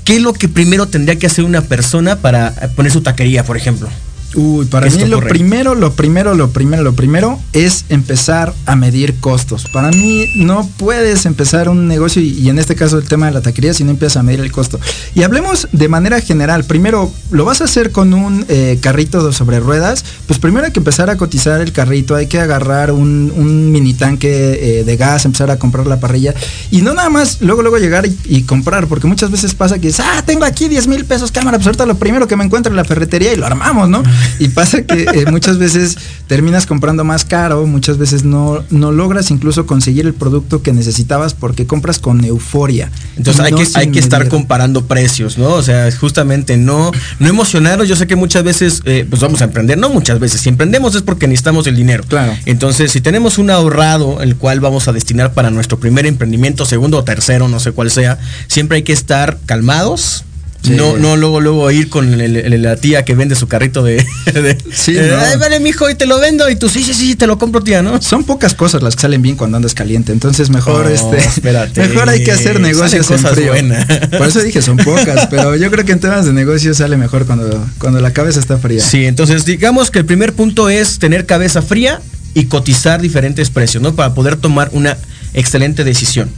¿qué 0.04 0.18
es 0.18 0.22
lo 0.22 0.34
que 0.34 0.50
primero 0.50 0.88
tendría 0.88 1.18
que 1.18 1.28
hacer 1.28 1.46
una 1.46 1.62
persona 1.62 2.18
para 2.18 2.54
poner 2.76 2.92
su 2.92 3.02
taquería, 3.02 3.46
por 3.46 3.58
ejemplo? 3.58 3.90
Uy, 4.36 4.66
para 4.66 4.88
¿Qué 4.90 4.96
mí 4.98 5.06
lo 5.06 5.18
correcto? 5.18 5.34
primero, 5.34 5.76
lo 5.76 5.94
primero, 5.94 6.34
lo 6.34 6.50
primero, 6.52 6.84
lo 6.84 6.94
primero 6.94 7.40
es 7.54 7.86
empezar 7.90 8.54
a 8.66 8.76
medir 8.76 9.16
costos. 9.20 9.66
Para 9.72 9.90
mí 9.92 10.26
no 10.36 10.68
puedes 10.78 11.26
empezar 11.26 11.70
un 11.70 11.88
negocio 11.88 12.22
y, 12.22 12.30
y 12.40 12.50
en 12.50 12.58
este 12.60 12.76
caso 12.76 12.98
el 12.98 13.04
tema 13.08 13.28
de 13.28 13.34
la 13.34 13.42
taquería 13.42 13.74
si 13.74 13.84
no 13.84 13.92
empiezas 13.92 14.18
a 14.18 14.24
medir 14.24 14.40
el 14.40 14.52
costo. 14.52 14.80
Y 15.16 15.24
hablemos 15.24 15.68
de 15.72 15.88
manera 15.88 16.20
general. 16.20 16.64
Primero, 16.66 17.12
lo 17.32 17.46
vas 17.46 17.62
a 17.62 17.66
hacer 17.66 17.92
con 17.92 18.14
un 18.14 18.46
eh, 18.50 18.80
carrito 18.82 19.26
de- 19.28 19.34
sobre 19.34 19.60
ruedas. 19.60 20.04
Pues 20.28 20.40
primero 20.40 20.66
hay 20.66 20.72
que 20.72 20.80
empezar 20.80 21.10
a 21.10 21.18
cotizar 21.18 21.62
el 21.62 21.72
carrito, 21.72 22.16
hay 22.16 22.28
que 22.28 22.40
agarrar 22.40 22.92
un, 22.92 23.32
un 23.36 23.72
mini 23.72 23.94
tanque 23.94 24.80
eh, 24.80 24.84
de 24.84 24.98
gas, 24.98 25.26
empezar 25.26 25.52
a 25.52 25.58
comprar 25.60 25.86
la 25.88 26.00
parrilla. 26.00 26.34
Y 26.72 26.82
no 26.82 26.94
nada 26.94 27.10
más 27.10 27.42
luego, 27.42 27.62
luego 27.62 27.78
llegar 27.78 28.06
y, 28.08 28.18
y 28.26 28.44
comprar, 28.44 28.88
porque 28.88 29.08
muchas 29.08 29.30
veces 29.30 29.54
pasa 29.54 29.76
que 29.80 29.88
dices, 29.88 30.04
ah, 30.08 30.24
tengo 30.26 30.46
aquí 30.46 30.68
10 30.68 30.88
mil 30.88 31.06
pesos 31.06 31.32
cámara, 31.32 31.58
pues 31.58 31.68
ahorita 31.68 31.86
lo 31.86 31.96
primero 31.96 32.28
que 32.28 32.36
me 32.36 32.44
encuentro 32.44 32.72
en 32.72 32.78
la 32.78 32.86
ferretería 32.86 33.34
y 33.34 33.36
lo 33.36 33.46
armamos, 33.46 33.90
¿no? 33.90 34.02
Y 34.40 34.50
pasa 34.50 34.82
que 34.84 35.04
eh, 35.04 35.26
muchas 35.32 35.58
veces 35.58 35.98
terminas 36.28 36.66
comprando 36.66 37.04
más 37.04 37.26
caro, 37.26 37.66
muchas 37.66 37.98
veces 37.98 38.24
no, 38.24 38.64
no 38.70 38.92
logras 38.92 39.32
incluso 39.32 39.66
conseguir 39.66 40.06
el 40.06 40.14
producto 40.14 40.62
que 40.62 40.74
necesitabas 40.74 41.34
porque 41.34 41.66
compras 41.66 42.00
con 42.00 42.24
euforia. 42.24 42.92
Entonces 43.18 43.42
hay 43.44 43.52
no 43.52 43.58
que, 43.58 43.68
hay 43.76 43.92
que 43.92 44.00
estar 44.00 44.28
comparando 44.28 44.86
precios, 44.86 45.38
¿no? 45.38 45.50
O 45.50 45.62
sea, 45.62 45.90
justamente 45.92 46.58
no, 46.58 46.92
no 47.20 47.28
emocionarnos. 47.28 47.88
Yo 47.88 47.96
sé 47.96 48.08
que 48.08 48.16
muchas 48.16 48.44
veces, 48.44 48.82
eh, 48.86 49.06
pues 49.10 49.22
vamos 49.22 49.42
a 49.42 49.46
emprender, 49.46 49.78
no 49.78 49.90
muchas 49.90 50.20
veces. 50.20 50.42
Si 50.42 50.50
emprendemos 50.50 50.96
es 50.96 51.02
porque 51.02 51.28
necesitamos 51.28 51.68
el 51.68 51.76
dinero. 51.76 52.04
Claro. 52.08 52.36
Entonces, 52.46 52.92
si 52.92 53.02
tenemos 53.02 53.38
un 53.38 53.50
ahorrado, 53.50 54.22
el 54.22 54.36
cual 54.36 54.60
vamos 54.60 54.88
a 54.88 54.94
destinar 54.94 55.34
para 55.34 55.52
nuestro 55.52 55.80
primer 55.80 56.06
emprendimiento, 56.06 56.66
segundo 56.66 56.98
o 56.98 57.04
tercero, 57.04 57.48
no 57.48 57.60
sé 57.60 57.72
cuál 57.72 57.92
sea, 57.92 58.20
siempre 58.48 58.78
hay 58.78 58.84
que 58.84 58.94
estar 58.94 59.38
calmados. 59.46 60.26
Sí. 60.64 60.72
No, 60.72 60.98
no 60.98 61.18
luego, 61.18 61.42
luego 61.42 61.70
ir 61.72 61.90
con 61.90 62.14
el- 62.22 62.38
el- 62.38 62.62
la 62.62 62.78
tía 62.78 63.04
que 63.04 63.16
vende 63.16 63.36
su 63.36 63.48
carrito 63.48 63.84
de, 63.84 63.98
de- 64.34 64.58
Sí, 64.72 64.94
no. 64.94 65.18
"Ay, 65.20 65.38
vale, 65.38 65.60
mijo, 65.60 65.90
y 65.90 65.96
te 65.96 66.06
lo 66.06 66.20
vendo. 66.20 66.50
Y 66.50 66.56
tú, 66.56 66.70
sí, 66.70 66.84
sí, 66.84 66.94
sí, 66.94 67.16
te 67.16 67.28
lo 67.28 67.38
compro, 67.38 67.62
tía, 67.62 67.82
¿no? 67.82 68.02
Son 68.02 68.24
pocas 68.24 68.54
cosas 68.54 68.82
las 68.82 68.96
que 68.96 69.02
salen 69.02 69.22
bien 69.22 69.36
cuando 69.36 69.58
andas 69.58 69.74
caliente, 69.74 70.12
entonces 70.14 70.50
mejor 70.50 70.86
Oh, 70.86 70.90
este 70.90 71.18
espérate. 71.18 71.82
mejor 71.88 72.08
hay 72.10 72.24
que 72.24 72.32
hacer 72.32 72.60
negocios 72.62 73.12
en 73.12 73.20
frío. 73.20 73.50
buenas. 73.52 73.86
Por 74.18 74.28
eso 74.28 74.40
dije 74.42 74.62
son 74.62 74.78
pocas, 74.78 75.28
pero 75.30 75.56
yo 75.58 75.70
creo 75.70 75.84
que 75.86 75.92
en 75.92 76.00
temas 76.00 76.26
de 76.26 76.32
negocios 76.34 76.78
sale 76.78 76.96
mejor 76.96 77.26
cuando 77.26 77.66
cuando 77.78 78.00
la 78.00 78.12
cabeza 78.14 78.40
está 78.40 78.58
fría. 78.58 78.82
Sí, 78.82 79.06
entonces 79.06 79.44
digamos 79.46 79.92
que 79.92 80.00
el 80.00 80.06
primer 80.06 80.32
punto 80.34 80.70
es 80.70 80.98
tener 80.98 81.26
cabeza 81.26 81.62
fría 81.62 82.00
y 82.34 82.46
cotizar 82.46 83.02
diferentes 83.02 83.50
precios, 83.50 83.84
¿no? 83.84 83.94
Para 83.96 84.14
poder 84.14 84.38
tomar 84.38 84.70
una 84.72 84.98
excelente 85.34 85.84
decisión. 85.84 86.30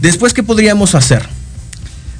Después, 0.00 0.32
¿qué 0.32 0.42
podríamos 0.44 0.94
hacer? 0.94 1.22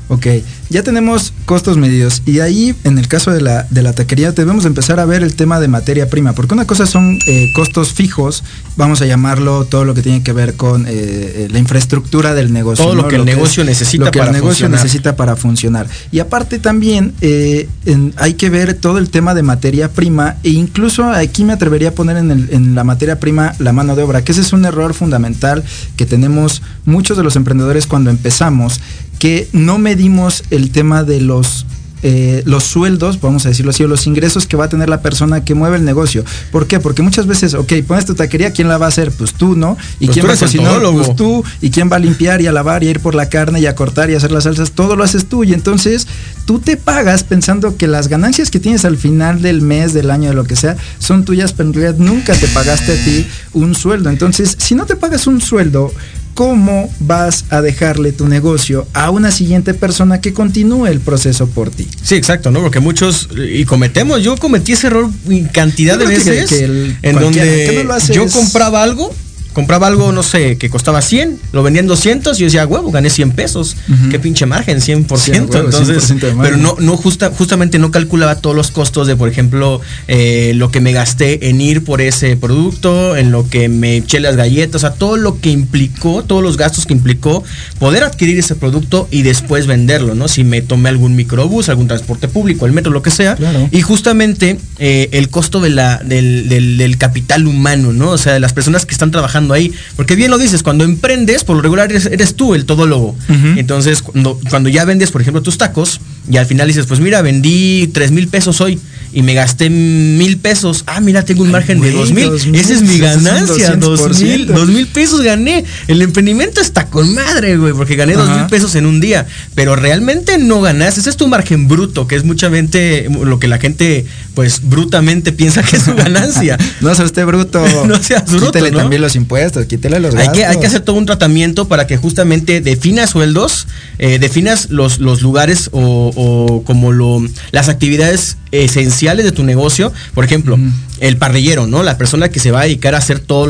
Ok, 0.08 0.26
ya 0.70 0.84
tenemos 0.84 1.32
costos 1.46 1.78
medidos 1.78 2.22
y 2.26 2.38
ahí 2.38 2.76
en 2.84 2.96
el 2.98 3.08
caso 3.08 3.32
de 3.32 3.40
la, 3.40 3.66
de 3.70 3.82
la 3.82 3.92
taquería 3.92 4.30
debemos 4.30 4.64
empezar 4.64 5.00
a 5.00 5.04
ver 5.04 5.24
el 5.24 5.34
tema 5.34 5.58
de 5.58 5.66
materia 5.66 6.08
prima, 6.08 6.32
porque 6.32 6.54
una 6.54 6.64
cosa 6.64 6.86
son 6.86 7.18
eh, 7.26 7.50
costos 7.56 7.92
fijos, 7.92 8.44
vamos 8.76 9.02
a 9.02 9.06
llamarlo 9.06 9.64
todo 9.64 9.84
lo 9.84 9.94
que 9.94 10.02
tiene 10.02 10.22
que 10.22 10.32
ver 10.32 10.54
con 10.54 10.86
eh, 10.86 10.90
eh, 10.92 11.48
la 11.50 11.58
infraestructura 11.58 12.34
del 12.34 12.52
negocio. 12.52 12.84
Todo 12.84 12.94
lo 12.94 13.08
que 13.08 13.16
el 13.16 13.24
negocio 13.24 13.64
es- 13.64 13.68
necesita 13.68 14.04
lo 14.04 14.10
que 14.12 14.18
para 14.20 14.30
el 14.30 14.36
negocio 14.36 14.66
funcionar. 14.66 14.80
necesita 14.84 15.16
para 15.16 15.34
funcionar. 15.34 15.88
Y 16.12 16.20
aparte 16.20 16.60
también 16.60 17.12
eh, 17.20 17.68
en- 17.84 18.14
hay 18.16 18.34
que 18.34 18.48
ver 18.48 18.74
todo 18.74 18.98
el 18.98 19.10
tema 19.10 19.34
de 19.34 19.42
materia 19.42 19.90
prima 19.90 20.36
e 20.44 20.50
incluso 20.50 21.04
aquí 21.10 21.42
me 21.44 21.52
atrevería 21.52 21.88
a 21.88 21.92
poner 21.92 22.16
en, 22.16 22.30
el- 22.30 22.48
en 22.52 22.76
la 22.76 22.84
materia 22.84 23.18
prima 23.18 23.54
la 23.58 23.72
mano 23.72 23.96
de 23.96 24.04
obra, 24.04 24.22
que 24.22 24.30
ese 24.30 24.42
es 24.42 24.52
un 24.52 24.64
error 24.66 24.94
fundamental 24.94 25.64
que 25.96 26.06
tenemos 26.06 26.62
muchos 26.84 27.16
de 27.16 27.24
los 27.24 27.34
emprendedores 27.34 27.88
cuando 27.88 28.10
empezamos, 28.10 28.80
que 29.18 29.48
no 29.52 29.78
medimos 29.78 30.44
el 30.50 30.70
tema 30.70 31.04
de 31.04 31.20
los 31.20 31.66
eh, 32.02 32.42
los 32.44 32.62
sueldos, 32.62 33.20
vamos 33.20 33.46
a 33.46 33.48
decirlo 33.48 33.70
así, 33.70 33.82
o 33.82 33.88
los 33.88 34.06
ingresos 34.06 34.46
que 34.46 34.56
va 34.56 34.66
a 34.66 34.68
tener 34.68 34.88
la 34.88 35.00
persona 35.00 35.44
que 35.44 35.54
mueve 35.54 35.78
el 35.78 35.84
negocio. 35.84 36.24
¿Por 36.52 36.66
qué? 36.66 36.78
Porque 36.78 37.02
muchas 37.02 37.26
veces, 37.26 37.54
ok, 37.54 37.72
pones 37.86 38.04
tu 38.04 38.14
taquería, 38.14 38.52
¿quién 38.52 38.68
la 38.68 38.76
va 38.76 38.86
a 38.86 38.90
hacer? 38.90 39.10
Pues 39.10 39.32
tú, 39.32 39.56
¿no? 39.56 39.78
¿Y 39.98 40.06
Pues 40.06 40.14
quién 40.14 40.28
va 40.28 40.34
a 40.34 40.36
cocinar? 40.36 40.82
Pues 40.82 41.16
tú. 41.16 41.42
¿Y 41.62 41.70
quién 41.70 41.90
va 41.90 41.96
a 41.96 41.98
limpiar 41.98 42.42
y 42.42 42.46
a 42.46 42.52
lavar 42.52 42.84
y 42.84 42.88
a 42.88 42.90
ir 42.90 43.00
por 43.00 43.14
la 43.14 43.28
carne 43.30 43.60
y 43.60 43.66
a 43.66 43.74
cortar 43.74 44.10
y 44.10 44.14
a 44.14 44.18
hacer 44.18 44.30
las 44.30 44.44
salsas? 44.44 44.72
Todo 44.72 44.94
lo 44.94 45.04
haces 45.04 45.26
tú. 45.26 45.42
Y 45.42 45.54
entonces 45.54 46.06
tú 46.44 46.58
te 46.58 46.76
pagas 46.76 47.24
pensando 47.24 47.76
que 47.76 47.88
las 47.88 48.08
ganancias 48.08 48.50
que 48.50 48.60
tienes 48.60 48.84
al 48.84 48.98
final 48.98 49.40
del 49.40 49.62
mes, 49.62 49.94
del 49.94 50.10
año, 50.10 50.28
de 50.28 50.36
lo 50.36 50.44
que 50.44 50.54
sea, 50.54 50.76
son 50.98 51.24
tuyas, 51.24 51.54
pero 51.54 51.70
en 51.70 51.74
realidad 51.74 51.98
nunca 51.98 52.34
te 52.34 52.46
pagaste 52.48 52.92
a 52.92 53.04
ti 53.04 53.26
un 53.54 53.74
sueldo. 53.74 54.10
Entonces, 54.10 54.54
si 54.60 54.74
no 54.74 54.84
te 54.84 54.96
pagas 54.96 55.26
un 55.26 55.40
sueldo, 55.40 55.92
¿cómo 56.36 56.88
vas 57.00 57.46
a 57.50 57.60
dejarle 57.62 58.12
tu 58.12 58.28
negocio 58.28 58.86
a 58.92 59.10
una 59.10 59.30
siguiente 59.32 59.74
persona 59.74 60.20
que 60.20 60.32
continúe 60.32 60.86
el 60.86 61.00
proceso 61.00 61.48
por 61.48 61.70
ti? 61.70 61.88
Sí, 62.02 62.14
exacto, 62.14 62.50
¿no? 62.52 62.60
Porque 62.60 62.78
muchos, 62.78 63.28
y 63.50 63.64
cometemos, 63.64 64.22
yo 64.22 64.36
cometí 64.36 64.72
ese 64.72 64.86
error 64.88 65.10
cantidad 65.52 65.98
de 65.98 66.04
creo 66.04 66.18
que- 66.22 66.30
veces 66.30 66.48
que 66.50 66.64
el- 66.64 66.96
en 67.02 67.18
donde 67.18 67.72
no 67.74 67.84
lo 67.84 67.94
haces- 67.94 68.14
yo 68.14 68.28
compraba 68.28 68.82
algo 68.82 69.12
compraba 69.56 69.86
algo, 69.86 70.12
no 70.12 70.22
sé, 70.22 70.58
que 70.58 70.68
costaba 70.68 71.00
100, 71.00 71.38
lo 71.52 71.62
vendía 71.62 71.80
en 71.80 71.86
200 71.86 72.36
y 72.36 72.40
yo 72.42 72.44
decía, 72.44 72.66
huevo, 72.66 72.90
gané 72.90 73.08
100 73.08 73.30
pesos. 73.30 73.74
Qué 74.10 74.18
pinche 74.18 74.44
margen, 74.44 74.80
100%. 74.82 75.16
Sí, 75.16 75.30
huevo, 75.30 75.44
entonces, 75.64 76.10
100% 76.10 76.20
de 76.20 76.34
margen. 76.34 76.42
pero 76.42 76.56
no, 76.58 76.76
no 76.78 76.98
justa, 76.98 77.30
justamente 77.34 77.78
no 77.78 77.90
calculaba 77.90 78.34
todos 78.36 78.54
los 78.54 78.70
costos 78.70 79.06
de, 79.06 79.16
por 79.16 79.30
ejemplo, 79.30 79.80
eh, 80.08 80.52
lo 80.56 80.70
que 80.70 80.80
me 80.82 80.92
gasté 80.92 81.48
en 81.48 81.62
ir 81.62 81.84
por 81.84 82.02
ese 82.02 82.36
producto, 82.36 83.16
en 83.16 83.30
lo 83.32 83.48
que 83.48 83.70
me 83.70 83.96
eché 83.96 84.20
las 84.20 84.36
galletas, 84.36 84.76
o 84.76 84.78
sea, 84.86 84.90
todo 84.92 85.16
lo 85.16 85.40
que 85.40 85.50
implicó, 85.50 86.22
todos 86.22 86.42
los 86.42 86.58
gastos 86.58 86.84
que 86.84 86.92
implicó 86.92 87.42
poder 87.78 88.04
adquirir 88.04 88.38
ese 88.38 88.56
producto 88.56 89.08
y 89.10 89.22
después 89.22 89.66
venderlo, 89.66 90.14
¿no? 90.14 90.28
Si 90.28 90.44
me 90.44 90.60
tomé 90.60 90.90
algún 90.90 91.16
microbús, 91.16 91.70
algún 91.70 91.88
transporte 91.88 92.28
público, 92.28 92.66
el 92.66 92.72
metro, 92.72 92.92
lo 92.92 93.00
que 93.00 93.10
sea. 93.10 93.36
Claro. 93.36 93.70
Y 93.72 93.80
justamente 93.80 94.58
eh, 94.78 95.08
el 95.12 95.30
costo 95.30 95.60
de 95.60 95.70
la, 95.70 95.96
del, 96.04 96.50
del- 96.50 96.76
del 96.76 96.98
capital 96.98 97.46
humano, 97.46 97.94
¿no? 97.94 98.10
O 98.10 98.18
sea, 98.18 98.34
de 98.34 98.40
las 98.40 98.52
personas 98.52 98.84
que 98.84 98.92
están 98.92 99.10
trabajando 99.10 99.45
ahí. 99.54 99.72
Porque 99.96 100.16
bien 100.16 100.30
lo 100.30 100.38
dices, 100.38 100.62
cuando 100.62 100.84
emprendes, 100.84 101.44
por 101.44 101.56
lo 101.56 101.62
regular 101.62 101.90
eres, 101.90 102.06
eres 102.06 102.34
tú 102.34 102.54
el 102.54 102.64
todólogo. 102.64 103.16
Ujú. 103.28 103.58
Entonces, 103.58 104.02
cuando, 104.02 104.40
cuando 104.50 104.68
ya 104.68 104.84
vendes, 104.84 105.10
por 105.10 105.20
ejemplo, 105.20 105.42
tus 105.42 105.58
tacos, 105.58 106.00
y 106.30 106.36
al 106.36 106.46
final 106.46 106.66
dices, 106.66 106.86
pues 106.86 107.00
mira, 107.00 107.22
vendí 107.22 107.88
tres 107.92 108.10
mil 108.10 108.28
pesos 108.28 108.60
hoy 108.60 108.80
y 109.12 109.22
me 109.22 109.34
gasté 109.34 109.70
mil 109.70 110.38
pesos. 110.38 110.84
Ah, 110.86 111.00
mira, 111.00 111.24
tengo 111.24 111.42
un 111.42 111.50
margen 111.50 111.80
de 111.80 111.90
güey, 111.90 112.00
dos 112.00 112.12
mil. 112.12 112.26
dos 112.30 112.46
mil, 112.46 112.60
Esa 112.60 112.74
es 112.74 112.82
mi 112.82 112.98
ganancia, 112.98 113.76
dos 113.76 114.20
mil, 114.20 114.46
200%. 114.48 114.54
dos 114.54 114.68
mil 114.68 114.86
pesos 114.88 115.22
gané. 115.22 115.64
El 115.88 116.02
emprendimiento 116.02 116.60
está 116.60 116.86
con 116.86 117.14
madre, 117.14 117.56
güey, 117.56 117.72
porque 117.72 117.96
gané 117.96 118.14
dos 118.14 118.28
mil 118.28 118.46
pesos 118.46 118.74
en 118.74 118.86
un 118.86 119.00
día. 119.00 119.26
Pero 119.54 119.76
realmente 119.76 120.38
no 120.38 120.60
ganas. 120.60 120.98
Ese 120.98 121.10
es 121.10 121.16
tu 121.16 121.26
margen 121.28 121.68
bruto, 121.68 122.06
que 122.06 122.16
es 122.16 122.24
mucha 122.24 122.48
mente, 122.50 123.08
lo 123.24 123.38
que 123.38 123.48
la 123.48 123.58
gente, 123.58 124.04
pues, 124.34 124.60
brutamente 124.62 125.32
piensa 125.32 125.62
que 125.62 125.76
es 125.76 125.82
su 125.82 125.94
ganancia. 125.94 126.58
No 126.80 126.94
sea 126.94 127.04
usted 127.04 127.24
bruto. 127.24 127.64
No 127.86 128.02
seas 128.02 128.26
bruto, 128.30 128.46
Quítele 128.52 128.70
¿no? 128.70 128.78
también 128.78 129.00
los 129.02 129.16
impuestos, 129.16 129.66
quítele 129.66 129.98
los 130.00 130.14
Hay 130.14 130.26
gastos. 130.26 130.36
que, 130.36 130.44
hay 130.46 130.58
que 130.58 130.66
hacer 130.66 130.80
todo 130.80 130.96
un 130.96 131.06
tratamiento 131.06 131.68
para 131.68 131.86
que 131.86 131.96
justamente 131.96 132.60
definas 132.60 133.10
sueldos, 133.10 133.66
eh, 133.98 134.18
definas 134.18 134.68
los, 134.70 134.98
los 134.98 135.22
lugares 135.22 135.70
o, 135.72 136.12
o 136.14 136.62
como 136.64 136.92
lo, 136.92 137.22
las 137.52 137.68
actividades 137.68 138.36
esenciales 138.64 139.24
de 139.24 139.32
tu 139.32 139.44
negocio. 139.44 139.92
Por 140.14 140.24
ejemplo, 140.24 140.58
el 141.00 141.16
parrillero, 141.16 141.66
¿no? 141.66 141.82
La 141.82 141.98
persona 141.98 142.28
que 142.28 142.40
se 142.40 142.50
va 142.50 142.60
a 142.60 142.64
dedicar 142.64 142.94
a 142.94 142.98
hacer 142.98 143.18
todos 143.20 143.48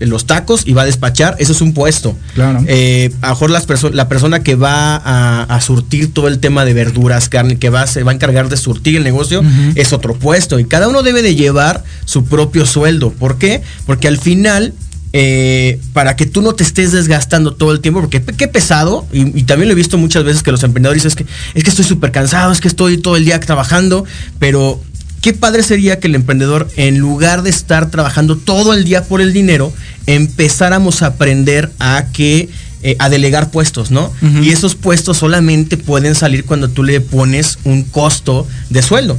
los 0.00 0.26
tacos 0.26 0.62
y 0.66 0.72
va 0.72 0.82
a 0.82 0.86
despachar, 0.86 1.36
eso 1.38 1.52
es 1.52 1.60
un 1.60 1.72
puesto. 1.74 2.16
Claro. 2.34 2.62
Eh, 2.66 3.10
a 3.20 3.28
lo 3.28 3.32
mejor 3.34 3.50
las 3.50 3.66
perso- 3.68 3.92
la 3.92 4.08
persona 4.08 4.42
que 4.42 4.54
va 4.54 4.96
a, 4.96 5.42
a 5.44 5.60
surtir 5.60 6.12
todo 6.12 6.28
el 6.28 6.38
tema 6.38 6.64
de 6.64 6.74
verduras, 6.74 7.28
carne, 7.28 7.58
que 7.58 7.70
va, 7.70 7.86
se 7.86 8.02
va 8.02 8.12
a 8.12 8.14
encargar 8.14 8.48
de 8.48 8.56
surtir 8.56 8.96
el 8.96 9.04
negocio, 9.04 9.42
es 9.74 9.92
otro 9.92 10.14
puesto. 10.14 10.58
Y 10.58 10.64
cada 10.64 10.88
uno 10.88 11.02
debe 11.02 11.22
de 11.22 11.34
llevar 11.34 11.84
su 12.04 12.24
propio 12.24 12.66
sueldo. 12.66 13.10
¿Por 13.12 13.38
qué? 13.38 13.62
Porque 13.86 14.08
al 14.08 14.18
final, 14.18 14.72
eh, 15.12 15.80
para 15.92 16.16
que 16.16 16.26
tú 16.26 16.42
no 16.42 16.54
te 16.54 16.62
estés 16.62 16.92
desgastando 16.92 17.54
todo 17.54 17.72
el 17.72 17.80
tiempo, 17.80 18.00
porque 18.00 18.22
qué 18.22 18.48
pesado, 18.48 19.06
y, 19.12 19.38
y 19.38 19.42
también 19.44 19.68
lo 19.68 19.72
he 19.72 19.76
visto 19.76 19.96
muchas 19.98 20.24
veces 20.24 20.42
que 20.42 20.52
los 20.52 20.62
emprendedores 20.62 21.02
dicen, 21.02 21.18
es 21.18 21.26
que, 21.26 21.58
es 21.58 21.64
que 21.64 21.70
estoy 21.70 21.84
súper 21.84 22.12
cansado, 22.12 22.52
es 22.52 22.60
que 22.60 22.68
estoy 22.68 22.98
todo 22.98 23.16
el 23.16 23.24
día 23.24 23.40
trabajando, 23.40 24.04
pero 24.38 24.80
qué 25.20 25.32
padre 25.32 25.62
sería 25.62 25.98
que 25.98 26.08
el 26.08 26.14
emprendedor, 26.14 26.68
en 26.76 26.98
lugar 26.98 27.42
de 27.42 27.50
estar 27.50 27.90
trabajando 27.90 28.36
todo 28.36 28.74
el 28.74 28.84
día 28.84 29.04
por 29.04 29.20
el 29.20 29.32
dinero, 29.32 29.72
empezáramos 30.06 31.02
a 31.02 31.06
aprender 31.06 31.70
a 31.78 32.06
que 32.12 32.48
eh, 32.82 32.94
a 33.00 33.08
delegar 33.08 33.50
puestos, 33.50 33.90
¿no? 33.90 34.12
Y 34.40 34.50
esos 34.50 34.76
puestos 34.76 35.16
solamente 35.16 35.76
pueden 35.76 36.14
salir 36.14 36.44
cuando 36.44 36.68
tú 36.68 36.84
le 36.84 37.00
pones 37.00 37.58
un 37.64 37.82
costo 37.82 38.46
de 38.70 38.82
sueldo. 38.82 39.18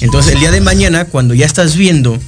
Entonces, 0.00 0.34
el 0.34 0.40
día 0.40 0.50
de 0.50 0.60
mañana, 0.60 1.04
cuando 1.04 1.32
ya 1.32 1.46
estás 1.46 1.76
viendo 1.76 2.18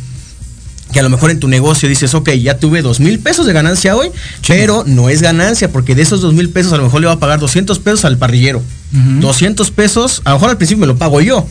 que 0.93 1.01
a 1.01 1.03
lo 1.03 1.11
mejor 1.11 1.31
en 1.31 1.41
tu 1.41 1.49
negocio 1.49 1.89
dices, 1.89 2.15
ok, 2.15 2.31
ya 2.31 2.59
tuve 2.59 2.83
dos 2.83 3.01
mil 3.01 3.19
pesos 3.19 3.47
de 3.47 3.53
ganancia 3.53 3.95
hoy, 3.97 4.11
pero 4.47 4.85
no 4.87 5.09
es 5.09 5.23
ganancia, 5.23 5.71
porque 5.71 5.95
de 5.95 6.03
esos 6.03 6.21
dos 6.21 6.35
mil 6.35 6.51
pesos 6.51 6.73
a 6.73 6.77
lo 6.77 6.85
mejor 6.85 7.01
le 7.01 7.07
va 7.07 7.15
a 7.15 7.19
pagar 7.19 7.41
200 7.41 7.79
pesos 7.81 8.05
al 8.05 8.19
parrillero. 8.19 8.59
Ujú. 8.59 9.21
200 9.21 9.71
pesos, 9.71 10.23
a 10.25 10.31
lo 10.31 10.37
mejor 10.37 10.51
al 10.51 10.57
principio 10.57 10.81
me 10.81 10.87
lo 10.87 10.97
pago 10.97 11.21
yo. 11.21 11.47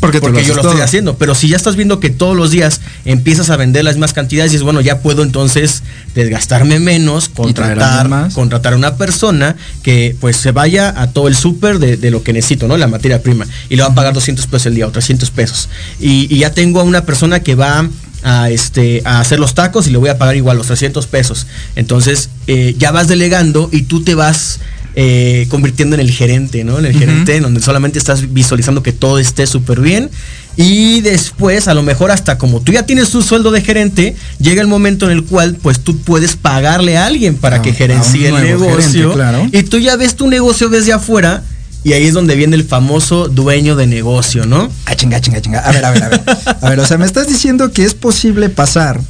Porque 0.00 0.20
Porque 0.20 0.42
lo 0.42 0.46
yo 0.46 0.54
lo 0.54 0.62
estoy 0.62 0.80
haciendo. 0.80 1.18
Pero 1.18 1.34
si 1.34 1.48
ya 1.48 1.56
estás 1.56 1.74
viendo 1.74 1.98
que 1.98 2.10
todos 2.10 2.36
los 2.36 2.52
días 2.52 2.80
empiezas 3.04 3.50
a 3.50 3.56
vender 3.56 3.84
las 3.84 3.96
mismas 3.96 4.12
cantidades, 4.12 4.52
y 4.52 4.54
dices, 4.54 4.62
bueno, 4.62 4.80
ya 4.80 5.00
puedo 5.00 5.24
entonces 5.24 5.82
desgastarme 6.14 6.78
menos, 6.78 7.28
contratar, 7.28 8.08
más. 8.08 8.34
contratar 8.34 8.74
a 8.74 8.76
una 8.76 8.96
persona 8.96 9.56
que 9.82 10.16
pues 10.20 10.36
se 10.36 10.52
vaya 10.52 10.94
a 10.96 11.08
todo 11.08 11.26
el 11.26 11.34
súper 11.34 11.80
de, 11.80 11.96
de 11.96 12.10
lo 12.12 12.22
que 12.22 12.32
necesito, 12.32 12.68
¿no? 12.68 12.76
La 12.76 12.86
materia 12.86 13.22
prima. 13.22 13.44
Y 13.68 13.74
le 13.74 13.82
va 13.82 13.88
a 13.88 13.94
pagar 13.94 14.14
200 14.14 14.46
pesos 14.46 14.66
el 14.66 14.76
día 14.76 14.86
o 14.86 14.92
300 14.92 15.30
pesos. 15.32 15.68
Y, 15.98 16.32
y 16.32 16.38
ya 16.38 16.52
tengo 16.52 16.80
a 16.80 16.84
una 16.84 17.04
persona 17.04 17.40
que 17.40 17.56
va 17.56 17.88
a, 18.22 18.50
este, 18.50 19.02
a 19.04 19.20
hacer 19.20 19.38
los 19.38 19.54
tacos 19.54 19.86
y 19.86 19.90
le 19.90 19.98
voy 19.98 20.08
a 20.08 20.18
pagar 20.18 20.36
igual 20.36 20.56
los 20.56 20.66
300 20.66 21.06
pesos. 21.06 21.46
Entonces 21.76 22.30
eh, 22.46 22.74
ya 22.78 22.90
vas 22.90 23.08
delegando 23.08 23.68
y 23.72 23.82
tú 23.82 24.02
te 24.02 24.14
vas 24.14 24.60
eh, 24.94 25.46
convirtiendo 25.48 25.94
en 25.94 26.00
el 26.00 26.10
gerente, 26.10 26.64
¿no? 26.64 26.78
En 26.78 26.86
el 26.86 26.92
gerente 26.92 27.36
en 27.36 27.44
donde 27.44 27.60
solamente 27.60 27.98
estás 27.98 28.32
visualizando 28.32 28.82
que 28.82 28.92
todo 28.92 29.18
esté 29.18 29.46
súper 29.46 29.80
bien. 29.80 30.10
Y 30.56 31.02
después, 31.02 31.68
a 31.68 31.74
lo 31.74 31.84
mejor 31.84 32.10
hasta 32.10 32.36
como 32.36 32.60
tú 32.60 32.72
ya 32.72 32.84
tienes 32.84 33.10
tu 33.10 33.22
sueldo 33.22 33.52
de 33.52 33.60
gerente, 33.60 34.16
llega 34.40 34.60
el 34.60 34.66
momento 34.66 35.06
en 35.06 35.12
el 35.12 35.22
cual 35.22 35.54
pues 35.54 35.78
tú 35.78 35.98
puedes 35.98 36.34
pagarle 36.34 36.96
a 36.96 37.06
alguien 37.06 37.36
para 37.36 37.62
que 37.62 37.72
gerencie 37.72 38.28
el 38.28 38.42
negocio. 38.42 38.76
gerente, 38.76 39.14
claro. 39.14 39.46
Y 39.52 39.62
tú 39.62 39.78
ya 39.78 39.94
ves 39.94 40.16
tu 40.16 40.26
negocio 40.26 40.68
desde 40.68 40.92
afuera 40.92 41.44
y 41.84 41.92
ahí 41.92 42.06
es 42.06 42.14
donde 42.14 42.34
viene 42.36 42.56
el 42.56 42.64
famoso 42.64 43.28
dueño 43.28 43.76
de 43.76 43.86
negocio, 43.86 44.46
¿no? 44.46 44.70
Ah, 44.86 44.94
chinga, 44.94 45.20
chinga, 45.20 45.40
chinga. 45.40 45.60
A 45.60 45.72
ver, 45.72 45.84
a 45.84 45.90
ver, 45.90 46.02
a 46.04 46.08
ver. 46.08 46.22
A 46.60 46.68
ver, 46.70 46.80
o 46.80 46.86
sea, 46.86 46.98
me 46.98 47.06
estás 47.06 47.28
diciendo 47.28 47.72
que 47.72 47.84
es 47.84 47.94
posible 47.94 48.48
pasar 48.48 49.00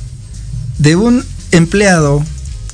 de 0.78 0.96
un 0.96 1.24
empleado 1.50 2.22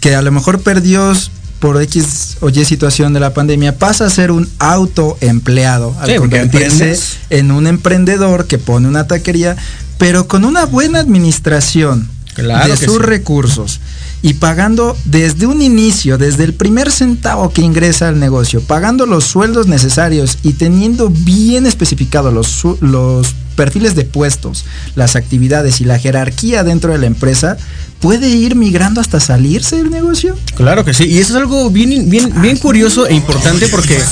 que 0.00 0.14
a 0.14 0.22
lo 0.22 0.30
mejor 0.32 0.60
perdió 0.60 1.12
por 1.60 1.80
X 1.80 2.36
o 2.40 2.50
Y 2.50 2.64
situación 2.66 3.14
de 3.14 3.20
la 3.20 3.32
pandemia, 3.32 3.78
pasa 3.78 4.04
a 4.04 4.10
ser 4.10 4.30
un 4.30 4.46
autoempleado, 4.58 5.96
al 5.98 6.10
Sí, 6.10 6.16
convertirse 6.16 6.98
en 7.30 7.50
un 7.50 7.66
emprendedor 7.66 8.46
que 8.46 8.58
pone 8.58 8.86
una 8.86 9.06
taquería, 9.06 9.56
pero 9.96 10.28
con 10.28 10.44
una 10.44 10.66
buena 10.66 10.98
administración 10.98 12.10
Claro 12.34 12.68
de 12.70 12.76
sus 12.76 12.96
sí. 12.96 13.02
recursos 13.02 13.80
y 14.22 14.34
pagando 14.34 14.96
desde 15.04 15.46
un 15.46 15.60
inicio, 15.62 16.18
desde 16.18 16.44
el 16.44 16.54
primer 16.54 16.90
centavo 16.90 17.52
que 17.52 17.62
ingresa 17.62 18.08
al 18.08 18.18
negocio, 18.18 18.60
pagando 18.62 19.06
los 19.06 19.24
sueldos 19.24 19.66
necesarios 19.66 20.38
y 20.42 20.54
teniendo 20.54 21.10
bien 21.10 21.66
especificados 21.66 22.32
los, 22.32 22.80
los 22.80 23.34
perfiles 23.54 23.94
de 23.94 24.04
puestos, 24.04 24.64
las 24.96 25.14
actividades 25.14 25.80
y 25.80 25.84
la 25.84 25.98
jerarquía 25.98 26.64
dentro 26.64 26.92
de 26.92 26.98
la 26.98 27.06
empresa, 27.06 27.56
puede 28.00 28.28
ir 28.28 28.56
migrando 28.56 29.00
hasta 29.00 29.20
salirse 29.20 29.76
del 29.76 29.90
negocio. 29.90 30.36
Claro 30.56 30.84
que 30.84 30.92
sí, 30.94 31.04
y 31.04 31.18
eso 31.18 31.34
es 31.34 31.36
algo 31.36 31.70
bien, 31.70 32.08
bien, 32.10 32.32
bien 32.42 32.56
curioso 32.56 33.06
e 33.06 33.14
importante 33.14 33.68
porque 33.68 33.98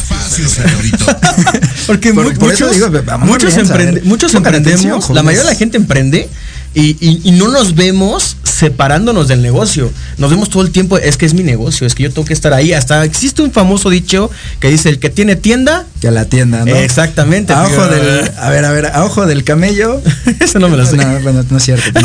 porque 1.86 2.14
Por- 2.14 2.32
mu- 2.32 2.38
por 2.38 2.52
eso 2.52 2.66
muchos, 2.66 2.90
digo, 2.90 3.02
muchos, 3.20 3.54
bien, 3.54 3.66
emprende- 3.66 4.02
muchos 4.04 4.34
emprendemos, 4.34 5.10
la 5.10 5.22
mayoría 5.22 5.44
de 5.46 5.52
la 5.52 5.58
gente 5.58 5.76
emprende 5.76 6.28
y, 6.74 6.96
y- 7.00 7.20
y 7.24 7.32
no 7.32 7.48
nos 7.48 7.74
vemos 7.74 8.36
separándonos 8.44 9.28
del 9.28 9.42
negocio. 9.42 9.90
Nos 10.18 10.30
vemos 10.30 10.48
todo 10.50 10.62
el 10.62 10.70
tiempo, 10.70 10.96
es 10.98 11.16
que 11.16 11.26
es 11.26 11.34
mi 11.34 11.42
negocio, 11.42 11.86
es 11.86 11.94
que 11.94 12.04
yo 12.04 12.10
tengo 12.12 12.24
que 12.26 12.32
estar 12.32 12.52
ahí. 12.52 12.72
Hasta 12.72 13.04
existe 13.04 13.42
un 13.42 13.50
famoso 13.52 13.90
dicho 13.90 14.30
que 14.60 14.68
dice, 14.68 14.88
el 14.88 14.98
que 14.98 15.10
tiene 15.10 15.36
tienda, 15.36 15.84
Que 16.00 16.08
a 16.08 16.10
la 16.10 16.24
tienda, 16.26 16.64
¿no? 16.64 16.74
exactamente. 16.76 17.52
A 17.52 17.64
ojo 17.64 17.86
del, 17.88 18.30
a 18.38 18.50
ver, 18.50 18.64
a 18.64 18.70
ver, 18.72 18.86
a 18.86 19.04
ojo 19.04 19.26
del 19.26 19.44
camello. 19.44 20.00
Eso 20.40 20.58
no 20.58 20.68
me 20.68 20.76
lo 20.76 20.86
sé. 20.86 20.96
No, 20.96 21.20
bueno, 21.20 21.44
no 21.48 21.56
es 21.56 21.62
cierto. 21.64 22.00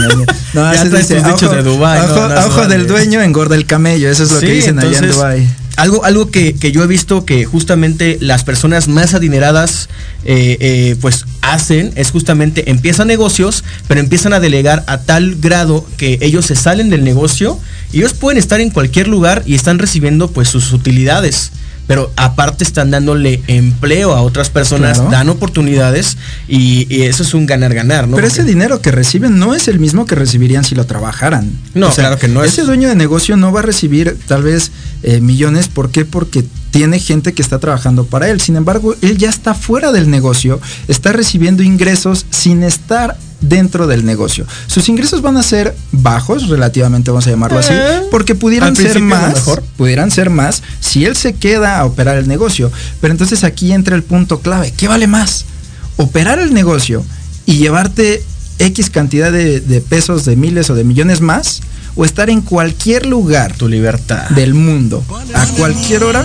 No, 0.53 0.73
Ya 0.73 0.83
dice, 0.85 1.15
dichos 1.15 1.43
ojo, 1.43 1.55
de 1.55 1.63
no, 1.63 1.73
ojo, 1.73 2.27
no 2.29 2.39
a 2.39 2.45
ojo 2.47 2.67
del 2.67 2.87
dueño 2.87 3.21
engorda 3.21 3.55
el 3.55 3.65
camello. 3.65 4.09
Eso 4.09 4.23
es 4.23 4.31
lo 4.31 4.39
Sí, 4.39 4.47
que 4.47 4.53
dicen 4.53 4.79
allá 4.79 4.99
en 4.99 5.11
Dubái. 5.11 5.47
Algo, 5.77 6.03
algo 6.03 6.31
que, 6.31 6.55
que 6.55 6.71
yo 6.71 6.83
he 6.83 6.87
visto 6.87 7.23
que 7.23 7.45
justamente 7.45 8.17
las 8.19 8.43
personas 8.43 8.87
más 8.87 9.13
adineradas 9.13 9.89
eh, 10.25 10.57
eh, 10.59 10.95
pues 10.99 11.25
hacen 11.41 11.93
es 11.95 12.11
justamente 12.11 12.69
empiezan 12.69 13.07
negocios, 13.07 13.63
pero 13.87 13.99
empiezan 13.99 14.33
a 14.33 14.39
delegar 14.39 14.83
a 14.87 15.03
tal 15.03 15.35
grado 15.35 15.85
que 15.97 16.17
ellos 16.21 16.47
se 16.47 16.55
salen 16.55 16.89
del 16.89 17.03
negocio 17.03 17.59
y 17.93 17.99
ellos 17.99 18.13
pueden 18.13 18.37
estar 18.37 18.59
en 18.59 18.71
cualquier 18.71 19.07
lugar 19.07 19.43
y 19.45 19.55
están 19.55 19.79
recibiendo 19.79 20.29
pues 20.29 20.49
sus 20.49 20.73
utilidades. 20.73 21.51
Pero 21.87 22.11
aparte 22.17 22.63
están 22.65 22.91
dándole 22.91 23.41
empleo 23.47 24.13
a 24.13 24.21
otras 24.21 24.49
personas, 24.49 24.97
Claro. 24.97 25.11
dan 25.11 25.29
oportunidades 25.29 26.17
y, 26.47 26.85
y 26.93 27.03
eso 27.03 27.23
es 27.23 27.33
un 27.33 27.45
ganar-ganar, 27.45 28.07
¿no? 28.07 28.15
Pero 28.17 28.27
Porque- 28.27 28.41
ese 28.41 28.47
dinero 28.49 28.81
que 28.81 28.91
reciben 28.91 29.39
no 29.39 29.55
es 29.55 29.67
el 29.69 29.79
mismo 29.79 30.05
que 30.05 30.15
recibirían 30.15 30.63
si 30.65 30.75
lo 30.75 30.85
trabajaran. 30.85 31.49
No, 31.73 31.89
claro 31.91 32.17
que 32.17 32.27
no 32.27 32.43
es. 32.43 32.53
Ese 32.53 32.63
dueño 32.63 32.89
de 32.89 32.95
negocio 32.95 33.37
no 33.37 33.51
va 33.51 33.61
a 33.61 33.63
recibir 33.63 34.17
tal 34.27 34.43
vez 34.43 34.71
eh, 35.03 35.21
millones. 35.21 35.67
¿Por 35.69 35.89
qué? 35.91 36.03
Porque 36.05 36.43
tiene 36.77 36.99
gente 36.99 37.33
que 37.33 37.41
está 37.41 37.57
trabajando 37.57 38.05
para 38.05 38.29
él. 38.29 38.39
Sin 38.39 38.55
embargo, 38.55 38.93
él 39.01 39.17
ya 39.17 39.29
está 39.29 39.55
fuera 39.55 39.91
del 39.91 40.11
negocio, 40.11 40.61
está 40.87 41.11
recibiendo 41.11 41.63
ingresos 41.63 42.27
sin 42.29 42.61
estar 42.61 43.17
dentro 43.41 43.87
del 43.87 44.05
negocio. 44.05 44.45
Sus 44.67 44.87
ingresos 44.87 45.23
van 45.23 45.37
a 45.37 45.43
ser 45.43 45.75
bajos, 45.91 46.49
relativamente 46.49 47.09
vamos 47.09 47.25
a 47.25 47.31
llamarlo 47.31 47.57
así, 47.57 47.73
Eh, 47.73 48.01
porque 48.11 48.35
pudieran 48.35 48.75
ser 48.75 48.99
más, 48.99 49.33
mejor. 49.33 49.63
pudieran 49.75 50.11
ser 50.11 50.29
más 50.29 50.61
si 50.79 51.05
él 51.05 51.15
se 51.15 51.33
queda 51.33 51.79
a 51.79 51.85
operar 51.85 52.15
el 52.17 52.27
negocio. 52.27 52.71
Pero 53.01 53.11
entonces 53.11 53.43
aquí 53.43 53.71
entra 53.73 53.95
el 53.95 54.03
punto 54.03 54.39
clave. 54.41 54.71
¿Qué 54.77 54.87
vale 54.87 55.07
más? 55.07 55.45
Operar 55.95 56.37
el 56.37 56.53
negocio 56.53 57.03
y 57.47 57.57
llevarte 57.57 58.23
X 58.59 58.91
cantidad 58.91 59.31
de, 59.31 59.61
de 59.61 59.81
pesos, 59.81 60.25
de 60.25 60.35
miles 60.35 60.69
o 60.69 60.75
de 60.75 60.83
millones 60.83 61.21
más, 61.21 61.61
o 61.95 62.05
estar 62.05 62.29
en 62.29 62.41
cualquier 62.41 63.07
lugar 63.07 63.53
Tu 63.57 63.67
libertad. 63.67 64.29
del 64.29 64.53
mundo 64.53 65.03
a 65.33 65.45
cualquier 65.57 66.03
hora, 66.03 66.23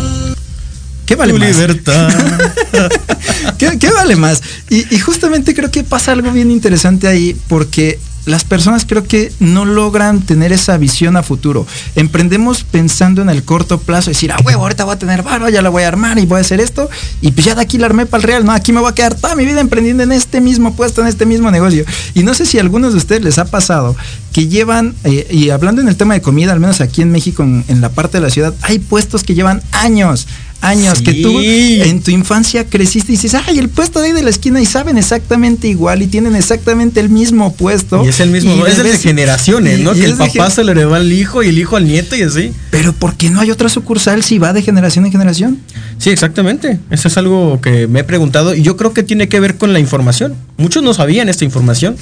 ¿qué 1.13 1.17
vale 1.17 1.33
tu 1.33 1.39
más? 1.39 1.49
libertad. 1.49 2.09
¿Qué, 3.59 3.79
qué 3.79 3.91
vale 3.91 4.17
más? 4.17 4.43
Y, 4.71 4.95
y 4.95 4.99
justamente 4.99 5.55
creo 5.55 5.71
que 5.71 5.85
pasa 5.85 6.13
algo 6.13 6.31
bien 6.33 6.51
interesante 6.51 7.07
ahí 7.07 7.37
porque 7.49 7.99
las 8.25 8.45
personas 8.45 8.85
creo 8.87 9.05
que 9.05 9.33
no 9.41 9.65
logran 9.65 10.23
tener 10.23 10.53
esa 10.53 10.77
visión 10.77 11.17
a 11.17 11.23
futuro. 11.23 11.67
Emprendemos 11.97 12.65
pensando 12.65 13.21
en 13.23 13.29
el 13.29 13.43
corto 13.43 13.81
plazo, 13.81 14.11
decir, 14.11 14.31
ah, 14.33 14.39
huevo, 14.45 14.63
ahorita 14.63 14.85
voy 14.85 14.95
a 14.95 14.99
tener 14.99 15.23
barro, 15.23 15.49
ya 15.49 15.61
la 15.61 15.71
voy 15.71 15.83
a 15.83 15.89
armar 15.89 16.19
y 16.19 16.27
voy 16.27 16.39
a 16.39 16.41
hacer 16.43 16.61
esto. 16.61 16.89
Y 17.21 17.33
pues 17.33 17.47
ya 17.47 17.55
de 17.55 17.63
aquí 17.63 17.79
la 17.79 17.87
armé 17.87 18.07
para 18.07 18.23
el 18.23 18.27
real, 18.27 18.45
no, 18.45 18.53
aquí 18.53 18.73
me 18.73 18.81
voy 18.81 18.91
a 18.91 18.95
quedar 18.95 19.15
toda 19.15 19.35
mi 19.35 19.45
vida 19.45 19.61
emprendiendo 19.61 20.03
en 20.03 20.13
este 20.13 20.41
mismo 20.41 20.77
puesto, 20.77 21.01
en 21.01 21.09
este 21.09 21.27
mismo 21.27 21.51
negocio. 21.51 21.85
Y 22.15 22.23
no 22.23 22.35
sé 22.35 22.47
si 22.47 22.59
a 22.59 22.61
algunos 22.61 22.93
de 22.93 22.99
ustedes 22.99 23.23
les 23.23 23.39
ha 23.39 23.47
pasado 23.47 23.97
que 24.33 24.47
llevan, 24.47 24.95
eh, 25.05 25.27
y 25.31 25.51
hablando 25.51 25.83
en 25.83 25.89
el 25.89 25.97
tema 25.97 26.15
de 26.15 26.23
comida, 26.23 26.53
al 26.53 26.61
menos 26.61 26.81
aquí 26.81 27.03
en 27.03 27.11
México, 27.11 27.43
en, 27.43 27.65
en 27.69 27.81
la 27.81 27.89
parte 27.91 28.19
de 28.19 28.23
la 28.23 28.31
ciudad, 28.31 28.55
hay 28.63 28.79
puestos 28.79 29.25
que 29.25 29.35
llevan 29.35 29.63
años 29.73 30.29
años 30.63 31.03
que 31.03 31.13
tú 31.15 31.39
en 31.41 32.01
tu 32.03 32.11
infancia 32.13 32.65
creciste 32.67 33.13
y 33.13 33.17
dices, 33.17 33.35
ay, 33.35 33.59
el 33.59 33.69
puesto 33.69 34.01
de 34.01 34.07
ahí 34.07 34.13
de 34.13 34.23
la 34.23 34.31
esquina 34.31 34.61
y 34.61 34.67
saben 34.67 34.97
exactamente 34.97 35.69
igual 35.69 36.03
y 36.03 36.07
tienen 36.07 36.35
exactamente 36.37 37.01
el 37.01 37.11
mismo 37.11 37.53
puesto. 37.55 38.05
Y 38.05 38.09
es 38.09 38.21
el 38.21 38.31
mismo, 38.31 38.55
Y 38.57 38.71
es 38.71 38.79
el 38.79 38.85
de 38.85 38.97
generaciones, 38.99 39.81
y- 39.81 39.83
¿no? 39.83 39.93
y 39.95 40.01
que 40.01 40.07
el 40.07 40.15
papá 40.17 40.49
se 40.51 40.63
lo 40.65 40.73
heredó 40.73 40.95
al 40.95 41.13
hijo 41.13 41.43
y 41.43 41.49
el 41.49 41.59
hijo 41.59 41.77
al 41.77 41.87
nieto 41.87 42.17
y 42.17 42.23
así. 42.23 42.53
Pero 42.71 42.93
¿por 42.93 43.15
qué 43.17 43.29
no 43.29 43.41
hay 43.41 43.51
otra 43.51 43.69
sucursal 43.69 44.23
si 44.23 44.39
va 44.39 44.53
de 44.53 44.63
generación 44.63 45.05
en 45.05 45.13
generación? 45.13 45.59
Sí, 45.99 46.11
exactamente. 46.11 46.79
Eso 46.91 47.09
es 47.09 47.17
algo 47.17 47.61
que 47.61 47.87
me 47.89 48.01
he 48.01 48.05
preguntado 48.05 48.55
y 48.55 48.63
yo 48.63 48.77
creo 48.77 48.93
que 48.95 49.03
tiene 49.03 49.29
que 49.29 49.41
ver 49.41 49.57
con 49.57 49.73
la 49.73 49.79
información. 49.81 50.35
Muchos 50.57 50.83
no 50.83 50.95
sabían 50.95 51.29
esta 51.29 51.45
información. 51.45 51.97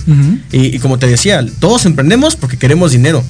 y, 0.53 0.67
y 0.77 0.79
como 0.81 0.99
te 0.99 1.07
decía, 1.07 1.45
todos 1.61 1.87
emprendemos 1.87 2.37
porque 2.37 2.57
queremos 2.59 2.93
dinero. 2.93 3.25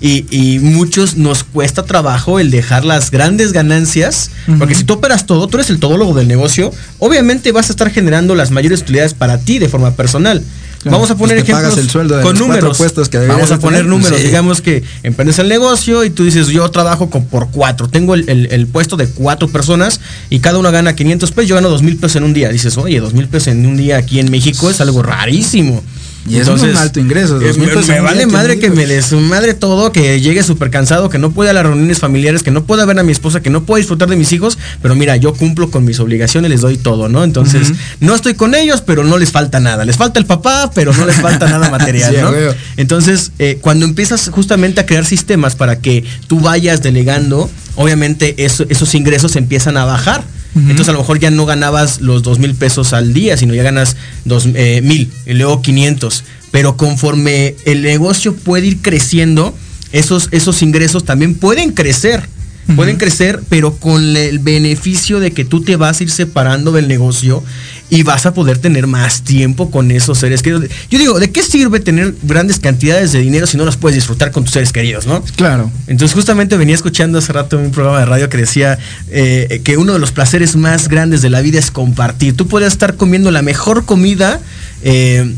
Y, 0.00 0.26
y 0.30 0.58
muchos 0.58 1.16
nos 1.16 1.42
cuesta 1.42 1.84
trabajo 1.84 2.38
el 2.38 2.50
dejar 2.50 2.84
las 2.84 3.10
grandes 3.10 3.52
ganancias, 3.52 4.30
porque 4.58 4.74
si 4.74 4.84
tú 4.84 4.92
operas 4.94 5.24
todo, 5.24 5.46
tú 5.48 5.56
eres 5.56 5.70
el 5.70 5.78
todólogo 5.80 6.12
del 6.14 6.28
negocio, 6.28 6.70
obviamente 6.98 7.50
vas 7.50 7.70
a 7.70 7.72
estar 7.72 7.90
generando 7.90 8.34
las 8.34 8.50
mayores 8.50 8.82
utilidades 8.82 9.14
para 9.14 9.38
ti 9.38 9.58
de 9.58 9.68
forma 9.70 9.92
personal. 9.92 10.42
Claro, 10.82 10.98
Vamos 10.98 11.10
a 11.10 11.16
poner 11.16 11.38
pues 11.38 11.50
pagas 11.50 11.72
ejemplos 11.72 11.84
el 11.86 11.90
sueldo 11.90 12.16
de 12.18 12.22
con 12.22 12.36
números. 12.38 12.76
que 13.08 13.18
Vamos 13.26 13.50
a 13.50 13.58
poner 13.58 13.80
tener. 13.80 13.90
números. 13.90 14.18
Sí. 14.20 14.26
Digamos 14.26 14.60
que 14.60 14.84
emprendes 15.02 15.38
el 15.40 15.48
negocio 15.48 16.04
y 16.04 16.10
tú 16.10 16.24
dices, 16.24 16.48
yo 16.48 16.70
trabajo 16.70 17.08
con, 17.10 17.24
por 17.24 17.48
cuatro. 17.50 17.88
Tengo 17.88 18.14
el, 18.14 18.28
el- 18.28 18.46
el 18.52 18.66
puesto 18.68 18.96
de 18.96 19.08
cuatro 19.08 19.48
personas 19.48 19.98
y 20.30 20.38
cada 20.40 20.58
uno 20.58 20.70
gana 20.70 20.94
500 20.94 21.32
pesos. 21.32 21.48
Yo 21.48 21.54
gano 21.56 21.70
2 21.70 21.82
mil 21.82 21.96
pesos 21.96 22.16
en 22.16 22.24
un 22.24 22.34
día. 22.34 22.50
Dices, 22.50 22.76
oye, 22.76 23.00
2 23.00 23.14
mil 23.14 23.26
pesos 23.28 23.48
en 23.48 23.66
un 23.66 23.76
día 23.78 23.96
aquí 23.96 24.20
en 24.20 24.30
México 24.30 24.70
es 24.70 24.80
algo 24.80 25.02
rarísimo. 25.02 25.82
Y 26.28 26.38
es 26.38 26.48
un 26.48 26.76
alto 26.76 27.00
ingreso, 27.00 27.40
eh, 27.40 27.48
2,000 27.52 27.68
me, 27.94 28.00
vale 28.00 28.26
madre 28.26 28.58
que 28.58 28.70
me 28.70 29.02
su 29.02 29.20
madre 29.20 29.54
todo, 29.54 29.92
que 29.92 30.20
llegue 30.20 30.42
súper 30.42 30.70
cansado, 30.70 31.08
que 31.08 31.18
no 31.18 31.30
pueda 31.30 31.50
a 31.50 31.52
las 31.52 31.64
reuniones 31.64 31.98
familiares, 31.98 32.42
que 32.42 32.50
no 32.50 32.64
pueda 32.64 32.84
ver 32.84 32.98
a 32.98 33.02
mi 33.02 33.12
esposa, 33.12 33.40
que 33.40 33.50
no 33.50 33.64
pueda 33.64 33.78
disfrutar 33.78 34.08
de 34.08 34.16
mis 34.16 34.32
hijos, 34.32 34.58
pero 34.82 34.94
mira, 34.94 35.16
yo 35.16 35.34
cumplo 35.34 35.70
con 35.70 35.84
mis 35.84 36.00
obligaciones, 36.00 36.50
les 36.50 36.60
doy 36.60 36.76
todo, 36.78 37.08
¿no? 37.08 37.24
Entonces, 37.24 37.72
no 38.00 38.14
estoy 38.14 38.34
con 38.34 38.54
ellos, 38.54 38.80
pero 38.82 39.04
no 39.04 39.18
les 39.18 39.30
falta 39.30 39.60
nada. 39.60 39.84
Les 39.84 39.96
falta 39.96 40.18
el 40.18 40.26
papá, 40.26 40.70
pero 40.74 40.92
no 40.92 41.06
les 41.06 41.16
falta 41.16 41.48
nada 41.48 41.70
material, 41.70 42.10
Sí, 42.14 42.20
¿no? 42.20 42.30
Entonces, 42.76 43.32
eh, 43.38 43.58
cuando 43.60 43.84
empiezas 43.86 44.28
justamente 44.30 44.80
a 44.80 44.86
crear 44.86 45.04
sistemas 45.04 45.54
para 45.56 45.80
que 45.80 46.04
tú 46.26 46.40
vayas 46.40 46.82
delegando, 46.82 47.50
obviamente 47.76 48.34
eso- 48.44 48.66
esos 48.68 48.94
ingresos 48.94 49.36
empiezan 49.36 49.76
a 49.76 49.84
bajar. 49.84 50.24
Entonces 50.56 50.88
a 50.88 50.92
lo 50.92 51.00
mejor 51.00 51.18
ya 51.18 51.30
no 51.30 51.44
ganabas 51.44 52.00
los 52.00 52.22
dos 52.22 52.38
mil 52.38 52.54
pesos 52.54 52.94
al 52.94 53.12
día, 53.12 53.36
sino 53.36 53.52
ya 53.54 53.62
ganas 53.62 53.96
dos 54.24 54.48
eh, 54.54 54.80
mil 54.82 55.10
y 55.26 55.34
luego 55.34 55.60
500. 55.60 56.24
Pero 56.50 56.78
conforme 56.78 57.54
el 57.66 57.82
negocio 57.82 58.34
puede 58.34 58.66
ir 58.68 58.78
creciendo, 58.80 59.54
esos, 59.92 60.28
esos 60.32 60.62
ingresos 60.62 61.04
también 61.04 61.34
pueden 61.34 61.72
crecer. 61.72 62.26
Pueden 62.74 62.96
crecer, 62.96 63.40
pero 63.48 63.76
con 63.76 64.16
el 64.16 64.40
beneficio 64.40 65.20
de 65.20 65.30
que 65.30 65.44
tú 65.44 65.62
te 65.62 65.76
vas 65.76 66.00
a 66.00 66.02
ir 66.02 66.10
separando 66.10 66.72
del 66.72 66.88
negocio 66.88 67.44
y 67.90 68.02
vas 68.02 68.26
a 68.26 68.34
poder 68.34 68.58
tener 68.58 68.88
más 68.88 69.22
tiempo 69.22 69.70
con 69.70 69.90
esos 69.92 70.18
seres 70.18 70.42
queridos. 70.42 70.64
Yo 70.90 70.98
digo, 70.98 71.20
¿de 71.20 71.30
qué 71.30 71.42
sirve 71.42 71.78
tener 71.78 72.14
grandes 72.22 72.58
cantidades 72.58 73.12
de 73.12 73.20
dinero 73.20 73.46
si 73.46 73.56
no 73.56 73.64
las 73.64 73.76
puedes 73.76 73.94
disfrutar 73.94 74.32
con 74.32 74.44
tus 74.44 74.52
seres 74.52 74.72
queridos, 74.72 75.06
no? 75.06 75.22
Claro. 75.36 75.70
Entonces 75.86 76.14
justamente 76.14 76.56
venía 76.56 76.74
escuchando 76.74 77.18
hace 77.18 77.32
rato 77.32 77.56
un 77.56 77.70
programa 77.70 78.00
de 78.00 78.06
radio 78.06 78.28
que 78.28 78.38
decía 78.38 78.78
eh, 79.10 79.60
que 79.62 79.76
uno 79.76 79.92
de 79.92 79.98
los 80.00 80.10
placeres 80.10 80.56
más 80.56 80.88
grandes 80.88 81.22
de 81.22 81.30
la 81.30 81.40
vida 81.42 81.60
es 81.60 81.70
compartir. 81.70 82.36
Tú 82.36 82.48
puedes 82.48 82.72
estar 82.72 82.96
comiendo 82.96 83.30
la 83.30 83.42
mejor 83.42 83.84
comida. 83.84 84.40
eh, 84.82 85.32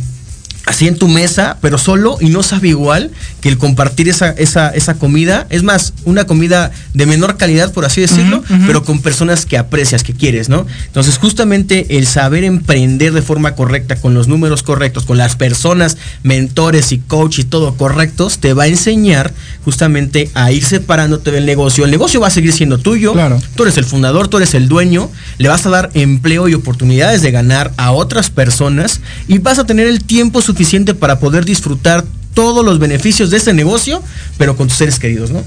Así 0.68 0.86
en 0.86 0.98
tu 0.98 1.08
mesa, 1.08 1.56
pero 1.62 1.78
solo 1.78 2.18
y 2.20 2.28
no 2.28 2.42
sabe 2.42 2.68
igual 2.68 3.10
que 3.40 3.48
el 3.48 3.56
compartir 3.56 4.06
esa, 4.06 4.32
esa, 4.32 4.68
esa 4.68 4.98
comida. 4.98 5.46
Es 5.48 5.62
más, 5.62 5.94
una 6.04 6.26
comida 6.26 6.72
de 6.92 7.06
menor 7.06 7.38
calidad, 7.38 7.72
por 7.72 7.86
así 7.86 8.02
decirlo, 8.02 8.44
pero 8.66 8.84
con 8.84 9.00
personas 9.00 9.46
que 9.46 9.56
aprecias, 9.56 10.02
que 10.02 10.12
quieres, 10.12 10.50
¿no? 10.50 10.66
Entonces, 10.84 11.16
justamente 11.16 11.96
el 11.96 12.06
saber 12.06 12.44
emprender 12.44 13.14
de 13.14 13.22
forma 13.22 13.54
correcta, 13.54 13.96
con 13.96 14.12
los 14.12 14.28
números 14.28 14.62
correctos, 14.62 15.06
con 15.06 15.16
las 15.16 15.36
personas, 15.36 15.96
mentores 16.22 16.92
y 16.92 16.98
coach 16.98 17.38
y 17.38 17.44
todo 17.44 17.74
correctos, 17.78 18.38
te 18.38 18.52
va 18.52 18.64
a 18.64 18.66
enseñar 18.66 19.32
justamente 19.64 20.30
a 20.34 20.52
ir 20.52 20.66
separándote 20.66 21.30
del 21.30 21.46
negocio. 21.46 21.86
El 21.86 21.90
negocio 21.90 22.20
va 22.20 22.26
a 22.26 22.30
seguir 22.30 22.52
siendo 22.52 22.76
tuyo. 22.76 23.14
Claro. 23.14 23.40
Tú 23.54 23.62
eres 23.62 23.78
el 23.78 23.86
fundador, 23.86 24.28
tú 24.28 24.36
eres 24.36 24.52
el 24.52 24.68
dueño. 24.68 25.10
Le 25.38 25.48
vas 25.48 25.64
a 25.64 25.70
dar 25.70 25.88
empleo 25.94 26.46
y 26.46 26.52
oportunidades 26.52 27.22
de 27.22 27.30
ganar 27.30 27.72
a 27.78 27.92
otras 27.92 28.28
personas 28.28 29.00
y 29.28 29.38
vas 29.38 29.58
a 29.58 29.64
tener 29.64 29.86
el 29.86 30.04
tiempo 30.04 30.42
suficiente 30.42 30.57
para 30.94 31.18
poder 31.20 31.44
disfrutar 31.44 32.04
todos 32.34 32.64
los 32.64 32.78
beneficios 32.78 33.30
de 33.30 33.38
ese 33.38 33.52
negocio, 33.52 34.00
pero 34.36 34.56
con 34.56 34.68
tus 34.68 34.76
seres 34.76 35.00
queridos, 35.00 35.30
¿no? 35.32 35.42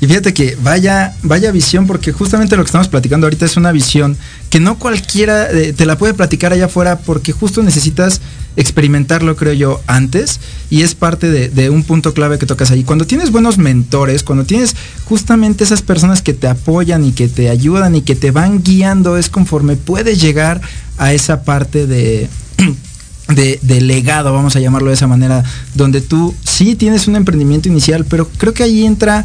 Y 0.00 0.06
fíjate 0.06 0.34
que 0.34 0.56
vaya, 0.60 1.14
vaya 1.22 1.52
visión, 1.52 1.86
porque 1.86 2.10
justamente 2.10 2.56
lo 2.56 2.64
que 2.64 2.66
estamos 2.66 2.88
platicando 2.88 3.26
ahorita 3.26 3.44
es 3.46 3.56
una 3.56 3.70
visión 3.70 4.16
que 4.50 4.58
no 4.58 4.76
cualquiera 4.76 5.48
eh, 5.52 5.72
te 5.72 5.86
la 5.86 5.96
puede 5.96 6.14
platicar 6.14 6.52
allá 6.52 6.64
afuera, 6.64 6.98
porque 6.98 7.30
justo 7.30 7.62
necesitas 7.62 8.20
experimentarlo, 8.56 9.36
creo 9.36 9.52
yo, 9.52 9.80
antes, 9.86 10.40
y 10.68 10.82
es 10.82 10.96
parte 10.96 11.30
de, 11.30 11.48
de 11.48 11.70
un 11.70 11.84
punto 11.84 12.12
clave 12.12 12.38
que 12.38 12.46
tocas 12.46 12.72
ahí. 12.72 12.82
Cuando 12.82 13.06
tienes 13.06 13.30
buenos 13.30 13.58
mentores, 13.58 14.24
cuando 14.24 14.44
tienes 14.44 14.74
justamente 15.04 15.62
esas 15.62 15.82
personas 15.82 16.22
que 16.22 16.34
te 16.34 16.48
apoyan 16.48 17.04
y 17.04 17.12
que 17.12 17.28
te 17.28 17.50
ayudan 17.50 17.94
y 17.94 18.02
que 18.02 18.16
te 18.16 18.32
van 18.32 18.64
guiando, 18.64 19.16
es 19.16 19.28
conforme 19.28 19.76
puedes 19.76 20.20
llegar 20.20 20.60
a 20.98 21.12
esa 21.12 21.44
parte 21.44 21.86
de 21.86 22.28
de, 23.28 23.58
de 23.62 23.80
legado, 23.80 24.32
vamos 24.32 24.56
a 24.56 24.60
llamarlo 24.60 24.88
de 24.88 24.94
esa 24.94 25.06
manera, 25.06 25.42
donde 25.74 26.00
tú 26.00 26.34
sí 26.44 26.74
tienes 26.74 27.08
un 27.08 27.16
emprendimiento 27.16 27.68
inicial, 27.68 28.04
pero 28.04 28.28
creo 28.28 28.52
que 28.52 28.62
ahí 28.62 28.84
entra 28.84 29.24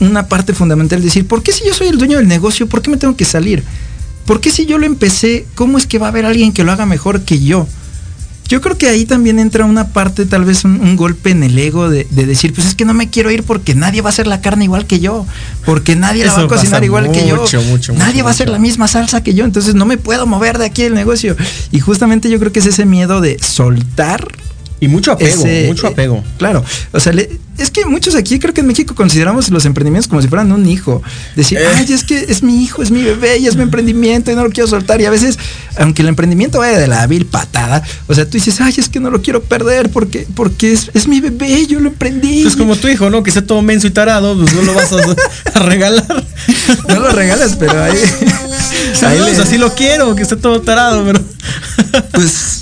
una 0.00 0.28
parte 0.28 0.54
fundamental, 0.54 1.02
decir, 1.02 1.26
¿por 1.26 1.42
qué 1.42 1.52
si 1.52 1.64
yo 1.66 1.74
soy 1.74 1.88
el 1.88 1.98
dueño 1.98 2.18
del 2.18 2.28
negocio, 2.28 2.68
por 2.68 2.82
qué 2.82 2.90
me 2.90 2.96
tengo 2.96 3.16
que 3.16 3.24
salir? 3.24 3.64
¿Por 4.24 4.40
qué 4.40 4.50
si 4.50 4.66
yo 4.66 4.78
lo 4.78 4.86
empecé, 4.86 5.46
cómo 5.54 5.78
es 5.78 5.86
que 5.86 5.98
va 5.98 6.06
a 6.06 6.10
haber 6.10 6.24
alguien 6.24 6.52
que 6.52 6.64
lo 6.64 6.72
haga 6.72 6.86
mejor 6.86 7.22
que 7.22 7.40
yo? 7.40 7.66
Yo 8.48 8.60
creo 8.60 8.76
que 8.76 8.88
ahí 8.88 9.06
también 9.06 9.38
entra 9.38 9.64
una 9.64 9.88
parte, 9.88 10.26
tal 10.26 10.44
vez 10.44 10.64
un, 10.64 10.80
un 10.80 10.96
golpe 10.96 11.30
en 11.30 11.42
el 11.42 11.58
ego 11.58 11.88
de, 11.88 12.06
de 12.10 12.26
decir, 12.26 12.52
pues 12.52 12.66
es 12.66 12.74
que 12.74 12.84
no 12.84 12.92
me 12.94 13.08
quiero 13.08 13.30
ir 13.30 13.42
porque 13.42 13.74
nadie 13.74 14.02
va 14.02 14.10
a 14.10 14.12
hacer 14.12 14.26
la 14.26 14.40
carne 14.40 14.64
igual 14.64 14.86
que 14.86 15.00
yo, 15.00 15.26
porque 15.64 15.96
nadie 15.96 16.24
la 16.24 16.34
va 16.34 16.42
a 16.42 16.48
cocinar 16.48 16.84
igual 16.84 17.10
que 17.10 17.26
yo, 17.26 17.36
mucho, 17.36 17.62
mucho, 17.62 17.92
nadie 17.94 18.22
va 18.22 18.30
a 18.30 18.32
hacer 18.32 18.48
la 18.48 18.58
misma 18.58 18.86
salsa 18.86 19.22
que 19.22 19.34
yo, 19.34 19.44
entonces 19.44 19.74
no 19.74 19.86
me 19.86 19.96
puedo 19.96 20.26
mover 20.26 20.58
de 20.58 20.66
aquí 20.66 20.82
del 20.82 20.94
negocio. 20.94 21.36
Y 21.70 21.80
justamente 21.80 22.28
yo 22.28 22.38
creo 22.38 22.52
que 22.52 22.60
es 22.60 22.66
ese 22.66 22.84
miedo 22.84 23.20
de 23.20 23.38
soltar 23.40 24.28
Y 24.84 24.88
mucho 24.88 25.12
apego, 25.12 25.44
ese- 25.44 25.66
mucho 25.68 25.86
apego. 25.88 26.16
eh, 26.16 26.22
claro, 26.38 26.64
o 26.92 27.00
sea, 27.00 27.12
le- 27.12 27.30
es 27.56 27.70
que 27.70 27.84
muchos 27.86 28.16
aquí 28.16 28.38
creo 28.40 28.52
que 28.52 28.62
en 28.62 28.66
México 28.66 28.94
consideramos 28.96 29.48
los 29.50 29.64
emprendimientos 29.64 30.08
como 30.08 30.20
si 30.20 30.26
fueran 30.28 30.50
un 30.50 30.68
hijo. 30.68 31.02
Decir, 31.36 31.58
Eh. 31.58 31.66
ay, 31.76 31.86
es 31.92 32.02
que 32.02 32.26
es 32.28 32.42
mi 32.42 32.62
hijo, 32.64 32.82
es 32.82 32.90
mi 32.90 33.02
bebé 33.02 33.38
y 33.38 33.46
es 33.46 33.54
mi 33.54 33.62
emprendimiento 33.62 34.32
y 34.32 34.34
no 34.34 34.42
lo 34.42 34.50
quiero 34.50 34.68
soltar. 34.68 35.00
Y 35.00 35.04
a 35.04 35.10
veces, 35.10 35.38
aunque 35.78 36.02
el 36.02 36.08
emprendimiento 36.08 36.58
vaya 36.58 36.78
de 36.78 36.88
la 36.88 37.06
vil 37.06 37.26
patada, 37.26 37.82
o 38.08 38.14
sea, 38.14 38.24
tú 38.24 38.32
dices, 38.32 38.60
ay, 38.60 38.74
es 38.76 38.88
que 38.88 38.98
no 38.98 39.08
lo 39.10 39.22
quiero 39.22 39.42
perder 39.44 39.90
porque, 39.90 40.26
porque 40.34 40.72
es, 40.72 40.90
es 40.94 41.06
mi 41.06 41.20
bebé, 41.20 41.66
yo 41.68 41.78
lo 41.78 41.88
emprendí. 41.90 42.44
Es 42.44 42.56
como 42.56 42.74
tu 42.76 42.88
hijo, 42.88 43.08
¿no? 43.08 43.22
Que 43.22 43.30
sea 43.30 43.46
todo 43.46 43.62
menso 43.62 43.86
y 43.86 43.90
tarado, 43.90 44.36
pues 44.36 44.52
no 44.52 44.62
lo 44.62 44.74
vas 44.74 44.92
a, 44.92 44.96
a 45.54 45.58
regalar. 45.60 46.24
No 46.88 46.98
lo 47.00 47.10
regalas, 47.12 47.54
pero 47.56 47.82
ahí. 47.84 47.92
ahí 49.02 49.18
Pues 49.18 49.36
le- 49.36 49.42
así 49.44 49.58
lo 49.58 49.74
quiero, 49.74 50.14
que 50.16 50.22
esté 50.22 50.34
todo 50.36 50.60
tarado, 50.60 51.04
pero. 51.04 51.20
pues, 52.12 52.53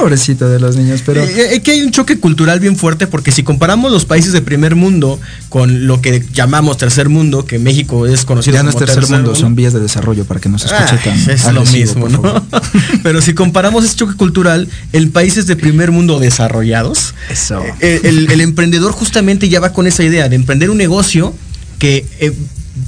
pobrecito 0.00 0.48
de 0.48 0.58
los 0.60 0.76
niños, 0.76 1.02
pero. 1.04 1.22
Eh, 1.22 1.54
eh, 1.56 1.60
que 1.62 1.72
hay 1.72 1.82
un 1.82 1.90
choque 1.90 2.18
cultural 2.18 2.60
bien 2.60 2.76
fuerte 2.76 3.06
porque 3.06 3.32
si 3.32 3.42
comparamos 3.42 3.90
los 3.92 4.04
países 4.04 4.32
de 4.32 4.40
primer 4.42 4.74
mundo 4.76 5.20
con 5.48 5.86
lo 5.86 6.00
que 6.00 6.24
llamamos 6.32 6.76
tercer 6.78 7.08
mundo, 7.08 7.44
que 7.44 7.58
México 7.58 8.06
es 8.06 8.24
conocido 8.24 8.54
Ya 8.54 8.62
no 8.62 8.70
es 8.70 8.74
como 8.76 8.86
tercer 8.86 9.08
mundo, 9.10 9.34
son 9.34 9.54
vías 9.54 9.72
de 9.72 9.80
desarrollo 9.80 10.24
para 10.24 10.40
que 10.40 10.48
no 10.48 10.58
se 10.58 10.66
escuche 10.66 10.94
Ah, 10.94 11.00
tan. 11.04 11.30
es 11.30 11.52
lo 11.52 11.64
mismo, 11.64 12.08
¿no? 12.08 12.46
Pero 13.02 13.20
si 13.22 13.34
comparamos 13.34 13.84
ese 13.84 13.96
choque 13.96 14.14
cultural 14.14 14.68
en 14.92 15.10
países 15.10 15.46
de 15.46 15.56
primer 15.56 15.90
mundo 15.92 16.18
desarrollados, 16.18 17.14
Eso. 17.30 17.62
eh, 17.80 18.00
el, 18.04 18.30
el 18.30 18.40
emprendedor 18.40 18.92
justamente 18.92 19.48
ya 19.48 19.60
va 19.60 19.72
con 19.72 19.86
esa 19.86 20.02
idea 20.04 20.28
de 20.28 20.36
emprender 20.36 20.70
un 20.70 20.78
negocio 20.78 21.34
que 21.78 22.04
eh, 22.20 22.32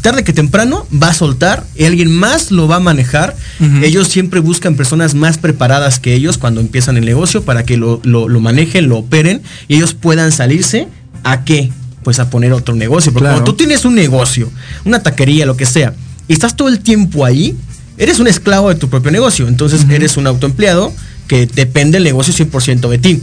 tarde 0.01 0.25
que 0.25 0.33
temprano 0.33 0.87
va 0.93 1.09
a 1.09 1.15
soltar 1.15 1.65
y 1.77 1.85
alguien 1.85 2.11
más 2.11 2.51
lo 2.51 2.67
va 2.69 2.77
a 2.77 2.81
manejar. 2.81 3.37
Ellos 3.83 4.09
siempre 4.09 4.41
buscan 4.41 4.75
personas 4.77 5.15
más 5.15 5.39
preparadas 5.39 5.99
que 5.99 6.15
ellos 6.15 6.39
cuando 6.39 6.61
empiezan 6.61 6.97
el 6.97 7.05
negocio 7.05 7.43
para 7.45 7.65
que 7.65 7.77
lo, 7.77 8.01
lo- 8.05 8.29
lo 8.29 8.41
manejen, 8.41 8.89
lo 8.89 8.99
operen 8.99 9.43
y 9.69 9.77
ellos 9.77 9.95
puedan 9.95 10.33
salirse 10.33 10.89
a 11.25 11.45
qué? 11.45 11.71
pues 12.03 12.19
a 12.19 12.31
poner 12.31 12.55
otro 12.55 12.75
negocio. 12.75 13.13
Porque 13.13 13.25
Claro. 13.25 13.37
cuando 13.37 13.53
tú 13.53 13.59
tienes 13.59 13.85
un 13.85 13.95
negocio, 13.95 14.51
una 14.87 15.03
taquería, 15.03 15.45
lo 15.45 15.59
que 15.59 15.67
sea, 15.67 15.93
y 16.29 16.33
estás 16.33 16.57
todo 16.57 16.69
el 16.69 16.81
tiempo 16.81 17.27
ahí, 17.27 17.55
eres 17.99 18.19
un 18.21 18.27
esclavo 18.27 18.71
de 18.71 18.77
tu 18.77 18.89
propio 18.89 19.11
negocio. 19.11 19.47
Entonces 19.47 19.85
eres 19.91 20.17
un 20.17 20.27
autoempleado 20.27 20.95
que 21.29 21.47
depende 21.47 21.99
el 21.99 22.05
negocio 22.05 22.33
100% 22.33 22.89
de 22.89 22.97
ti. 22.97 23.23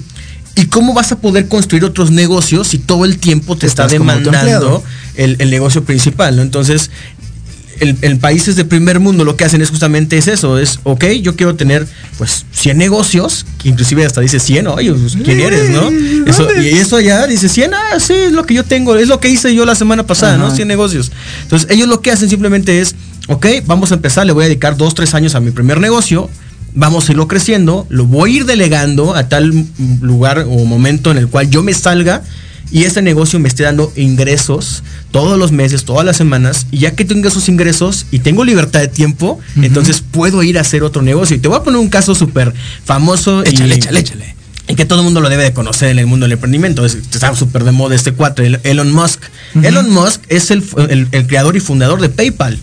¿Y 0.57 0.65
cómo 0.65 0.93
vas 0.93 1.11
a 1.11 1.19
poder 1.19 1.47
construir 1.47 1.85
otros 1.85 2.09
negocios 2.11 2.67
si 2.67 2.79
todo 2.79 3.05
el 3.05 3.19
tiempo 3.19 3.55
te 3.55 3.67
está 3.67 3.87
demandando 3.87 4.83
el, 5.15 5.35
el 5.39 5.49
negocio 5.51 5.83
principal? 5.83 6.35
¿no? 6.35 6.41
Entonces, 6.41 6.89
el, 7.79 7.97
en 8.01 8.19
países 8.19 8.55
de 8.55 8.65
primer 8.65 8.99
mundo 8.99 9.23
lo 9.23 9.35
que 9.35 9.45
hacen 9.45 9.61
es 9.61 9.69
justamente 9.69 10.17
es 10.17 10.27
eso, 10.27 10.57
es, 10.57 10.79
ok, 10.83 11.05
yo 11.21 11.35
quiero 11.35 11.55
tener 11.55 11.87
pues 12.17 12.45
100 12.51 12.77
negocios, 12.77 13.45
que 13.61 13.69
inclusive 13.69 14.05
hasta 14.05 14.21
dice 14.21 14.39
100, 14.39 14.67
oye, 14.67 14.93
pues, 14.93 15.17
¿quién 15.23 15.39
eres, 15.39 15.69
no? 15.69 15.89
Eso, 16.25 16.47
y 16.59 16.69
eso 16.69 16.97
allá 16.97 17.27
dice 17.27 17.49
100, 17.49 17.73
ah, 17.73 17.99
sí, 17.99 18.13
es 18.13 18.31
lo 18.31 18.45
que 18.45 18.53
yo 18.53 18.63
tengo, 18.63 18.95
es 18.95 19.07
lo 19.07 19.19
que 19.19 19.29
hice 19.29 19.53
yo 19.53 19.65
la 19.65 19.75
semana 19.75 20.05
pasada, 20.05 20.37
¿no? 20.37 20.47
Ajá. 20.47 20.55
100 20.55 20.67
negocios. 20.67 21.11
Entonces, 21.43 21.69
ellos 21.69 21.87
lo 21.87 22.01
que 22.01 22.11
hacen 22.11 22.29
simplemente 22.29 22.81
es, 22.81 22.95
ok, 23.27 23.45
vamos 23.65 23.91
a 23.91 23.95
empezar, 23.95 24.25
le 24.25 24.33
voy 24.33 24.45
a 24.45 24.47
dedicar 24.47 24.75
2, 24.75 24.95
3 24.95 25.13
años 25.13 25.35
a 25.35 25.39
mi 25.39 25.51
primer 25.51 25.79
negocio, 25.79 26.29
vamos 26.77 27.09
a 27.09 27.11
irlo 27.11 27.27
creciendo, 27.27 27.85
lo 27.89 28.05
voy 28.05 28.31
a 28.31 28.35
ir 28.37 28.45
delegando 28.45 29.15
a 29.15 29.27
tal 29.27 29.65
lugar 30.01 30.45
o 30.47 30.63
momento 30.65 31.11
en 31.11 31.17
el 31.17 31.27
cual 31.27 31.49
yo 31.49 31.63
me 31.63 31.73
salga 31.73 32.21
y 32.71 32.83
ese 32.83 33.01
negocio 33.01 33.39
me 33.39 33.47
esté 33.47 33.63
dando 33.63 33.91
ingresos 33.95 34.83
todos 35.11 35.39
los 35.39 35.51
meses, 35.51 35.85
todas 35.85 36.05
las 36.05 36.17
semanas, 36.17 36.67
y 36.69 36.79
ya 36.79 36.91
que 36.91 37.05
tengo 37.05 37.27
esos 37.29 37.47
ingresos 37.49 38.05
y 38.11 38.19
tengo 38.19 38.43
libertad 38.43 38.81
de 38.81 38.89
tiempo, 38.89 39.39
entonces 39.55 40.01
puedo 40.11 40.43
ir 40.43 40.57
a 40.57 40.61
hacer 40.61 40.83
otro 40.83 41.01
negocio. 41.01 41.35
Y 41.35 41.39
te 41.39 41.47
voy 41.47 41.57
a 41.57 41.63
poner 41.63 41.79
un 41.79 41.87
caso 41.89 42.13
súper 42.13 42.53
famoso. 42.83 43.41
Échale, 43.43 43.75
y, 43.75 43.77
échale, 43.77 43.99
échale. 44.01 44.35
Y 44.67 44.75
que 44.75 44.83
todo 44.83 44.99
el 44.99 45.05
mundo 45.05 45.21
lo 45.21 45.29
debe 45.29 45.43
de 45.43 45.53
conocer 45.53 45.87
en 45.89 45.99
el 45.99 46.07
mundo 46.07 46.25
del 46.25 46.33
emprendimiento. 46.33 46.85
Es- 46.85 46.95
Está 46.95 47.33
súper 47.35 47.63
de 47.63 47.71
moda 47.71 47.95
este 47.95 48.11
cuatro, 48.11 48.43
Elon 48.63 48.91
Musk. 48.91 49.21
Elon 49.63 49.89
Musk 49.89 50.21
es 50.27 50.51
el, 50.51 50.61
el- 50.89 51.07
el 51.13 51.25
creador 51.25 51.55
y 51.55 51.61
fundador 51.61 52.01
de 52.01 52.09
PayPal. 52.09 52.59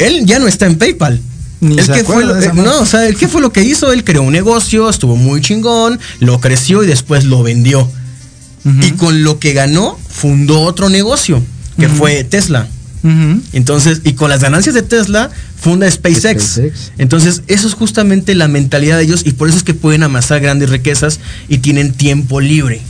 Él 0.00 0.26
ya 0.26 0.38
no 0.38 0.48
está 0.48 0.66
en 0.66 0.76
PayPal. 0.76 1.18
Ni 1.60 1.78
¿El 1.78 1.84
se 1.84 1.92
qué 1.92 2.04
fue 2.04 2.24
lo- 2.24 2.34
de 2.34 2.40
esa 2.40 2.50
eh, 2.50 2.54
no, 2.56 2.80
o 2.80 2.86
sea, 2.86 3.06
¿el 3.06 3.16
qué 3.16 3.28
fue 3.28 3.40
lo 3.42 3.52
que 3.52 3.62
hizo? 3.62 3.92
Él 3.92 4.02
creó 4.04 4.22
un 4.22 4.32
negocio, 4.32 4.88
estuvo 4.88 5.16
muy 5.16 5.40
chingón, 5.42 5.98
lo 6.20 6.40
creció 6.40 6.82
y 6.82 6.86
después 6.86 7.24
lo 7.24 7.42
vendió. 7.42 7.90
Y 8.82 8.90
con 8.92 9.24
lo 9.24 9.38
que 9.38 9.52
ganó, 9.54 9.98
fundó 10.08 10.60
otro 10.60 10.88
negocio, 10.90 11.42
que 11.78 11.88
fue 11.88 12.24
Tesla. 12.24 12.68
Entonces, 13.52 14.02
y 14.04 14.12
con 14.12 14.28
las 14.28 14.40
ganancias 14.40 14.74
de 14.74 14.82
Tesla, 14.82 15.30
funda 15.58 15.90
SpaceX. 15.90 16.42
SpaceX. 16.44 16.92
Entonces, 16.98 17.42
eso 17.46 17.68
es 17.68 17.74
justamente 17.74 18.34
la 18.34 18.48
mentalidad 18.48 18.98
de 18.98 19.04
ellos 19.04 19.22
y 19.24 19.32
por 19.32 19.48
eso 19.48 19.56
es 19.56 19.64
que 19.64 19.72
pueden 19.74 20.02
amasar 20.02 20.40
grandes 20.40 20.68
riquezas 20.70 21.20
y 21.48 21.58
tienen 21.58 21.92
tiempo 21.92 22.40
libre 22.40 22.82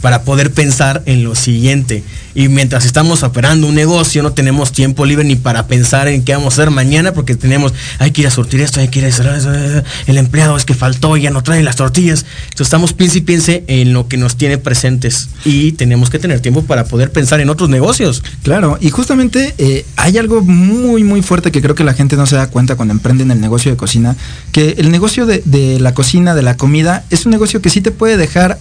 para 0.00 0.22
poder 0.22 0.50
pensar 0.52 1.02
en 1.06 1.24
lo 1.24 1.34
siguiente. 1.34 2.02
Y 2.34 2.48
mientras 2.48 2.84
estamos 2.84 3.22
operando 3.22 3.66
un 3.66 3.74
negocio, 3.74 4.22
no 4.22 4.32
tenemos 4.32 4.72
tiempo 4.72 5.04
libre 5.04 5.24
ni 5.24 5.36
para 5.36 5.66
pensar 5.66 6.08
en 6.08 6.22
qué 6.22 6.32
vamos 6.32 6.58
a 6.58 6.62
hacer 6.62 6.70
mañana 6.70 7.12
porque 7.12 7.34
tenemos, 7.34 7.74
hay 7.98 8.12
que 8.12 8.22
ir 8.22 8.26
a 8.26 8.30
surtir 8.30 8.60
esto, 8.60 8.80
hay 8.80 8.88
que 8.88 9.00
ir 9.00 9.04
a 9.04 9.08
eso, 9.08 9.24
eh, 9.26 9.82
el 10.06 10.18
empleado 10.18 10.56
es 10.56 10.64
que 10.64 10.74
faltó 10.74 11.16
ya 11.16 11.30
no 11.30 11.42
trae 11.42 11.62
las 11.62 11.76
tortillas. 11.76 12.24
Entonces 12.44 12.66
estamos 12.66 12.92
piense 12.92 13.18
y 13.18 13.20
piense 13.22 13.64
en 13.66 13.92
lo 13.92 14.08
que 14.08 14.16
nos 14.16 14.36
tiene 14.36 14.58
presentes 14.58 15.28
y 15.44 15.72
tenemos 15.72 16.08
que 16.10 16.18
tener 16.18 16.40
tiempo 16.40 16.62
para 16.62 16.84
poder 16.84 17.10
pensar 17.10 17.40
en 17.40 17.50
otros 17.50 17.68
negocios. 17.68 18.22
Claro, 18.42 18.78
y 18.80 18.90
justamente 18.90 19.54
eh, 19.58 19.84
hay 19.96 20.18
algo 20.18 20.42
muy, 20.42 21.02
muy 21.02 21.22
fuerte 21.22 21.50
que 21.50 21.60
creo 21.60 21.74
que 21.74 21.84
la 21.84 21.94
gente 21.94 22.16
no 22.16 22.26
se 22.26 22.36
da 22.36 22.46
cuenta 22.48 22.76
cuando 22.76 22.92
emprenden 22.92 23.30
el 23.30 23.40
negocio 23.40 23.70
de 23.70 23.76
cocina, 23.76 24.16
que 24.52 24.76
el 24.78 24.90
negocio 24.90 25.26
de 25.26 25.78
la 25.80 25.94
cocina, 25.94 26.34
de 26.34 26.42
la 26.42 26.56
comida, 26.56 27.04
es 27.10 27.26
un 27.26 27.32
negocio 27.32 27.60
que 27.60 27.70
sí 27.70 27.80
te 27.80 27.90
puede 27.90 28.16
dejar 28.16 28.58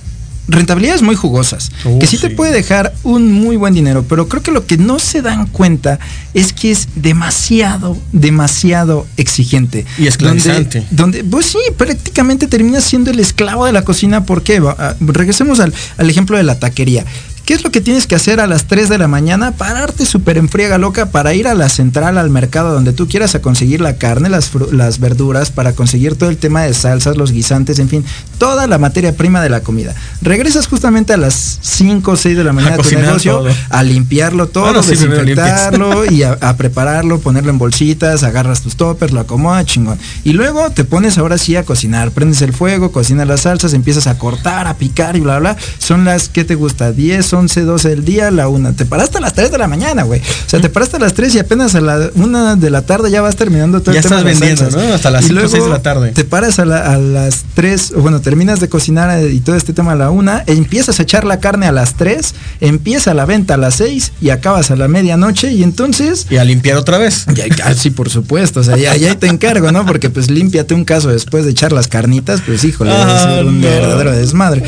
rentabilidades 0.47 1.01
muy 1.01 1.15
jugosas, 1.15 1.71
Uh, 1.85 1.99
que 1.99 2.07
sí, 2.07 2.17
te 2.17 2.29
puede 2.31 2.51
dejar 2.51 2.93
un 3.03 3.31
muy 3.31 3.55
buen 3.55 3.73
dinero, 3.73 4.03
pero 4.07 4.27
creo 4.27 4.41
que 4.43 4.51
lo 4.51 4.65
que 4.65 4.77
no 4.77 4.97
se 4.99 5.21
dan 5.21 5.45
cuenta 5.47 5.99
es 6.33 6.53
que 6.53 6.71
es 6.71 6.87
demasiado, 6.95 7.97
demasiado 8.11 9.05
exigente. 9.17 9.85
Y 9.97 10.07
esclavizante. 10.07 10.85
Donde, 10.91 11.19
donde, 11.19 11.23
pues 11.23 11.45
sí, 11.47 11.57
prácticamente 11.77 12.47
terminas 12.47 12.83
siendo 12.83 13.11
el 13.11 13.19
esclavo 13.19 13.65
de 13.65 13.71
la 13.73 13.83
cocina. 13.83 14.25
¿Por 14.25 14.41
qué? 14.43 14.59
Va- 14.59 14.75
ah, 14.77 14.95
Regresemos 14.99 15.59
al, 15.59 15.73
al 15.97 16.09
ejemplo 16.09 16.37
de 16.37 16.43
la 16.43 16.57
taquería. 16.59 17.05
¿Qué 17.49 17.55
es 17.55 17.63
lo 17.63 17.71
que 17.71 17.81
tienes 17.81 18.05
que 18.05 18.13
hacer 18.13 18.39
a 18.39 18.45
las 18.45 18.65
3 18.65 18.89
de 18.89 18.99
la 18.99 19.07
mañana? 19.07 19.53
Pararte 19.53 20.05
súper 20.05 20.37
en 20.37 20.49
friega 20.49 20.77
loca 20.77 21.07
para 21.07 21.33
ir 21.33 21.47
a 21.47 21.55
la 21.55 21.67
central, 21.67 22.19
al 22.19 22.29
mercado 22.29 22.71
donde 22.71 22.93
tú 22.93 23.07
quieras 23.07 23.33
a 23.33 23.41
conseguir 23.41 23.81
la 23.81 23.95
carne, 23.95 24.29
las, 24.29 24.99
verduras, 24.99 25.49
para 25.49 25.73
conseguir 25.73 26.13
todo 26.13 26.29
el 26.29 26.37
tema 26.37 26.61
de 26.61 26.75
salsas, 26.75 27.17
los 27.17 27.31
guisantes, 27.31 27.79
en 27.79 27.89
fin, 27.89 28.05
toda 28.37 28.67
la 28.67 28.77
materia 28.77 29.17
prima 29.17 29.41
de 29.41 29.49
la 29.49 29.61
comida. 29.61 29.95
Regresas 30.21 30.67
justamente 30.67 31.11
a 31.11 31.17
las 31.17 31.57
5 31.63 32.11
o 32.11 32.15
6 32.15 32.37
de 32.37 32.43
la 32.43 32.53
mañana 32.53 32.75
a 32.75 32.77
tu 32.77 32.91
negocio 32.91 33.39
todo. 33.39 33.49
a 33.71 33.81
limpiarlo 33.81 34.47
todo, 34.47 34.65
Bueno, 34.65 34.83
sí, 34.83 34.91
desinfectarlo 34.91 36.05
y 36.11 36.21
a, 36.21 36.37
a 36.41 36.55
prepararlo, 36.55 37.19
ponerlo 37.19 37.49
en 37.49 37.57
bolsitas, 37.57 38.21
agarras 38.21 38.61
tus 38.61 38.75
toppers, 38.75 39.11
lo 39.11 39.21
acomodas, 39.21 39.65
chingón. 39.65 39.97
Y 40.23 40.33
luego 40.33 40.69
te 40.69 40.83
pones 40.83 41.17
ahora 41.17 41.39
sí 41.39 41.55
a 41.55 41.63
cocinar, 41.63 42.11
prendes 42.11 42.43
el 42.43 42.53
fuego, 42.53 42.91
cocinas 42.91 43.27
las 43.27 43.41
salsas, 43.41 43.73
empiezas 43.73 44.05
a 44.05 44.19
cortar, 44.19 44.67
a 44.67 44.75
picar 44.75 45.15
y 45.15 45.21
bla, 45.21 45.39
bla. 45.39 45.57
Son 45.79 46.05
las, 46.05 46.29
¿qué 46.29 46.43
te 46.43 46.53
gusta? 46.53 46.91
10, 46.91 47.33
11, 47.33 47.38
12 47.47 47.89
del 47.89 48.05
día, 48.05 48.31
la 48.31 48.47
una. 48.47 48.73
Te 48.73 48.85
paraste 48.85 49.17
a 49.17 49.21
las 49.21 49.33
3 49.33 49.51
de 49.51 49.57
la 49.57 49.67
mañana, 49.67 50.03
güey. 50.03 50.19
O 50.21 50.49
sea, 50.49 50.59
te 50.61 50.69
paraste 50.69 50.97
a 50.97 50.99
las 50.99 51.13
3 51.13 51.35
y 51.35 51.39
apenas 51.39 51.75
a 51.75 51.81
la 51.81 52.09
una 52.15 52.55
de 52.55 52.69
la 52.69 52.81
tarde 52.83 53.09
ya 53.11 53.21
vas 53.21 53.35
terminando 53.35 53.81
todo 53.81 53.93
Ya 53.93 53.99
el 53.99 54.03
tema 54.03 54.17
estás 54.17 54.25
de 54.25 54.31
las 54.31 54.39
vendiendo, 54.39 54.71
salsas. 54.71 54.89
¿no? 54.89 54.93
Hasta 54.95 55.11
las 55.11 55.23
Y 55.25 55.27
5 55.29 55.41
o 55.45 55.49
6 55.49 55.63
de 55.63 55.69
la 55.69 55.81
tarde. 55.81 56.11
Te 56.11 56.23
paras 56.25 56.59
a, 56.59 56.65
la- 56.65 56.93
a 56.93 56.97
las 56.97 57.43
3, 57.53 57.93
o 57.95 58.01
bueno, 58.01 58.21
terminas 58.21 58.59
de 58.59 58.69
cocinar 58.69 59.19
eh, 59.19 59.31
y 59.31 59.39
todo 59.39 59.55
este 59.55 59.73
tema 59.73 59.93
a 59.93 59.95
la 59.95 60.09
una, 60.09 60.43
e 60.47 60.53
empiezas 60.53 60.99
a 60.99 61.03
echar 61.03 61.23
la 61.25 61.39
carne 61.39 61.65
a 61.67 61.71
las 61.71 61.95
3, 61.95 62.33
empieza 62.61 63.13
la 63.13 63.25
venta 63.25 63.53
a 63.55 63.57
las 63.57 63.75
6 63.75 64.11
y 64.21 64.29
acabas 64.31 64.71
a 64.71 64.75
la 64.75 64.87
medianoche 64.87 65.51
y 65.51 65.63
entonces 65.63 66.27
Y 66.29 66.37
a 66.37 66.43
limpiar 66.43 66.77
otra 66.77 66.97
vez. 66.97 67.25
ya, 67.33 67.73
sí, 67.73 67.89
por 67.91 68.09
supuesto. 68.09 68.59
O 68.59 68.63
sea, 68.63 68.77
ya, 68.77 68.95
ya 68.95 69.15
te 69.17 69.27
encargo, 69.27 69.71
¿no? 69.71 69.85
Porque 69.85 70.09
pues 70.09 70.29
límpiate 70.29 70.73
un 70.73 70.85
caso 70.85 71.09
después 71.09 71.45
de 71.45 71.51
echar 71.51 71.71
las 71.71 71.87
carnitas, 71.87 72.41
pues 72.45 72.63
híjole, 72.63 72.91
Ah, 72.93 73.27
ser 73.35 73.45
un 73.45 73.61
no. 73.61 73.67
verdadero 73.67 74.11
desmadre. 74.11 74.63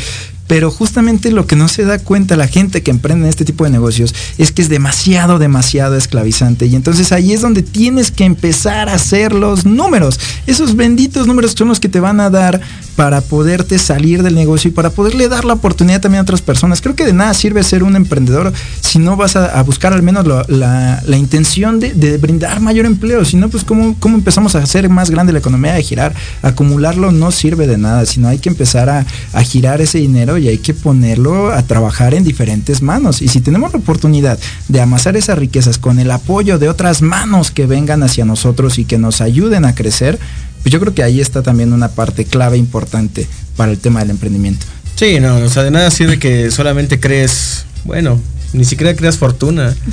Pero 0.52 0.70
justamente 0.70 1.30
lo 1.30 1.46
que 1.46 1.56
no 1.56 1.66
se 1.66 1.82
da 1.82 1.98
cuenta 1.98 2.36
la 2.36 2.46
gente 2.46 2.82
que 2.82 2.90
emprende 2.90 3.24
en 3.24 3.30
este 3.30 3.46
tipo 3.46 3.64
de 3.64 3.70
negocios 3.70 4.14
es 4.36 4.52
que 4.52 4.60
es 4.60 4.68
demasiado, 4.68 5.38
demasiado 5.38 5.96
esclavizante. 5.96 6.66
Y 6.66 6.76
entonces 6.76 7.10
ahí 7.10 7.32
es 7.32 7.40
donde 7.40 7.62
tienes 7.62 8.10
que 8.10 8.26
empezar 8.26 8.90
a 8.90 8.96
hacer 8.96 9.32
los 9.32 9.64
números. 9.64 10.20
Esos 10.46 10.76
benditos 10.76 11.26
números 11.26 11.54
son 11.56 11.68
los 11.68 11.80
que 11.80 11.88
te 11.88 12.00
van 12.00 12.20
a 12.20 12.28
dar 12.28 12.60
para 12.96 13.22
poderte 13.22 13.78
salir 13.78 14.22
del 14.22 14.34
negocio 14.34 14.68
y 14.68 14.72
para 14.74 14.90
poderle 14.90 15.26
dar 15.26 15.46
la 15.46 15.54
oportunidad 15.54 16.02
también 16.02 16.18
a 16.18 16.22
otras 16.24 16.42
personas. 16.42 16.82
Creo 16.82 16.94
que 16.94 17.06
de 17.06 17.14
nada 17.14 17.32
sirve 17.32 17.62
ser 17.62 17.82
un 17.82 17.96
emprendedor 17.96 18.52
si 18.82 18.98
no 18.98 19.16
vas 19.16 19.36
a, 19.36 19.62
buscar 19.62 19.94
al 19.94 20.02
menos 20.02 20.26
la, 20.26 21.02
la 21.06 21.16
intención 21.16 21.80
de, 21.80 21.94
de 21.94 22.18
brindar 22.18 22.60
mayor 22.60 22.84
empleo. 22.84 23.24
Si 23.24 23.38
no, 23.38 23.48
pues 23.48 23.64
¿cómo, 23.64 23.96
cómo 23.98 24.18
empezamos 24.18 24.54
a 24.54 24.58
hacer 24.58 24.90
más 24.90 25.08
grande 25.08 25.32
la 25.32 25.38
economía, 25.38 25.76
a 25.76 25.80
girar, 25.80 26.14
acumularlo 26.42 27.10
no 27.10 27.30
sirve 27.30 27.66
de 27.66 27.78
nada, 27.78 28.04
sino 28.04 28.28
hay 28.28 28.38
que 28.38 28.50
empezar 28.50 28.90
a 28.90 29.42
girar 29.42 29.80
ese 29.80 29.96
dinero 29.96 30.41
y 30.42 30.48
hay 30.48 30.58
que 30.58 30.74
ponerlo 30.74 31.52
a 31.52 31.62
trabajar 31.62 32.14
en 32.14 32.24
diferentes 32.24 32.82
manos. 32.82 33.22
Y 33.22 33.28
si 33.28 33.40
tenemos 33.40 33.72
la 33.72 33.78
oportunidad 33.78 34.38
de 34.68 34.80
amasar 34.80 35.16
esas 35.16 35.38
riquezas 35.38 35.78
con 35.78 36.00
el 36.00 36.10
apoyo 36.10 36.58
de 36.58 36.68
otras 36.68 37.00
manos 37.00 37.52
que 37.52 37.66
vengan 37.66 38.02
hacia 38.02 38.24
nosotros 38.24 38.78
y 38.78 38.84
que 38.84 38.98
nos 38.98 39.20
ayuden 39.20 39.64
a 39.64 39.76
crecer, 39.76 40.18
pues 40.62 40.72
yo 40.72 40.80
creo 40.80 40.94
que 40.94 41.04
ahí 41.04 41.20
está 41.20 41.42
también 41.42 41.72
una 41.72 41.88
parte 41.88 42.24
clave 42.24 42.56
importante 42.56 43.28
para 43.56 43.70
el 43.70 43.78
tema 43.78 44.00
del 44.00 44.10
emprendimiento. 44.10 44.66
Sí, 44.96 45.20
no, 45.20 45.36
o 45.36 45.48
sea, 45.48 45.62
de 45.62 45.70
nada 45.70 45.90
sirve 45.92 46.18
que 46.18 46.50
solamente 46.50 46.98
crees, 46.98 47.64
bueno, 47.84 48.20
ni 48.52 48.64
siquiera 48.64 48.96
creas 48.96 49.18
fortuna. 49.18 49.76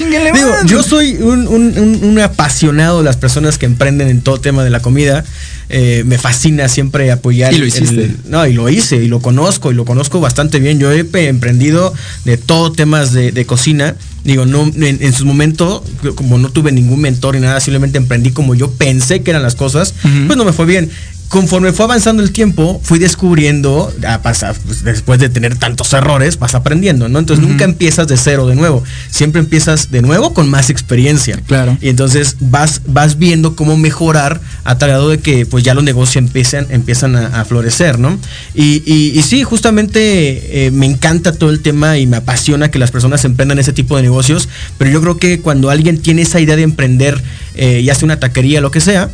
Chinguele, 0.00 0.32
Digo, 0.32 0.48
man. 0.50 0.66
yo 0.66 0.82
soy 0.82 1.16
un, 1.20 1.46
un- 1.46 1.78
un- 1.78 2.00
un 2.04 2.18
apasionado 2.20 2.98
de 2.98 3.04
las 3.04 3.16
personas 3.16 3.58
que 3.58 3.66
emprenden 3.66 4.08
en 4.08 4.22
todo 4.22 4.40
tema 4.40 4.64
de 4.64 4.70
la 4.70 4.80
comida. 4.80 5.24
Eh, 5.68 6.02
me 6.06 6.18
fascina 6.18 6.68
siempre 6.68 7.12
apoyar. 7.12 7.52
Y 7.52 7.58
lo 7.58 7.64
el- 7.66 8.16
no, 8.28 8.46
y 8.46 8.52
lo 8.54 8.68
hice, 8.68 8.96
y 8.96 9.08
lo 9.08 9.20
conozco, 9.20 9.70
y 9.70 9.74
lo 9.74 9.84
conozco 9.84 10.18
bastante 10.20 10.58
bien. 10.58 10.78
Yo 10.80 10.90
he 10.90 11.06
emprendido 11.28 11.92
de 12.24 12.38
todo 12.38 12.72
temas 12.72 13.12
de, 13.12 13.30
de 13.30 13.44
cocina. 13.44 13.94
Digo, 14.24 14.46
no, 14.46 14.64
en, 14.74 14.98
en 15.00 15.12
su 15.12 15.24
momento, 15.26 15.84
como 16.14 16.38
no 16.38 16.50
tuve 16.50 16.72
ningún 16.72 17.00
mentor 17.00 17.34
ni 17.36 17.40
nada, 17.42 17.60
simplemente 17.60 17.98
emprendí 17.98 18.30
como 18.32 18.54
yo 18.54 18.70
pensé 18.72 19.22
que 19.22 19.30
eran 19.30 19.42
las 19.42 19.54
cosas, 19.54 19.94
pues 20.26 20.36
no 20.36 20.44
me 20.44 20.52
fue 20.52 20.66
bien. 20.66 20.90
Conforme 21.30 21.72
fue 21.72 21.84
avanzando 21.84 22.24
el 22.24 22.32
tiempo, 22.32 22.80
fui 22.82 22.98
descubriendo, 22.98 23.92
a 24.04 24.20
pasar, 24.20 24.56
pues, 24.66 24.82
después 24.82 25.20
de 25.20 25.28
tener 25.28 25.56
tantos 25.56 25.92
errores, 25.92 26.40
vas 26.40 26.56
aprendiendo, 26.56 27.08
¿no? 27.08 27.20
Entonces 27.20 27.46
nunca 27.46 27.64
empiezas 27.64 28.08
de 28.08 28.16
cero 28.16 28.48
de 28.48 28.56
nuevo, 28.56 28.82
siempre 29.10 29.40
empiezas 29.40 29.92
de 29.92 30.02
nuevo 30.02 30.34
con 30.34 30.50
más 30.50 30.70
experiencia. 30.70 31.40
Claro. 31.46 31.78
Y 31.80 31.88
entonces 31.88 32.34
vas, 32.40 32.82
vas 32.86 33.16
viendo 33.16 33.54
cómo 33.54 33.76
mejorar 33.76 34.40
a 34.64 34.76
tal 34.76 34.90
de 35.08 35.18
que 35.20 35.46
pues 35.46 35.62
ya 35.62 35.72
los 35.72 35.84
negocios 35.84 36.16
empiezan, 36.16 36.66
empiezan 36.70 37.14
a, 37.14 37.40
a 37.40 37.44
florecer, 37.44 38.00
¿no? 38.00 38.18
Y, 38.52 38.82
y- 38.84 39.16
y 39.16 39.22
sí, 39.22 39.44
justamente 39.44 40.66
eh, 40.66 40.70
me 40.72 40.86
encanta 40.86 41.30
todo 41.32 41.50
el 41.50 41.60
tema 41.60 41.96
y 41.96 42.08
me 42.08 42.16
apasiona 42.16 42.72
que 42.72 42.80
las 42.80 42.90
personas 42.90 43.24
emprendan 43.24 43.60
ese 43.60 43.72
tipo 43.72 43.96
de 43.96 44.02
negocios, 44.02 44.48
pero 44.78 44.90
yo 44.90 45.00
creo 45.00 45.16
que 45.18 45.38
cuando 45.40 45.70
alguien 45.70 46.02
tiene 46.02 46.22
esa 46.22 46.40
idea 46.40 46.56
de 46.56 46.62
emprender, 46.64 47.22
eh, 47.54 47.84
ya 47.84 47.94
sea 47.94 48.06
una 48.06 48.18
taquería, 48.18 48.60
lo 48.60 48.72
que 48.72 48.80
sea, 48.80 49.10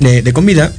de, 0.00 0.22
de 0.22 0.32
comida, 0.32 0.72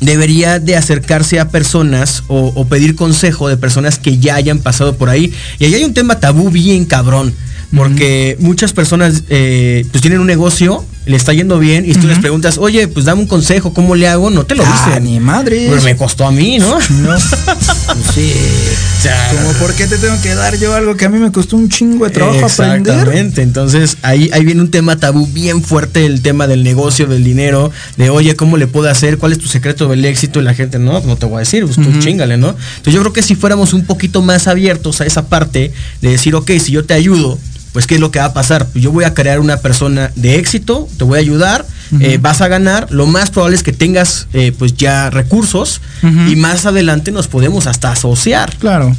debería 0.00 0.58
de 0.58 0.76
acercarse 0.76 1.40
a 1.40 1.48
personas 1.48 2.24
o, 2.28 2.52
o 2.54 2.66
pedir 2.66 2.94
consejo 2.94 3.48
de 3.48 3.56
personas 3.56 3.98
que 3.98 4.18
ya 4.18 4.36
hayan 4.36 4.60
pasado 4.60 4.96
por 4.96 5.08
ahí. 5.08 5.32
Y 5.58 5.64
ahí 5.64 5.74
hay 5.74 5.84
un 5.84 5.94
tema 5.94 6.20
tabú 6.20 6.50
bien 6.50 6.84
cabrón. 6.84 7.34
Porque 7.76 8.36
muchas 8.40 8.72
personas 8.72 9.24
eh, 9.28 9.84
pues 9.90 10.00
tienen 10.00 10.20
un 10.20 10.26
negocio, 10.26 10.84
le 11.08 11.16
está 11.16 11.32
yendo 11.32 11.58
bien, 11.58 11.84
y 11.88 11.94
tú 11.94 12.06
les 12.06 12.18
preguntas, 12.18 12.58
oye, 12.58 12.86
pues 12.86 13.06
dame 13.06 13.22
un 13.22 13.26
consejo, 13.26 13.72
¿cómo 13.72 13.96
le 13.96 14.06
hago? 14.06 14.30
No 14.30 14.44
te 14.44 14.54
lo 14.54 14.62
Ah, 14.64 14.84
dicen. 14.86 15.04
ni 15.04 15.18
madre. 15.20 15.66
Pues 15.68 15.82
me 15.82 15.96
costó 15.96 16.26
a 16.26 16.30
mí, 16.30 16.58
¿no? 16.58 16.78
No. 16.78 17.16
Pues 17.88 18.14
sí. 18.14 18.32
Como 19.34 19.52
por 19.54 19.72
qué 19.74 19.86
te 19.86 19.96
tengo 19.96 20.20
que 20.20 20.34
dar 20.34 20.58
yo 20.58 20.74
algo 20.74 20.96
que 20.96 21.06
a 21.06 21.08
mí 21.08 21.18
me 21.18 21.32
costó 21.32 21.56
un 21.56 21.68
chingo 21.68 22.04
de 22.04 22.10
trabajo 22.10 22.44
aprender. 22.44 22.92
Exactamente, 22.92 23.42
entonces 23.42 23.96
ahí, 24.02 24.28
ahí 24.32 24.44
viene 24.44 24.60
un 24.60 24.70
tema 24.70 24.96
tabú 24.96 25.26
bien 25.26 25.62
fuerte, 25.62 26.04
el 26.04 26.20
tema 26.20 26.46
del 26.46 26.62
negocio, 26.64 27.06
del 27.06 27.24
dinero, 27.24 27.70
de 27.96 28.10
oye, 28.10 28.36
¿cómo 28.36 28.56
le 28.56 28.66
puedo 28.66 28.90
hacer? 28.90 29.18
¿Cuál 29.18 29.32
es 29.32 29.38
tu 29.38 29.46
secreto 29.48 29.88
del 29.88 30.04
éxito? 30.04 30.40
Y 30.40 30.42
la 30.42 30.52
gente, 30.54 30.78
no, 30.78 31.00
no 31.00 31.16
te 31.16 31.26
voy 31.26 31.36
a 31.36 31.38
decir, 31.40 31.64
pues 31.64 31.76
tú 31.76 31.84
chingale, 32.00 32.36
¿no? 32.36 32.48
Entonces 32.50 32.92
yo 32.94 33.00
creo 33.00 33.12
que 33.12 33.22
si 33.22 33.34
fuéramos 33.34 33.72
un 33.72 33.84
poquito 33.86 34.20
más 34.20 34.46
abiertos 34.48 35.00
a 35.00 35.06
esa 35.06 35.28
parte 35.28 35.72
de 36.02 36.10
decir, 36.10 36.34
ok, 36.34 36.50
si 36.62 36.72
yo 36.72 36.84
te 36.84 36.94
ayudo, 36.94 37.38
pues 37.78 37.86
¿qué 37.86 37.94
es 37.94 38.00
lo 38.00 38.10
que 38.10 38.18
va 38.18 38.24
a 38.24 38.32
pasar? 38.32 38.66
Pues 38.66 38.82
yo 38.82 38.90
voy 38.90 39.04
a 39.04 39.14
crear 39.14 39.38
una 39.38 39.58
persona 39.58 40.10
de 40.16 40.34
éxito, 40.34 40.88
te 40.98 41.04
voy 41.04 41.16
a 41.16 41.20
ayudar, 41.20 41.64
eh, 42.00 42.18
vas 42.20 42.40
a 42.40 42.48
ganar, 42.48 42.88
lo 42.90 43.06
más 43.06 43.30
probable 43.30 43.54
es 43.54 43.62
que 43.62 43.70
tengas 43.72 44.26
eh, 44.32 44.50
pues 44.58 44.76
ya 44.76 45.10
recursos 45.10 45.80
y 46.02 46.34
más 46.34 46.66
adelante 46.66 47.12
nos 47.12 47.28
podemos 47.28 47.68
hasta 47.68 47.92
asociar, 47.92 48.56
Claro. 48.56 48.96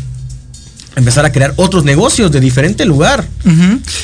empezar 0.95 1.25
a 1.25 1.33
crear 1.33 1.51
otros 1.57 1.83
negocios 1.83 2.31
de 2.31 2.39
diferente 2.39 2.85
lugar. 2.85 3.27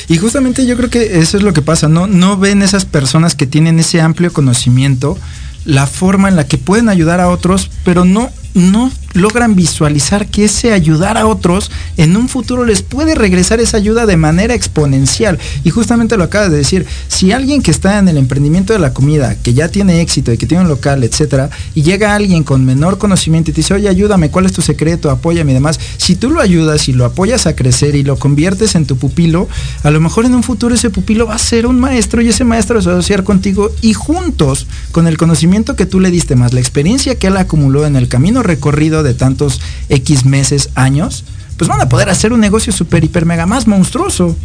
Y 0.08 0.18
justamente 0.18 0.66
yo 0.66 0.76
creo 0.76 0.90
que 0.90 1.20
eso 1.20 1.38
es 1.38 1.42
lo 1.42 1.54
que 1.54 1.62
pasa, 1.62 1.88
¿no? 1.88 2.06
No 2.06 2.36
ven 2.36 2.60
esas 2.60 2.84
personas 2.84 3.34
que 3.34 3.46
tienen 3.46 3.78
ese 3.78 4.02
amplio 4.02 4.30
conocimiento, 4.30 5.16
la 5.64 5.86
forma 5.86 6.28
en 6.28 6.36
la 6.36 6.44
que 6.46 6.58
pueden 6.58 6.90
ayudar 6.90 7.22
a 7.22 7.30
otros, 7.30 7.70
pero 7.82 8.04
no, 8.04 8.30
no 8.52 8.92
logran 9.16 9.56
visualizar 9.56 10.26
que 10.28 10.44
ese 10.44 10.72
ayudar 10.72 11.16
a 11.18 11.26
otros 11.26 11.70
en 11.96 12.16
un 12.16 12.28
futuro 12.28 12.64
les 12.64 12.82
puede 12.82 13.14
regresar 13.14 13.60
esa 13.60 13.78
ayuda 13.78 14.06
de 14.06 14.16
manera 14.16 14.54
exponencial. 14.54 15.38
Y 15.64 15.70
justamente 15.70 16.16
lo 16.16 16.24
acabas 16.24 16.50
de 16.50 16.58
decir, 16.58 16.86
si 17.08 17.32
alguien 17.32 17.62
que 17.62 17.70
está 17.70 17.98
en 17.98 18.08
el 18.08 18.18
emprendimiento 18.18 18.72
de 18.72 18.78
la 18.78 18.92
comida, 18.92 19.36
que 19.42 19.54
ya 19.54 19.68
tiene 19.68 20.00
éxito 20.00 20.32
y 20.32 20.38
que 20.38 20.46
tiene 20.46 20.62
un 20.62 20.68
local, 20.68 21.02
etcétera, 21.04 21.50
y 21.74 21.82
llega 21.82 22.14
alguien 22.14 22.44
con 22.44 22.64
menor 22.64 22.98
conocimiento 22.98 23.50
y 23.50 23.54
te 23.54 23.60
dice, 23.60 23.74
oye, 23.74 23.88
ayúdame, 23.88 24.30
¿cuál 24.30 24.46
es 24.46 24.52
tu 24.52 24.62
secreto? 24.62 25.10
Apóyame 25.10 25.52
y 25.52 25.54
demás. 25.54 25.80
Si 25.96 26.16
tú 26.16 26.30
lo 26.30 26.40
ayudas 26.40 26.88
y 26.88 26.92
lo 26.92 27.04
apoyas 27.04 27.46
a 27.46 27.56
crecer 27.56 27.94
y 27.94 28.02
lo 28.02 28.18
conviertes 28.18 28.74
en 28.74 28.86
tu 28.86 28.96
pupilo, 28.96 29.48
a 29.82 29.90
lo 29.90 30.00
mejor 30.00 30.26
en 30.26 30.34
un 30.34 30.42
futuro 30.42 30.74
ese 30.74 30.90
pupilo 30.90 31.26
va 31.26 31.34
a 31.34 31.38
ser 31.38 31.66
un 31.66 31.80
maestro 31.80 32.20
y 32.20 32.28
ese 32.28 32.44
maestro 32.44 32.80
se 32.80 32.88
va 32.88 32.96
a 32.96 32.98
asociar 32.98 33.24
contigo 33.24 33.70
y 33.80 33.94
juntos, 33.94 34.66
con 34.92 35.06
el 35.06 35.16
conocimiento 35.16 35.76
que 35.76 35.86
tú 35.86 36.00
le 36.00 36.10
diste 36.10 36.36
más, 36.36 36.52
la 36.52 36.60
experiencia 36.60 37.18
que 37.18 37.28
él 37.28 37.36
acumuló 37.36 37.86
en 37.86 37.96
el 37.96 38.08
camino 38.08 38.42
recorrido 38.42 39.02
de 39.06 39.14
tantos 39.14 39.60
X 39.88 40.24
meses, 40.24 40.70
años, 40.74 41.24
pues 41.56 41.68
van 41.68 41.80
a 41.80 41.88
poder 41.88 42.10
hacer 42.10 42.32
un 42.32 42.40
negocio 42.40 42.72
súper, 42.72 43.04
hiper, 43.04 43.24
mega 43.24 43.46
más 43.46 43.66
monstruoso. 43.66 44.36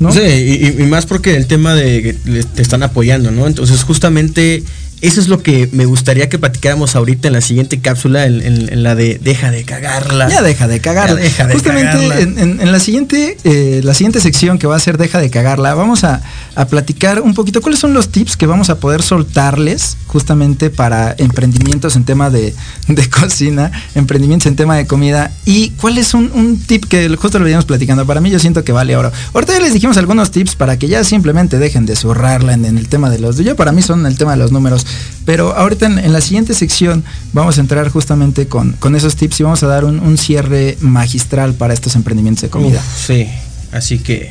¿no? 0.00 0.12
Sí, 0.12 0.20
y, 0.20 0.82
y- 0.82 0.86
más 0.86 1.06
porque 1.06 1.36
el 1.36 1.46
tema 1.46 1.74
de 1.74 2.02
que 2.02 2.12
te 2.44 2.62
están 2.62 2.82
apoyando, 2.84 3.30
¿no? 3.32 3.46
Entonces, 3.48 3.82
justamente 3.82 4.62
eso 5.00 5.20
es 5.20 5.28
lo 5.28 5.42
que 5.42 5.68
me 5.72 5.84
gustaría 5.84 6.28
que 6.28 6.38
platicáramos 6.38 6.96
ahorita 6.96 7.28
en 7.28 7.34
la 7.34 7.40
siguiente 7.40 7.80
cápsula, 7.80 8.26
en, 8.26 8.42
en- 8.42 8.72
en 8.72 8.82
la 8.82 8.94
de 8.94 9.18
deja 9.22 9.50
de 9.50 9.64
cagarla. 9.64 10.28
Ya 10.28 10.42
deja 10.42 10.66
de 10.68 10.80
cagarla. 10.80 11.16
Deja 11.16 11.46
de 11.46 11.54
Justamente 11.54 11.92
cagarla. 12.08 12.20
En, 12.20 12.38
en- 12.38 12.60
en 12.60 12.72
la 12.72 12.80
siguiente, 12.80 13.36
eh, 13.44 13.80
la 13.84 13.94
siguiente 13.94 14.20
sección 14.20 14.58
que 14.58 14.66
va 14.66 14.76
a 14.76 14.80
ser 14.80 14.98
deja 14.98 15.20
de 15.20 15.30
cagarla, 15.30 15.74
vamos 15.74 16.04
a, 16.04 16.22
a 16.54 16.66
platicar 16.66 17.20
un 17.20 17.34
poquito 17.34 17.60
cuáles 17.60 17.80
son 17.80 17.94
los 17.94 18.08
tips 18.10 18.36
que 18.36 18.46
vamos 18.46 18.70
a 18.70 18.78
poder 18.80 19.02
soltarles 19.02 19.96
justamente 20.06 20.70
para 20.70 21.14
emprendimientos 21.18 21.94
en 21.96 22.04
tema 22.04 22.30
de, 22.30 22.54
de 22.88 23.10
cocina, 23.10 23.70
emprendimientos 23.94 24.46
en 24.46 24.56
tema 24.56 24.76
de 24.76 24.86
comida 24.86 25.32
y 25.44 25.70
cuál 25.70 25.98
es 25.98 26.14
un, 26.14 26.30
un 26.34 26.58
tip 26.58 26.84
que 26.86 27.08
justo 27.16 27.38
lo 27.38 27.44
veníamos 27.44 27.66
platicando. 27.66 28.06
Para 28.06 28.20
mí 28.20 28.30
yo 28.30 28.38
siento 28.38 28.64
que 28.64 28.72
vale 28.72 28.96
oro. 28.96 29.12
Ahorita 29.34 29.52
ya 29.52 29.60
les 29.60 29.72
dijimos 29.74 29.96
algunos 29.96 30.30
tips 30.30 30.56
para 30.56 30.78
que 30.78 30.88
ya 30.88 31.04
simplemente 31.04 31.58
dejen 31.58 31.86
de 31.86 31.94
zurrarla 31.96 32.54
en, 32.54 32.64
en 32.64 32.78
el 32.78 32.88
tema 32.88 33.10
de 33.10 33.18
los, 33.18 33.36
yo 33.36 33.54
para 33.56 33.72
mí 33.72 33.82
son 33.82 34.06
el 34.06 34.16
tema 34.16 34.32
de 34.32 34.38
los 34.38 34.50
números, 34.52 34.86
pero 35.24 35.56
ahorita 35.56 35.86
en, 35.86 35.98
en 35.98 36.12
la 36.12 36.20
siguiente 36.20 36.54
sección 36.54 37.04
vamos 37.32 37.58
a 37.58 37.60
entrar 37.60 37.88
justamente 37.90 38.48
con, 38.48 38.72
con 38.72 38.96
esos 38.96 39.16
tips 39.16 39.40
y 39.40 39.42
vamos 39.42 39.62
a 39.62 39.66
dar 39.66 39.84
un, 39.84 40.00
un 40.00 40.18
cierre 40.18 40.76
magistral 40.80 41.54
para 41.54 41.74
estos 41.74 41.94
emprendimientos 41.96 42.42
de 42.42 42.50
comida. 42.50 42.78
Uf, 42.78 43.06
sí, 43.06 43.28
así 43.72 43.98
que 43.98 44.30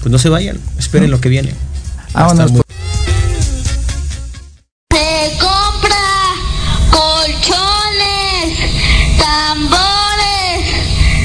pues 0.00 0.10
no 0.10 0.18
se 0.18 0.28
vayan, 0.28 0.58
esperen 0.78 1.10
lo 1.10 1.20
que 1.20 1.28
viene. 1.28 1.52
Vámonos, 2.12 2.52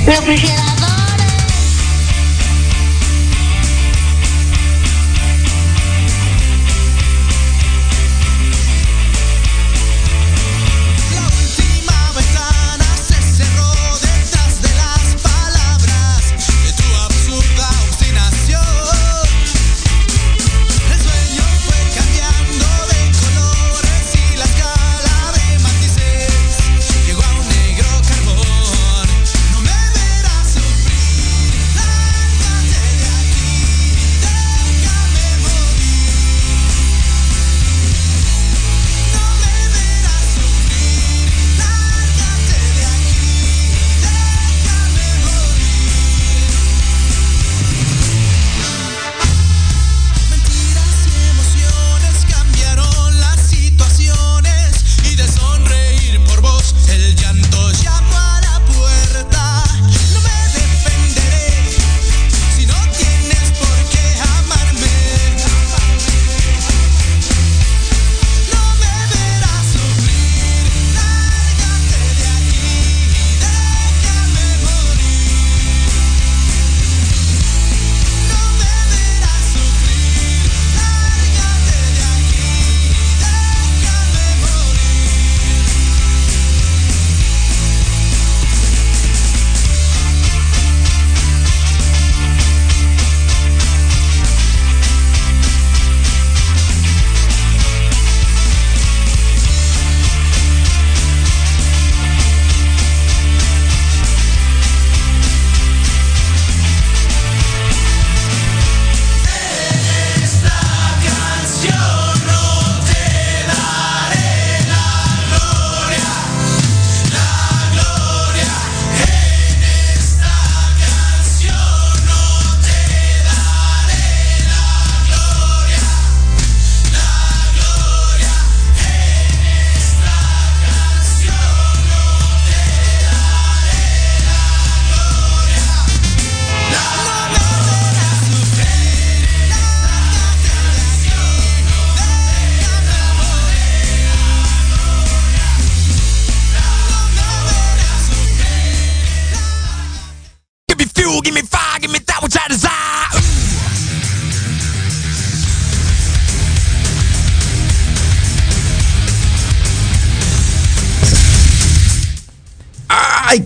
Hasta 0.08 0.71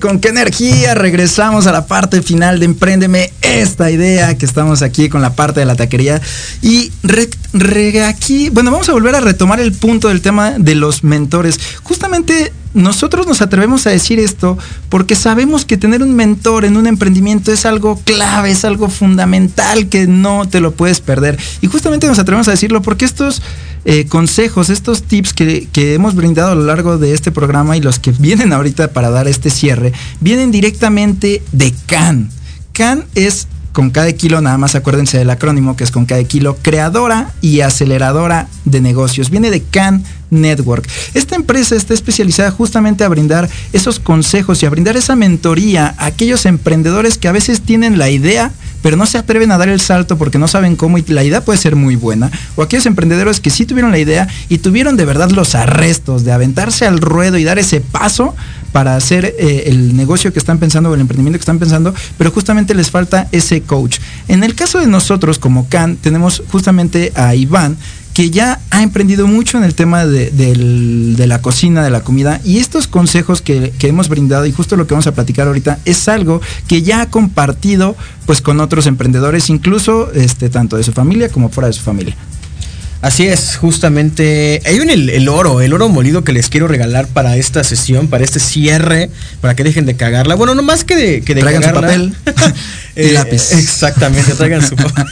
con 0.06 0.20
qué 0.20 0.28
energía 0.28 0.94
regresamos 0.94 1.66
a 1.66 1.72
la 1.72 1.88
parte 1.88 2.22
final 2.22 2.60
de 2.60 2.66
Emprendeme 2.66 3.34
esta 3.42 3.90
idea 3.90 4.38
que 4.38 4.46
estamos 4.46 4.84
aquí 4.84 5.10
con 5.10 5.24
la 5.24 5.34
parte 5.34 5.62
de 5.62 5.66
la 5.66 5.76
taquería 5.76 6.22
y 6.62 6.92
aquí, 8.08 8.50
bueno, 8.50 8.70
vamos 8.70 8.88
a 8.88 8.92
volver 8.92 9.16
a 9.16 9.20
retomar 9.20 9.60
el 9.60 9.72
punto 9.72 10.10
del 10.10 10.22
tema 10.22 10.60
de 10.60 10.76
los 10.76 11.04
mentores. 11.04 11.60
Justamente 11.82 12.54
nosotros 12.76 13.26
nos 13.26 13.42
atrevemos 13.42 13.88
a 13.88 13.90
decir 13.90 14.20
esto 14.20 14.60
porque 14.90 15.16
sabemos 15.16 15.66
que 15.66 15.76
tener 15.76 16.04
un 16.04 16.14
mentor 16.14 16.66
en 16.66 16.78
un 16.78 16.86
emprendimiento 16.86 17.52
es 17.52 17.66
algo 17.66 18.00
clave, 18.04 18.52
es 18.52 18.64
algo 18.64 18.90
fundamental 18.90 19.90
que 19.90 20.06
no 20.06 20.48
te 20.48 20.60
lo 20.60 20.74
puedes 20.74 21.00
perder. 21.00 21.40
Y 21.62 21.68
justamente 21.68 22.06
nos 22.06 22.20
atrevemos 22.20 22.48
a 22.48 22.52
decirlo 22.52 22.84
porque 22.84 23.06
estos 23.06 23.42
eh, 23.86 24.06
consejos, 24.08 24.70
estos 24.70 25.04
tips 25.04 25.34
que, 25.34 25.68
que 25.72 25.94
hemos 25.94 26.16
brindado 26.16 26.52
a 26.52 26.56
lo 26.56 26.66
largo 26.66 26.98
de 26.98 27.14
este 27.14 27.32
programa 27.32 27.78
y 27.78 27.82
los 27.82 28.00
que 28.00 28.12
vienen 28.12 28.52
ahorita 28.52 28.90
para 28.90 29.10
dar 29.12 29.28
este 29.28 29.50
cierre, 29.50 29.94
vienen 30.20 30.52
directamente 30.52 31.44
de 31.52 31.74
CAN. 31.86 32.30
CAN 32.74 33.06
es 33.16 33.48
con 33.76 33.90
cada 33.90 34.12
kilo, 34.14 34.40
nada 34.40 34.58
más 34.58 34.74
acuérdense 34.74 35.18
del 35.18 35.30
acrónimo 35.30 35.76
que 35.76 35.84
es 35.84 35.92
con 35.92 36.06
cada 36.06 36.24
kilo, 36.24 36.58
creadora 36.62 37.34
y 37.42 37.60
aceleradora 37.60 38.48
de 38.64 38.80
negocios. 38.80 39.30
Viene 39.30 39.52
de 39.52 39.62
CAN 39.62 40.04
Network. 40.30 40.88
Esta 41.14 41.36
empresa 41.36 41.76
está 41.76 41.94
especializada 41.94 42.52
justamente 42.52 43.04
a 43.04 43.10
brindar 43.10 43.50
esos 43.74 44.00
consejos 44.00 44.62
y 44.62 44.66
a 44.66 44.70
brindar 44.70 44.98
esa 44.98 45.16
mentoría 45.16 45.96
a 45.98 46.08
aquellos 46.08 46.46
emprendedores 46.46 47.18
que 47.18 47.28
a 47.28 47.32
veces 47.32 47.62
tienen 47.62 47.98
la 47.98 48.10
idea, 48.10 48.52
pero 48.82 48.98
no 48.98 49.06
se 49.06 49.18
atreven 49.18 49.52
a 49.52 49.58
dar 49.58 49.70
el 49.70 49.82
salto 49.82 50.18
porque 50.18 50.38
no 50.38 50.48
saben 50.48 50.76
cómo 50.76 50.98
y 50.98 51.04
la 51.08 51.24
idea 51.24 51.44
puede 51.44 51.58
ser 51.58 51.76
muy 51.76 51.96
buena. 51.96 52.32
O 52.56 52.62
aquellos 52.62 52.86
emprendedores 52.86 53.40
que 53.40 53.50
sí 53.50 53.66
tuvieron 53.66 53.92
la 53.92 54.00
idea 54.00 54.28
y 54.50 54.60
tuvieron 54.60 54.98
de 54.98 55.06
verdad 55.06 55.32
los 55.32 55.56
arrestos 55.56 56.24
de 56.24 56.32
aventarse 56.32 56.86
al 56.86 57.00
ruedo 57.00 57.38
y 57.38 57.44
dar 57.44 57.60
ese 57.60 57.82
paso 57.82 58.36
para 58.72 58.98
hacer 58.98 59.36
eh, 59.40 59.64
el 59.68 59.96
negocio 59.96 60.34
que 60.34 60.40
están 60.40 60.58
pensando 60.60 60.90
o 60.90 60.96
el 60.96 61.00
emprendimiento 61.00 61.40
que 61.40 61.44
están 61.44 61.60
pensando, 61.60 61.96
pero 62.18 62.30
justamente 62.30 62.76
les 62.76 62.92
falta 62.92 63.30
ese 63.32 63.62
coach. 63.62 64.00
En 64.28 64.44
el 64.44 64.54
caso 64.54 64.80
de 64.80 64.88
nosotros 64.88 65.40
como 65.40 65.70
CAN, 65.70 65.96
tenemos 65.96 66.44
justamente 66.52 67.14
a 67.16 67.34
Iván, 67.36 67.78
que 68.16 68.30
ya 68.30 68.62
ha 68.72 68.82
emprendido 68.82 69.28
mucho 69.28 69.58
en 69.58 69.66
el 69.66 69.76
tema 69.76 70.06
de, 70.06 70.32
la 71.28 71.42
cocina, 71.42 71.84
de 71.84 71.90
la 71.90 72.00
comida, 72.00 72.40
y 72.46 72.60
estos 72.60 72.88
consejos 72.88 73.42
que, 73.42 73.74
que 73.78 73.90
hemos 73.90 74.08
brindado, 74.08 74.46
y 74.46 74.54
justo 74.54 74.78
lo 74.78 74.88
que 74.88 74.94
vamos 74.94 75.06
a 75.08 75.14
platicar 75.14 75.48
ahorita, 75.48 75.80
es 75.84 76.08
algo 76.08 76.42
que 76.70 76.82
ya 76.82 77.02
ha 77.02 77.10
compartido 77.10 77.98
pues 78.26 78.40
con 78.40 78.62
otros 78.62 78.88
emprendedores, 78.88 79.50
incluso 79.50 80.14
este, 80.14 80.48
tanto 80.48 80.78
de 80.78 80.84
su 80.84 80.94
familia 80.94 81.28
como 81.28 81.50
fuera 81.50 81.68
de 81.68 81.74
su 81.74 81.82
familia. 81.82 82.16
Así 83.02 83.28
es, 83.28 83.58
justamente. 83.58 84.62
Hay 84.66 84.80
un 84.80 84.90
el, 84.90 85.10
el 85.10 85.28
oro, 85.28 85.60
el 85.60 85.74
oro 85.74 85.90
molido 85.90 86.24
que 86.24 86.32
les 86.32 86.48
quiero 86.48 86.70
regalar 86.70 87.08
para 87.08 87.36
esta 87.36 87.66
sesión, 87.66 88.08
para 88.08 88.24
este 88.24 88.40
cierre, 88.40 89.12
para 89.42 89.58
que 89.58 89.66
dejen 89.66 89.86
de 89.86 89.98
cagarla. 89.98 90.36
Bueno, 90.36 90.56
no 90.56 90.64
más 90.64 90.86
que 90.86 90.96
de, 90.96 91.22
que 91.22 91.36
de 91.36 91.42
Traigan 91.42 91.64
su 91.64 91.74
papel 91.74 92.16
y 92.96 93.10
lápiz. 93.10 93.52
Exactamente, 93.52 94.34
traigan 94.36 94.66
su 94.66 94.76
papel. 94.78 95.06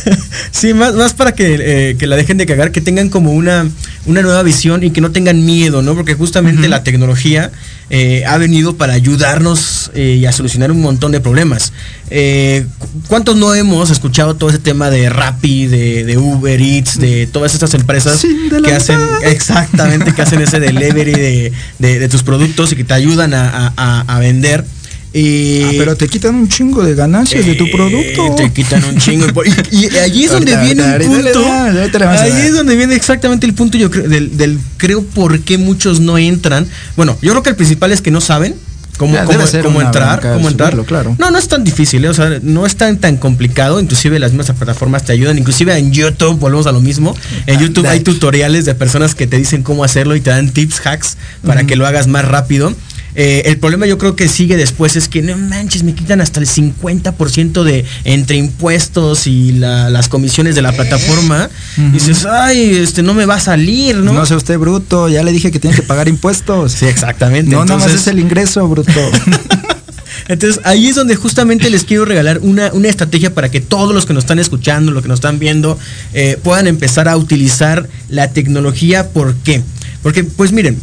Sí, 0.52 0.74
más, 0.74 0.94
más 0.94 1.14
para 1.14 1.32
que, 1.32 1.58
eh, 1.90 1.96
que 1.96 2.06
la 2.06 2.16
dejen 2.16 2.36
de 2.36 2.44
cagar, 2.46 2.72
que 2.72 2.80
tengan 2.80 3.08
como 3.08 3.32
una, 3.32 3.68
una 4.06 4.20
nueva 4.20 4.42
visión 4.42 4.82
y 4.82 4.90
que 4.90 5.00
no 5.00 5.12
tengan 5.12 5.44
miedo, 5.46 5.80
¿no? 5.82 5.94
Porque 5.94 6.14
justamente 6.14 6.68
la 6.68 6.82
tecnología 6.82 7.52
eh, 7.88 8.24
ha 8.26 8.36
venido 8.36 8.76
para 8.76 8.92
ayudarnos 8.94 9.90
eh, 9.94 10.18
y 10.20 10.26
a 10.26 10.32
solucionar 10.32 10.70
un 10.72 10.80
montón 10.80 11.12
de 11.12 11.20
problemas. 11.20 11.72
Cu- 12.78 12.88
¿Cuántos 13.08 13.36
no 13.36 13.54
hemos 13.54 13.90
escuchado 13.90 14.34
todo 14.36 14.50
ese 14.50 14.58
tema 14.58 14.90
de 14.90 15.08
Rappi, 15.08 15.66
de, 15.66 16.04
de 16.04 16.18
Uber 16.18 16.60
Eats, 16.60 16.98
de 16.98 17.28
todas 17.30 17.54
estas 17.54 17.72
empresas 17.74 18.20
que 18.64 18.72
hacen, 18.74 18.98
exactamente, 19.22 20.12
que 20.14 20.22
hacen 20.22 20.40
ese 20.40 20.58
delivery 20.60 21.12
de, 21.12 21.52
de- 21.78 21.98
de 22.00 22.08
tus 22.08 22.22
productos 22.24 22.72
y 22.72 22.76
que 22.76 22.84
te 22.84 22.94
ayudan 22.94 23.34
a- 23.34 23.72
a- 23.76 24.00
a 24.06 24.18
vender? 24.18 24.64
Ah, 25.12 25.70
pero 25.76 25.96
te 25.96 26.06
quitan 26.08 26.34
un 26.36 26.48
chingo 26.48 26.82
de 26.84 26.94
ganancias 26.94 27.44
de 27.44 27.54
tu 27.54 27.70
producto. 27.70 28.34
Te 28.36 28.52
quitan 28.52 28.84
un 28.84 28.96
chingo. 28.98 29.26
Y, 29.72 29.86
allí 29.96 30.24
es 30.24 30.32
donde 30.32 30.56
viene 30.56 30.84
el 30.96 31.02
punto. 31.02 31.22
le 31.22 31.32
damos, 31.32 31.76
ahorita 31.76 31.98
le 31.98 32.04
vamos 32.06 32.20
a 32.20 32.24
Ahí 32.24 32.30
dar. 32.32 32.44
es 32.44 32.54
donde 32.54 32.76
viene 32.76 32.94
exactamente 32.94 33.46
el 33.46 33.54
punto, 33.54 33.76
yo 33.78 33.90
creo, 33.90 34.08
del, 34.08 34.36
del 34.36 34.58
creo 34.76 35.02
por 35.02 35.40
qué 35.40 35.58
muchos 35.58 36.00
no 36.00 36.16
entran. 36.18 36.66
Bueno, 36.96 37.16
yo 37.22 37.30
creo 37.32 37.42
que 37.42 37.50
el 37.50 37.56
principal 37.56 37.92
es 37.92 38.00
que 38.02 38.10
no 38.10 38.20
saben 38.20 38.54
cómo, 38.98 39.16
Ah, 39.16 39.24
cómo, 39.24 39.40
entrar, 39.80 40.20
cómo 40.20 40.48
entrar. 40.48 40.70
subirlo, 40.70 40.84
claro. 40.84 41.16
No, 41.18 41.30
no 41.30 41.38
es 41.38 41.48
tan 41.48 41.64
difícil, 41.64 42.04
¿eh? 42.04 42.08
o 42.08 42.14
sea, 42.14 42.38
no 42.42 42.66
es 42.66 42.76
tan 42.76 42.98
tan 42.98 43.16
complicado. 43.16 43.80
Inclusive 43.80 44.18
las 44.18 44.32
mismas 44.32 44.56
plataformas 44.56 45.04
te 45.04 45.12
ayudan. 45.12 45.38
Inclusive 45.38 45.76
en 45.76 45.90
YouTube, 45.92 46.38
volvemos 46.38 46.66
a 46.66 46.72
lo 46.72 46.80
mismo. 46.80 47.16
En 47.46 47.56
Ah, 47.56 47.60
YouTube 47.60 47.86
hay 47.86 48.00
tutoriales 48.00 48.64
de 48.64 48.74
personas 48.74 49.14
que 49.14 49.26
te 49.26 49.36
dicen 49.38 49.62
cómo 49.62 49.84
hacerlo 49.84 50.14
y 50.16 50.20
te 50.20 50.30
dan 50.30 50.50
tips, 50.50 50.86
hacks 50.86 51.16
para 51.46 51.64
que 51.64 51.76
lo 51.76 51.86
hagas 51.86 52.06
más 52.06 52.24
rápido. 52.26 52.74
Eh, 53.14 53.42
el 53.46 53.58
problema 53.58 53.86
yo 53.86 53.98
creo 53.98 54.14
que 54.16 54.28
sigue 54.28 54.56
después 54.56 54.94
es 54.96 55.08
que 55.08 55.20
no 55.22 55.36
manches, 55.36 55.82
me 55.82 55.94
quitan 55.94 56.20
hasta 56.20 56.38
el 56.40 56.46
50% 56.46 57.64
de 57.64 57.84
entre 58.04 58.36
impuestos 58.36 59.26
y 59.26 59.52
la- 59.52 59.90
las 59.90 60.08
comisiones 60.08 60.54
de 60.54 60.62
la 60.62 60.72
plataforma. 60.72 61.50
Y 61.76 61.90
dices, 61.90 62.24
ay, 62.24 62.76
este 62.76 63.02
no 63.02 63.14
me 63.14 63.26
va 63.26 63.34
a 63.36 63.40
salir, 63.40 63.96
¿no? 63.96 64.12
No 64.12 64.26
sea 64.26 64.36
usted 64.36 64.58
bruto, 64.58 65.08
ya 65.08 65.22
le 65.22 65.32
dije 65.32 65.50
que 65.50 65.58
tiene 65.58 65.74
que 65.76 65.82
pagar 65.82 66.08
impuestos. 66.08 66.72
Sí, 66.72 66.86
exactamente. 66.86 67.50
No, 67.50 67.64
nada 67.64 67.76
más 67.76 67.84
Entonces- 67.86 68.02
es 68.02 68.06
el 68.08 68.18
ingreso, 68.20 68.66
bruto. 68.68 68.90
Entonces 70.28 70.60
ahí 70.64 70.86
es 70.86 70.94
donde 70.94 71.16
justamente 71.16 71.70
les 71.70 71.82
quiero 71.84 72.04
regalar 72.04 72.38
una, 72.42 72.72
una 72.72 72.88
estrategia 72.88 73.34
para 73.34 73.48
que 73.50 73.60
todos 73.60 73.92
los 73.94 74.06
que 74.06 74.12
nos 74.14 74.22
están 74.24 74.38
escuchando, 74.38 74.92
los 74.92 75.02
que 75.02 75.08
nos 75.08 75.16
están 75.16 75.38
viendo, 75.38 75.78
eh, 76.12 76.38
puedan 76.42 76.66
empezar 76.68 77.08
a 77.08 77.16
utilizar 77.16 77.88
la 78.08 78.28
tecnología. 78.30 79.08
¿Por 79.08 79.34
qué? 79.36 79.62
Porque, 80.02 80.22
pues 80.24 80.52
miren, 80.52 80.78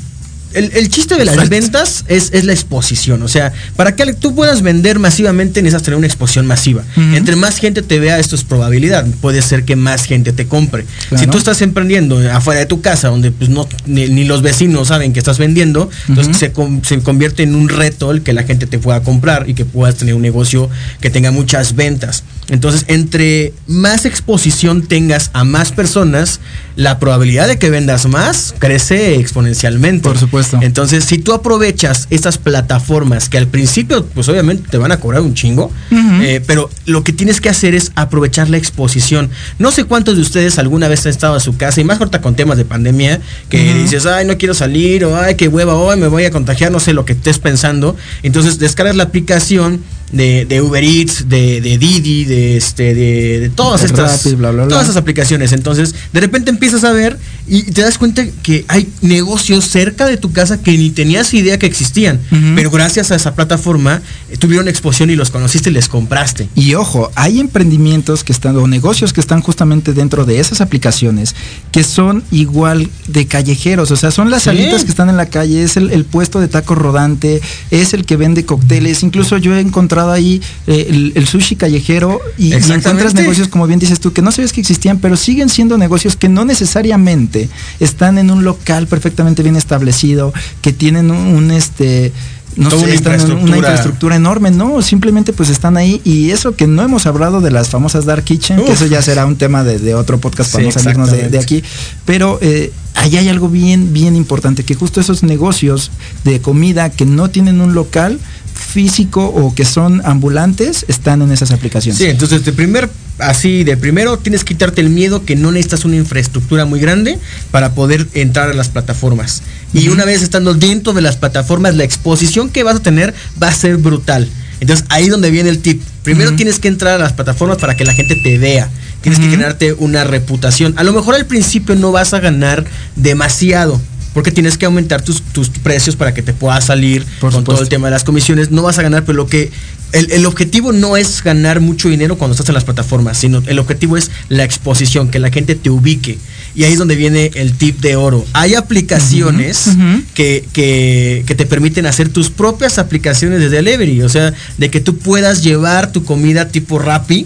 el, 0.54 0.72
el 0.74 0.90
chiste 0.90 1.16
de 1.16 1.26
las 1.26 1.50
ventas 1.50 2.06
es, 2.08 2.30
es 2.34 2.44
la 2.46 2.54
exposición. 2.54 3.22
O 3.24 3.28
sea, 3.28 3.54
para 3.76 3.96
que 3.96 4.14
tú 4.14 4.36
puedas 4.36 4.62
vender 4.62 5.00
masivamente 5.00 5.62
necesitas 5.62 5.84
tener 5.84 5.98
una 5.98 6.08
exposición 6.08 6.46
masiva. 6.46 6.84
Entre 6.96 7.36
más 7.36 7.58
gente 7.58 7.82
te 7.82 8.00
vea, 8.00 8.20
esto 8.20 8.36
es 8.36 8.44
probabilidad. 8.44 9.06
Puede 9.22 9.42
ser 9.42 9.64
que 9.64 9.76
más 9.76 10.06
gente 10.06 10.34
te 10.34 10.48
compre. 10.48 10.86
Claro. 11.10 11.24
Si 11.24 11.30
tú 11.30 11.38
estás 11.38 11.62
emprendiendo 11.62 12.20
afuera 12.32 12.60
de 12.60 12.66
tu 12.66 12.82
casa, 12.82 13.10
donde 13.10 13.32
pues 13.32 13.50
no 13.50 13.68
ni, 13.86 14.08
ni 14.08 14.24
los 14.24 14.42
vecinos 14.42 14.90
saben 14.90 15.14
que 15.14 15.20
estás 15.20 15.38
vendiendo, 15.38 15.90
entonces 16.08 16.38
se, 16.38 16.54
se 16.84 17.00
convierte 17.02 17.44
en 17.44 17.56
un 17.56 17.70
reto 17.70 18.12
el 18.12 18.22
que 18.22 18.34
la 18.34 18.44
gente 18.44 18.68
te 18.68 18.80
pueda 18.80 19.02
comprar 19.04 19.50
y 19.50 19.54
que 19.54 19.66
puedas 19.66 19.96
tener 19.96 20.16
un 20.16 20.22
negocio 20.22 20.70
que 21.02 21.10
tenga 21.10 21.32
muchas 21.32 21.76
ventas. 21.76 22.24
Entonces, 22.50 22.86
entre 22.88 23.54
más 23.68 24.06
exposición 24.06 24.88
tengas 24.88 25.32
a 25.34 25.44
más 25.44 25.72
personas, 25.72 26.40
la 26.76 27.00
probabilidad 27.00 27.48
de 27.48 27.58
que 27.58 27.70
vendas 27.70 28.06
más 28.06 28.54
crece 28.58 29.16
exponencialmente. 29.16 30.04
Por 30.08 30.18
supuesto. 30.18 30.37
Entonces, 30.62 31.04
si 31.06 31.18
tú 31.18 31.34
aprovechas 31.34 32.08
estas 32.10 32.38
plataformas 32.38 33.30
que 33.30 33.38
al 33.38 33.48
principio, 33.48 34.06
pues 34.06 34.28
obviamente 34.30 34.70
te 34.70 34.78
van 34.78 34.92
a 34.92 35.00
cobrar 35.00 35.22
un 35.22 35.34
chingo, 35.34 35.72
eh, 35.92 36.42
pero 36.46 36.70
lo 36.86 37.04
que 37.04 37.14
tienes 37.14 37.42
que 37.42 37.50
hacer 37.50 37.76
es 37.76 37.92
aprovechar 37.96 38.50
la 38.50 38.58
exposición. 38.58 39.30
No 39.60 39.72
sé 39.72 39.86
cuántos 39.86 40.16
de 40.16 40.22
ustedes 40.22 40.58
alguna 40.60 40.88
vez 40.88 41.06
han 41.06 41.12
estado 41.12 41.36
a 41.36 41.40
su 41.40 41.58
casa, 41.58 41.82
y 41.82 41.84
más 41.84 42.00
ahorita 42.00 42.22
con 42.22 42.36
temas 42.36 42.58
de 42.58 42.66
pandemia, 42.66 43.22
que 43.50 43.74
dices, 43.74 44.06
ay, 44.06 44.26
no 44.26 44.38
quiero 44.38 44.54
salir, 44.54 45.06
o 45.06 45.20
ay, 45.20 45.36
qué 45.36 45.48
hueva, 45.48 45.76
hoy 45.76 45.98
me 45.98 46.08
voy 46.08 46.26
a 46.26 46.32
contagiar, 46.32 46.72
no 46.72 46.80
sé 46.80 46.94
lo 46.94 47.06
que 47.06 47.14
estés 47.14 47.40
pensando. 47.40 47.96
Entonces 48.24 48.60
descargas 48.60 48.96
la 48.96 49.04
aplicación 49.04 49.82
de, 50.12 50.46
de 50.46 50.62
Uber 50.62 50.84
Eats, 50.84 51.28
de, 51.28 51.60
de 51.62 51.78
Didi, 51.78 52.24
de 52.26 52.58
este, 52.58 52.94
de, 52.96 53.40
de 53.42 53.50
todas 53.50 53.84
estas, 53.84 54.24
Rappi, 54.24 54.36
bla, 54.36 54.52
bla, 54.52 54.64
bla. 54.64 54.70
todas 54.70 54.86
esas 54.86 54.98
aplicaciones. 54.98 55.52
Entonces, 55.52 55.94
de 56.14 56.20
repente 56.22 56.50
empiezas 56.50 56.84
a 56.84 56.92
ver 56.94 57.18
y 57.48 57.64
te 57.64 57.82
das 57.82 57.98
cuenta 57.98 58.26
que 58.44 58.66
hay 58.70 58.90
negocios 59.02 59.66
cerca 59.66 60.06
de 60.06 60.18
tu 60.18 60.32
casa 60.32 60.62
que 60.62 60.78
ni 60.78 60.90
tenías 60.92 61.34
idea 61.34 61.58
que 61.60 61.66
existían, 61.66 62.20
pero 62.56 62.70
gracias 62.72 63.12
a 63.12 63.16
esa 63.16 63.36
plataforma 63.36 64.02
eh, 64.30 64.38
tuvieron 64.38 64.68
exposición 64.68 65.10
y 65.10 65.16
los 65.16 65.30
conociste 65.30 65.70
y 65.70 65.74
les 65.74 65.88
compraste. 65.90 66.48
Y 66.56 66.74
ojo, 66.76 67.12
hay 67.16 67.40
emprendimientos 67.40 68.24
que 68.24 68.32
están, 68.34 68.56
o 68.58 68.68
negocios 68.68 69.12
que 69.14 69.20
están 69.22 69.42
justamente 69.42 69.94
dentro 69.94 70.24
de 70.26 70.40
esas 70.40 70.62
aplicaciones, 70.62 71.36
que 71.72 71.84
son 71.84 72.24
igual 72.32 72.90
de 73.08 73.26
callejeros, 73.28 73.92
o 73.92 73.96
sea, 73.98 74.12
son 74.12 74.30
las 74.30 74.44
Sí. 74.44 74.46
salitas 74.50 74.84
que 74.84 74.90
están 74.92 75.10
en 75.10 75.18
la 75.18 75.26
calle, 75.26 75.64
es 75.64 75.76
el, 75.78 75.92
el 75.92 76.06
puesto 76.06 76.40
de 76.40 76.48
taco 76.48 76.76
rodante, 76.76 77.42
es 77.72 77.94
el 77.94 78.06
que 78.06 78.16
vende 78.16 78.46
cócteles, 78.46 79.04
incluso 79.04 79.38
yo 79.38 79.56
he 79.56 79.60
encontrado 79.60 79.97
ahí 80.00 80.42
eh, 80.68 80.88
el, 80.90 81.12
el 81.16 81.28
sushi 81.28 81.56
callejero 81.56 82.20
y, 82.38 82.50
y 82.50 82.54
encuentras 82.54 83.14
negocios, 83.14 83.48
como 83.48 83.68
bien 83.68 83.80
dices 83.80 84.00
tú, 84.00 84.14
que 84.14 84.22
no 84.22 84.32
sabías 84.32 84.54
que 84.54 84.62
existían, 84.62 85.00
pero 85.00 85.16
siguen 85.18 85.50
siendo 85.50 85.78
negocios 85.78 86.16
que 86.16 86.30
no 86.30 86.46
necesariamente 86.46 87.50
están 87.80 88.18
en 88.18 88.32
un 88.32 88.44
local 88.44 88.88
perfectamente 88.88 89.44
bien 89.44 89.56
establecido, 89.56 90.34
que 90.62 90.74
tienen 90.74 91.12
un, 91.12 91.18
un, 91.18 91.52
este 91.52 92.12
no 92.56 92.70
Toda 92.70 92.82
sé, 92.82 92.86
una 92.88 92.96
están 92.96 93.14
en 93.14 93.20
una 93.20 93.32
infraestructura. 93.32 93.58
infraestructura 93.58 94.16
enorme, 94.16 94.52
no, 94.52 94.82
simplemente 94.82 95.32
pues 95.32 95.50
están 95.50 95.78
ahí 95.78 96.02
y 96.04 96.32
eso 96.32 96.56
que 96.56 96.66
no 96.66 96.82
hemos 96.82 97.06
hablado 97.06 97.40
de 97.40 97.52
las 97.52 97.70
famosas 97.70 98.06
Dark 98.06 98.24
Kitchen, 98.24 98.66
que 98.66 98.72
eso 98.72 98.88
ya 98.88 99.02
será 99.04 99.26
un 99.28 99.36
tema 99.36 99.64
de, 99.64 99.78
de 99.78 99.94
otro 99.94 100.20
podcast 100.20 100.52
para 100.52 100.64
Sí, 100.64 100.68
no 100.68 100.72
salirnos 100.72 101.12
de, 101.12 101.38
aquí, 101.38 101.64
pero 102.06 102.40
eh, 102.42 102.72
ahí 102.96 103.16
hay 103.16 103.30
algo 103.30 103.48
bien, 103.48 103.94
bien 103.94 104.16
importante, 104.16 104.64
que 104.64 104.74
justo 104.74 105.00
esos 105.00 105.22
negocios 105.22 105.92
de 106.24 106.42
comida 106.42 106.90
que 106.90 107.06
no 107.06 107.30
tienen 107.30 107.62
un 107.62 107.76
local, 107.76 108.20
físico 108.58 109.26
o 109.26 109.54
que 109.54 109.66
son 109.66 110.02
ambulantes 110.06 110.86
están 110.88 111.22
en 111.22 111.32
esas 111.32 111.52
aplicaciones. 111.52 111.98
Sí, 111.98 112.06
entonces 112.06 112.44
de 112.44 112.52
primer, 112.52 112.90
así 113.20 113.64
de 113.64 113.78
primero 113.78 114.18
tienes 114.18 114.44
que 114.44 114.54
quitarte 114.54 114.82
el 114.82 114.90
miedo 114.90 115.24
que 115.26 115.36
no 115.36 115.52
necesitas 115.52 115.86
una 115.86 115.96
infraestructura 115.96 116.66
muy 116.66 116.80
grande 116.80 117.20
para 117.52 117.74
poder 117.74 118.08
entrar 118.14 118.50
a 118.50 118.54
las 118.54 118.70
plataformas. 118.70 119.44
Y 119.74 119.90
una 119.90 120.06
vez 120.06 120.22
estando 120.22 120.54
dentro 120.54 120.94
de 120.94 121.02
las 121.02 121.18
plataformas, 121.18 121.76
la 121.76 121.84
exposición 121.84 122.50
que 122.50 122.64
vas 122.64 122.78
a 122.78 122.80
tener 122.80 123.14
va 123.42 123.50
a 123.50 123.54
ser 123.54 123.78
brutal. 123.78 124.28
Entonces 124.60 124.86
ahí 124.90 125.10
donde 125.10 125.30
viene 125.30 125.50
el 125.50 125.60
tip. 125.60 125.82
Primero 126.04 126.36
tienes 126.36 126.60
que 126.60 126.68
entrar 126.68 126.96
a 126.96 126.98
las 126.98 127.14
plataformas 127.14 127.58
para 127.58 127.76
que 127.76 127.86
la 127.86 127.94
gente 127.94 128.16
te 128.24 128.38
vea. 128.38 128.70
Tienes 129.02 129.20
que 129.20 129.30
generarte 129.30 129.74
una 129.74 130.04
reputación. 130.04 130.74
A 130.78 130.84
lo 130.84 130.94
mejor 130.94 131.16
al 131.16 131.26
principio 131.26 131.76
no 131.76 131.92
vas 131.92 132.14
a 132.14 132.20
ganar 132.20 132.66
demasiado. 132.96 133.80
Porque 134.18 134.32
tienes 134.32 134.58
que 134.58 134.66
aumentar 134.66 135.04
tus, 135.04 135.22
tus 135.22 135.50
precios 135.50 135.96
para 135.96 136.12
que 136.14 136.24
te 136.24 136.34
pueda 136.34 136.60
salir 136.60 137.06
con 137.36 137.44
todo 137.44 137.56
el 137.62 137.70
tema 137.70 137.88
de 137.88 137.92
las 137.92 138.04
comisiones. 138.04 138.50
No 138.50 138.64
vas 138.64 138.80
a 138.80 138.82
ganar, 138.82 139.06
pero 139.06 139.16
lo 139.16 139.28
que. 139.28 139.52
El, 139.94 140.12
el 140.12 140.26
objetivo 140.26 140.74
no 140.74 140.98
es 140.98 141.24
ganar 141.24 141.62
mucho 141.62 141.88
dinero 141.88 142.18
cuando 142.18 142.34
estás 142.34 142.50
en 142.50 142.56
las 142.56 142.66
plataformas, 142.66 143.18
sino 143.20 143.42
el 143.46 143.58
objetivo 143.58 143.96
es 143.96 144.12
la 144.28 144.44
exposición, 144.44 145.08
que 145.10 145.20
la 145.20 145.30
gente 145.30 145.56
te 145.56 145.70
ubique. 145.70 146.18
Y 146.56 146.64
ahí 146.66 146.74
es 146.74 146.80
donde 146.80 146.96
viene 146.98 147.32
el 147.36 147.54
tip 147.54 147.80
de 147.80 147.96
oro. 147.96 148.26
Hay 148.34 148.56
aplicaciones 148.56 149.68
que, 150.14 150.46
que- 150.52 151.24
que 151.26 151.36
te 151.36 151.46
permiten 151.46 151.86
hacer 151.86 152.10
tus 152.10 152.30
propias 152.30 152.80
aplicaciones 152.80 153.40
de 153.40 153.50
delivery. 153.50 154.02
O 154.02 154.10
sea, 154.10 154.34
de 154.58 154.70
que 154.70 154.80
tú 154.82 154.98
puedas 154.98 155.44
llevar 155.44 155.92
tu 155.92 156.04
comida 156.04 156.50
tipo 156.50 156.80
Rappi. 156.80 157.26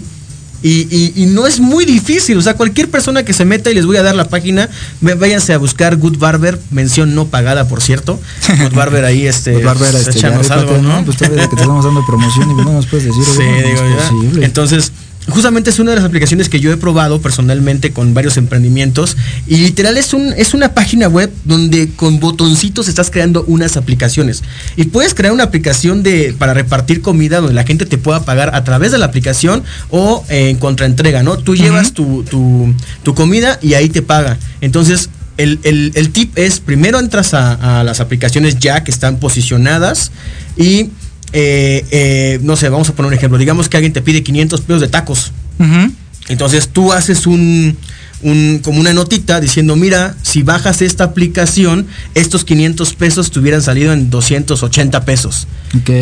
Y, 0.62 0.86
y- 0.90 1.12
y 1.16 1.26
no 1.26 1.46
es 1.46 1.58
muy 1.60 1.84
difícil, 1.84 2.38
o 2.38 2.42
sea, 2.42 2.54
cualquier 2.54 2.88
persona 2.88 3.24
que 3.24 3.32
se 3.32 3.44
meta 3.44 3.70
y 3.70 3.74
les 3.74 3.84
voy 3.86 3.96
a 3.96 4.02
dar 4.02 4.14
la 4.14 4.28
página, 4.28 4.68
váyanse 5.00 5.52
a 5.52 5.58
buscar 5.58 5.96
Good 5.96 6.18
Barber, 6.18 6.58
mención 6.70 7.14
no 7.14 7.26
pagada, 7.26 7.66
por 7.68 7.80
cierto. 7.82 8.20
Good 8.62 8.74
Barber 8.74 9.04
ahí, 9.04 9.26
este, 9.26 9.52
Pues, 9.54 9.64
Bárbara, 9.64 9.98
este, 9.98 10.24
algo, 10.26 10.78
¿no? 10.78 11.04
Pues 11.04 11.16
todavía 11.16 11.42
que 11.48 11.56
te 11.56 11.62
estamos 11.62 11.84
dando 11.84 12.04
promoción 12.06 12.50
y 12.50 12.54
no 12.54 12.64
nos 12.72 12.86
puedes 12.86 13.06
decir, 13.06 13.24
Sí, 13.24 13.40
oye, 13.42 13.50
no, 13.50 13.60
no 13.60 13.68
digo 13.68 13.82
es 13.84 13.90
ya. 14.04 14.10
posible. 14.10 14.44
Entonces, 14.46 14.92
justamente 15.28 15.70
es 15.70 15.78
una 15.78 15.90
de 15.92 15.96
las 15.96 16.04
aplicaciones 16.04 16.48
que 16.48 16.58
yo 16.58 16.72
he 16.72 16.76
probado 16.76 17.20
personalmente 17.22 17.92
con 17.92 18.12
varios 18.12 18.36
emprendimientos 18.36 19.16
y 19.46 19.58
literal 19.58 19.96
es 19.96 20.12
un 20.14 20.32
es 20.36 20.52
una 20.52 20.74
página 20.74 21.06
web 21.08 21.30
donde 21.44 21.90
con 21.94 22.18
botoncitos 22.18 22.88
estás 22.88 23.08
creando 23.10 23.44
unas 23.46 23.76
aplicaciones 23.76 24.42
y 24.76 24.84
puedes 24.84 25.14
crear 25.14 25.32
una 25.32 25.44
aplicación 25.44 26.02
de 26.02 26.34
para 26.36 26.54
repartir 26.54 27.02
comida 27.02 27.38
donde 27.38 27.54
la 27.54 27.64
gente 27.64 27.86
te 27.86 27.98
pueda 27.98 28.24
pagar 28.24 28.54
a 28.54 28.64
través 28.64 28.90
de 28.90 28.98
la 28.98 29.06
aplicación 29.06 29.62
o 29.90 30.24
eh, 30.28 30.50
en 30.50 30.56
contraentrega, 30.56 31.22
¿no? 31.22 31.38
Tú 31.38 31.54
llevas 31.54 31.92
tu, 31.92 32.24
tu, 32.24 32.74
tu 33.04 33.14
comida 33.14 33.58
y 33.62 33.74
ahí 33.74 33.88
te 33.88 34.02
paga. 34.02 34.38
Entonces, 34.60 35.08
el, 35.36 35.60
el- 35.62 35.92
el 35.94 36.10
tip 36.10 36.36
es, 36.36 36.60
primero 36.60 36.98
entras 36.98 37.32
a, 37.32 37.80
a 37.80 37.84
las 37.84 38.00
aplicaciones 38.00 38.58
ya 38.58 38.82
que 38.84 38.90
están 38.90 39.18
posicionadas 39.18 40.10
y, 40.56 40.90
eh, 41.32 41.84
eh, 41.90 42.38
no 42.42 42.56
sé, 42.56 42.68
vamos 42.68 42.88
a 42.88 42.94
poner 42.94 43.08
un 43.08 43.14
ejemplo. 43.14 43.38
Digamos 43.38 43.68
que 43.68 43.76
alguien 43.76 43.92
te 43.92 44.02
pide 44.02 44.22
500 44.22 44.60
pesos 44.62 44.80
de 44.80 44.88
tacos. 44.88 45.32
Entonces 46.28 46.68
tú 46.68 46.92
haces 46.92 47.26
un, 47.26 47.76
un- 48.22 48.60
como 48.62 48.80
una 48.80 48.92
notita 48.92 49.40
diciendo, 49.40 49.74
mira, 49.76 50.14
si 50.22 50.42
bajas 50.42 50.82
esta 50.82 51.04
aplicación, 51.04 51.86
estos 52.14 52.44
500 52.44 52.94
pesos 52.94 53.30
te 53.30 53.38
hubieran 53.40 53.62
salido 53.62 53.92
en 53.92 54.08
280 54.10 55.04
pesos. 55.04 55.46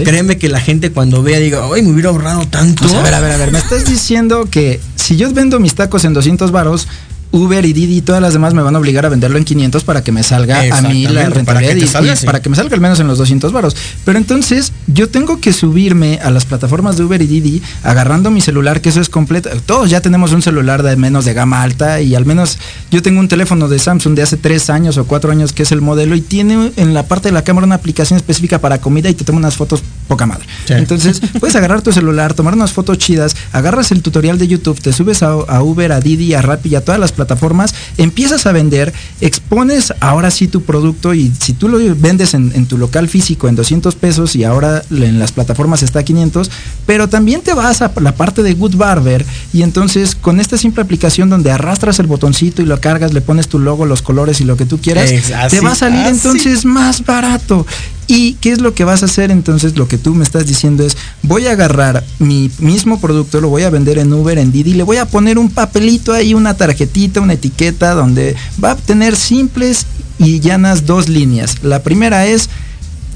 Créeme 0.05 0.37
que 0.39 0.49
la 0.49 0.61
gente 0.61 0.91
cuando 0.91 1.23
vea 1.23 1.39
diga, 1.39 1.63
ay, 1.75 1.83
me 1.83 1.91
hubiera 1.91 2.11
ahorrado 2.11 2.47
tanto. 2.49 2.83
Pues 2.83 2.95
a 2.95 3.03
ver, 3.03 3.15
a 3.15 3.21
ver, 3.21 3.33
a 3.33 3.37
ver, 3.39 3.51
me 3.53 3.59
estás 3.59 3.87
diciendo 3.89 4.47
que 4.51 4.81
si 4.97 5.17
yo 5.17 5.33
vendo 5.33 5.59
mis 5.61 5.75
tacos 5.75 6.05
en 6.05 6.13
200 6.13 6.51
varos, 6.53 6.87
Uber 7.33 7.65
y 7.65 7.73
Didi 7.73 7.99
y 7.99 8.01
todas 8.03 8.21
las 8.21 8.33
demás 8.33 8.55
me 8.55 8.63
van 8.63 8.75
a 8.75 8.79
obligar 8.79 9.07
a 9.07 9.09
venderlo 9.09 9.39
en 9.39 9.45
500 9.45 9.85
para 9.85 10.03
que 10.03 10.11
me 10.13 10.23
salga 10.23 10.61
a 10.77 10.83
mí 10.83 11.05
la 11.05 11.23
para 11.23 11.31
rentabilidad 11.35 11.73
que 11.75 11.79
te 11.81 11.85
y- 11.85 11.89
salga, 11.89 12.13
y 12.13 12.17
sí. 12.17 12.27
para 12.27 12.43
que 12.43 12.49
me 12.51 12.57
salga 12.57 12.75
al 12.75 12.81
menos 12.81 12.99
en 13.01 13.07
los 13.07 13.19
200 13.19 13.53
varos. 13.53 13.77
Pero 14.05 14.19
entonces 14.19 14.73
yo 14.89 15.09
tengo 15.09 15.41
que 15.41 15.53
subirme 15.53 16.19
a 16.23 16.31
las 16.31 16.45
plataformas 16.45 16.97
de 16.97 17.05
Uber 17.05 17.23
y 17.23 17.27
Didi 17.27 17.63
agarrando 17.83 18.31
mi 18.31 18.41
celular, 18.41 18.81
que 18.81 18.89
eso 18.89 19.01
es 19.01 19.09
completo. 19.09 19.49
Todos 19.67 19.91
ya 19.91 20.01
tenemos 20.01 20.33
un 20.33 20.43
celular 20.43 20.83
de 20.83 20.97
menos 20.97 21.25
de 21.25 21.35
gama 21.35 21.63
alta 21.63 22.01
y 22.01 22.15
al 22.15 22.27
menos 22.27 22.59
yo 22.91 23.01
tengo 23.03 23.21
un 23.21 23.29
teléfono 23.29 23.69
de 23.69 23.79
Samsung 23.79 24.15
de 24.15 24.23
hace 24.23 24.37
3 24.37 24.71
años 24.71 24.97
o 24.99 25.05
4 25.05 25.31
años 25.31 25.53
que 25.53 25.63
es 25.63 25.73
el 25.73 25.81
modelo 25.81 26.17
y 26.17 26.21
tiene 26.21 26.73
en 26.77 26.95
la 26.95 27.05
parte 27.05 27.29
de 27.29 27.33
la 27.33 27.45
cámara 27.45 27.67
una 27.67 27.77
aplicación 27.77 28.17
específica 28.17 28.59
para 28.61 28.81
comida 28.81 29.09
y 29.09 29.15
te 29.15 29.25
toma 29.25 29.39
unas 29.39 29.57
fotos 29.57 29.83
poca 30.09 30.27
madre. 30.27 30.47
Sí. 30.67 30.73
Entonces 30.75 31.21
puedes 31.41 31.55
agarrar 31.55 31.83
tu 31.83 31.93
celular, 31.93 32.35
tomar 32.35 32.55
unas 32.55 32.73
fotos 32.73 32.99
chidas, 32.99 33.37
agarras 33.53 33.93
el 33.93 34.03
tutorial 34.03 34.39
de 34.39 34.49
YouTube, 34.49 34.81
te 34.81 34.93
subes 34.93 35.23
a, 35.23 35.29
a 35.29 35.63
Uber, 35.63 35.93
a 35.93 36.01
Didi, 36.01 36.35
a 36.35 36.43
Rappi 36.43 36.71
y 36.71 36.75
a 36.75 36.85
todas 36.85 37.01
las 37.01 37.13
plataformas, 37.21 37.75
empiezas 37.99 38.47
a 38.47 38.53
vender, 38.53 38.95
expones 39.21 39.93
ahora 40.01 40.31
sí 40.31 40.49
tu 40.49 40.63
producto 40.63 41.13
y 41.13 41.31
si 41.39 41.53
tú 41.53 41.69
lo 41.69 41.79
vendes 41.97 42.33
en, 42.33 42.53
en 42.55 42.65
tu 42.65 42.79
local 42.79 43.09
físico 43.09 43.47
en 43.47 43.57
200 43.57 43.95
pesos 43.95 44.37
y 44.37 44.45
ahora 44.45 44.83
en 44.91 45.19
las 45.19 45.33
plataformas 45.33 45.83
está 45.83 45.99
a 45.99 46.03
500, 46.03 46.51
pero 46.87 47.09
también 47.09 47.43
te 47.43 47.53
vas 47.53 47.83
a 47.83 47.93
la 48.01 48.15
parte 48.15 48.43
de 48.43 48.55
Good 48.55 48.77
Barber 48.77 49.27
y 49.53 49.63
entonces 49.63 50.15
con 50.15 50.41
esta 50.41 50.57
simple 50.57 50.83
aplicación 50.83 51.29
donde 51.29 51.51
arrastras 51.51 51.99
el 51.99 52.07
botoncito 52.07 52.63
y 52.63 52.65
lo 52.65 52.81
cargas, 52.81 53.13
le 53.13 53.21
pones 53.21 53.49
tu 53.49 53.59
logo, 53.59 53.85
los 53.85 54.01
colores 54.01 54.41
y 54.41 54.45
lo 54.45 54.57
que 54.57 54.65
tú 54.65 54.79
quieras, 54.79 55.11
así, 55.37 55.57
te 55.57 55.61
va 55.61 55.73
a 55.73 55.75
salir 55.75 56.01
así. 56.01 56.17
entonces 56.17 56.65
más 56.65 57.05
barato. 57.05 57.67
¿Y 58.13 58.35
qué 58.41 58.51
es 58.51 58.61
lo 58.61 58.75
que 58.75 58.83
vas 58.83 59.03
a 59.03 59.07
hacer 59.07 59.31
entonces? 59.31 59.77
Lo 59.77 59.87
que 59.87 59.97
tú 59.97 60.17
me 60.17 60.25
estás 60.25 60.45
diciendo 60.45 60.85
es, 60.85 60.97
voy 61.23 61.47
a 61.47 61.53
agarrar 61.53 62.05
mi 62.19 62.51
mismo 62.59 63.01
producto, 63.01 63.41
lo 63.41 63.49
voy 63.51 63.63
a 63.63 63.71
vender 63.71 63.99
en 63.99 64.13
Uber, 64.13 64.37
en 64.37 64.51
Didi, 64.51 64.73
le 64.75 64.83
voy 64.83 64.97
a 64.97 65.07
poner 65.07 65.39
un 65.39 65.49
papelito 65.49 66.13
ahí, 66.13 66.35
una 66.35 66.55
tarjetita, 66.55 67.21
una 67.21 67.35
etiqueta, 67.35 67.95
donde 67.95 68.35
va 68.63 68.73
a 68.73 68.77
tener 68.77 69.15
simples 69.15 69.87
y 70.19 70.41
llanas 70.41 70.87
dos 70.87 71.09
líneas. 71.09 71.63
La 71.63 71.85
primera 71.85 72.27
es, 72.27 72.49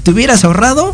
te 0.03 0.11
hubieras 0.11 0.45
ahorrado 0.45 0.93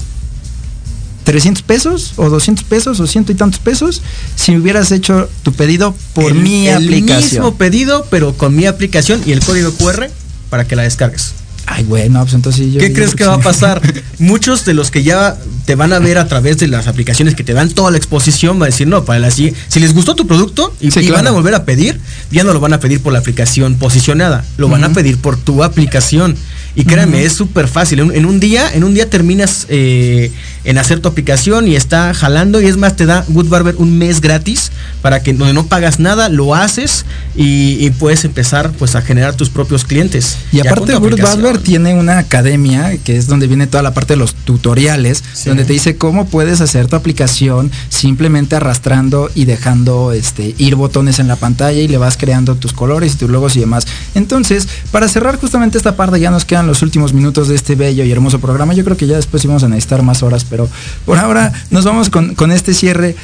300 1.26 1.62
pesos 1.62 2.14
o 2.16 2.28
200 2.28 2.66
pesos 2.66 3.00
o 3.00 3.06
ciento 3.06 3.32
y 3.32 3.36
tantos 3.36 3.60
pesos 3.60 4.02
si 4.36 4.58
hubieras 4.58 4.92
hecho 4.92 5.30
tu 5.44 5.54
pedido 5.54 5.94
por 6.16 6.32
El- 6.32 6.40
mi 6.40 6.68
el 6.68 6.78
aplicación. 6.86 7.22
mismo 7.44 7.54
pedido, 7.56 8.08
pero 8.10 8.34
con 8.36 8.56
mi 8.56 8.66
aplicación 8.66 9.22
y 9.28 9.32
el 9.32 9.42
código 9.42 9.72
QR 9.74 10.10
para 10.50 10.66
que 10.68 10.76
la 10.76 10.82
descargues. 10.82 11.34
Ay, 11.74 11.86
bueno, 11.86 12.20
pues 12.22 12.34
entonces 12.34 12.74
yo... 12.74 12.80
¿Qué 12.80 12.90
yo 12.90 12.96
crees 12.96 13.16
que 13.16 13.24
va 13.24 13.36
a 13.36 13.40
pasar? 13.40 13.82
Muchos 14.20 14.66
de 14.66 14.74
los 14.74 14.92
que 14.92 15.04
ya 15.04 15.38
te 15.66 15.76
van 15.76 15.94
a 15.94 16.00
ver 16.00 16.18
a 16.18 16.28
través 16.28 16.58
de 16.58 16.68
las 16.68 16.88
aplicaciones 16.88 17.34
que 17.34 17.46
te 17.46 17.54
dan 17.54 17.70
toda 17.70 17.92
la 17.92 17.98
exposición 17.98 18.60
van 18.60 18.68
a 18.68 18.72
decir, 18.72 18.88
no, 18.88 19.06
para 19.06 19.20
la 19.20 19.32
si, 19.32 19.54
si 19.70 19.80
les 19.80 19.94
gustó 19.94 20.14
tu 20.14 20.28
producto 20.28 20.76
y, 20.82 20.92
Sí, 20.92 21.00
y 21.00 21.12
van 21.12 21.26
a 21.28 21.32
volver 21.32 21.56
a 21.56 21.64
pedir, 21.64 22.02
ya 22.30 22.44
no 22.44 22.52
lo 22.52 22.60
van 22.60 22.74
a 22.74 22.82
pedir 22.82 23.00
por 23.00 23.14
la 23.14 23.20
aplicación 23.20 23.76
posicionada, 23.76 24.44
lo 24.58 24.68
van 24.68 24.84
a 24.84 24.90
pedir 24.90 25.18
por 25.18 25.38
tu 25.38 25.64
aplicación. 25.64 26.36
Y 26.76 26.86
créanme, 26.86 27.26
es 27.26 27.34
súper 27.34 27.68
fácil. 27.68 28.00
En, 28.00 28.16
en 28.16 28.26
un 28.26 28.40
día, 28.40 28.72
en 28.74 28.84
un 28.84 28.94
día 28.94 29.10
terminas 29.10 29.66
eh, 29.70 30.32
en 30.64 30.78
hacer 30.78 31.00
tu 31.02 31.10
aplicación 31.10 31.68
y 31.68 31.76
está 31.76 32.14
jalando. 32.14 32.62
Y 32.62 32.68
es 32.68 32.78
más, 32.78 32.96
te 32.96 33.06
da 33.06 33.26
Good 33.28 33.50
Barber 33.50 33.76
un 33.78 33.98
mes 33.98 34.22
gratis 34.22 34.72
para 35.02 35.22
que 35.22 35.34
donde 35.34 35.54
no 35.54 35.66
pagas 35.66 36.00
nada, 36.00 36.30
lo 36.30 36.56
haces 36.56 37.06
y, 37.36 37.78
y 37.86 37.90
puedes 37.92 38.24
empezar 38.26 38.72
pues 38.72 38.96
a 38.96 39.02
generar 39.02 39.36
tus 39.36 39.50
propios 39.50 39.84
clientes. 39.84 40.38
Y 40.52 40.60
aparte 40.60 40.96
Good. 40.96 41.20
Barber 41.22 41.58
tiene 41.58 41.94
una 41.94 42.18
academia 42.20 42.98
que 43.04 43.18
es 43.18 43.28
donde 43.28 43.48
viene 43.48 43.68
toda 43.68 43.84
la 43.84 43.94
parte 43.94 44.14
de 44.14 44.18
los 44.18 44.34
tutoriales, 44.34 45.24
Sí. 45.34 45.50
donde 45.50 45.66
te 45.66 45.74
dice 45.74 45.98
cómo 45.98 46.28
puedes 46.28 46.62
hacer 46.62 46.88
tu 46.88 46.96
aplicación 46.96 47.72
simplemente 47.90 48.56
arrastrando 48.56 49.30
y 49.36 49.46
dejando 49.46 50.12
este 50.14 50.56
ir 50.58 50.76
botones 50.76 51.20
en 51.20 51.28
la 51.28 51.36
pantalla 51.36 51.80
y 51.80 51.88
le 51.88 51.98
vas 51.98 52.18
creando 52.18 52.56
tus 52.56 52.74
colores 52.74 53.14
y 53.14 53.18
tus 53.18 53.30
logos 53.30 53.56
y 53.56 53.60
demás. 53.60 53.86
Entonces, 54.16 54.68
para 54.92 55.08
cerrar 55.08 55.38
justamente 55.38 55.78
esta 55.78 55.96
parte 55.96 56.20
ya 56.20 56.32
nos 56.32 56.46
quedan 56.62 56.68
los 56.68 56.82
últimos 56.84 57.14
minutos 57.14 57.48
de 57.48 57.56
este 57.56 57.76
bello 57.76 58.04
y 58.04 58.12
hermoso 58.12 58.40
programa. 58.40 58.74
Yo 58.74 58.84
creo 58.84 58.96
que 58.96 59.08
ya 59.08 59.16
después 59.16 59.44
íbamos 59.44 59.64
a 59.64 59.68
necesitar 59.68 60.04
más 60.04 60.22
horas, 60.22 60.46
pero 60.46 60.70
por 61.06 61.18
ahora 61.18 61.52
nos 61.72 61.86
vamos 61.86 62.10
con, 62.10 62.36
con 62.36 62.52
este 62.52 62.74
cierre 62.74 63.16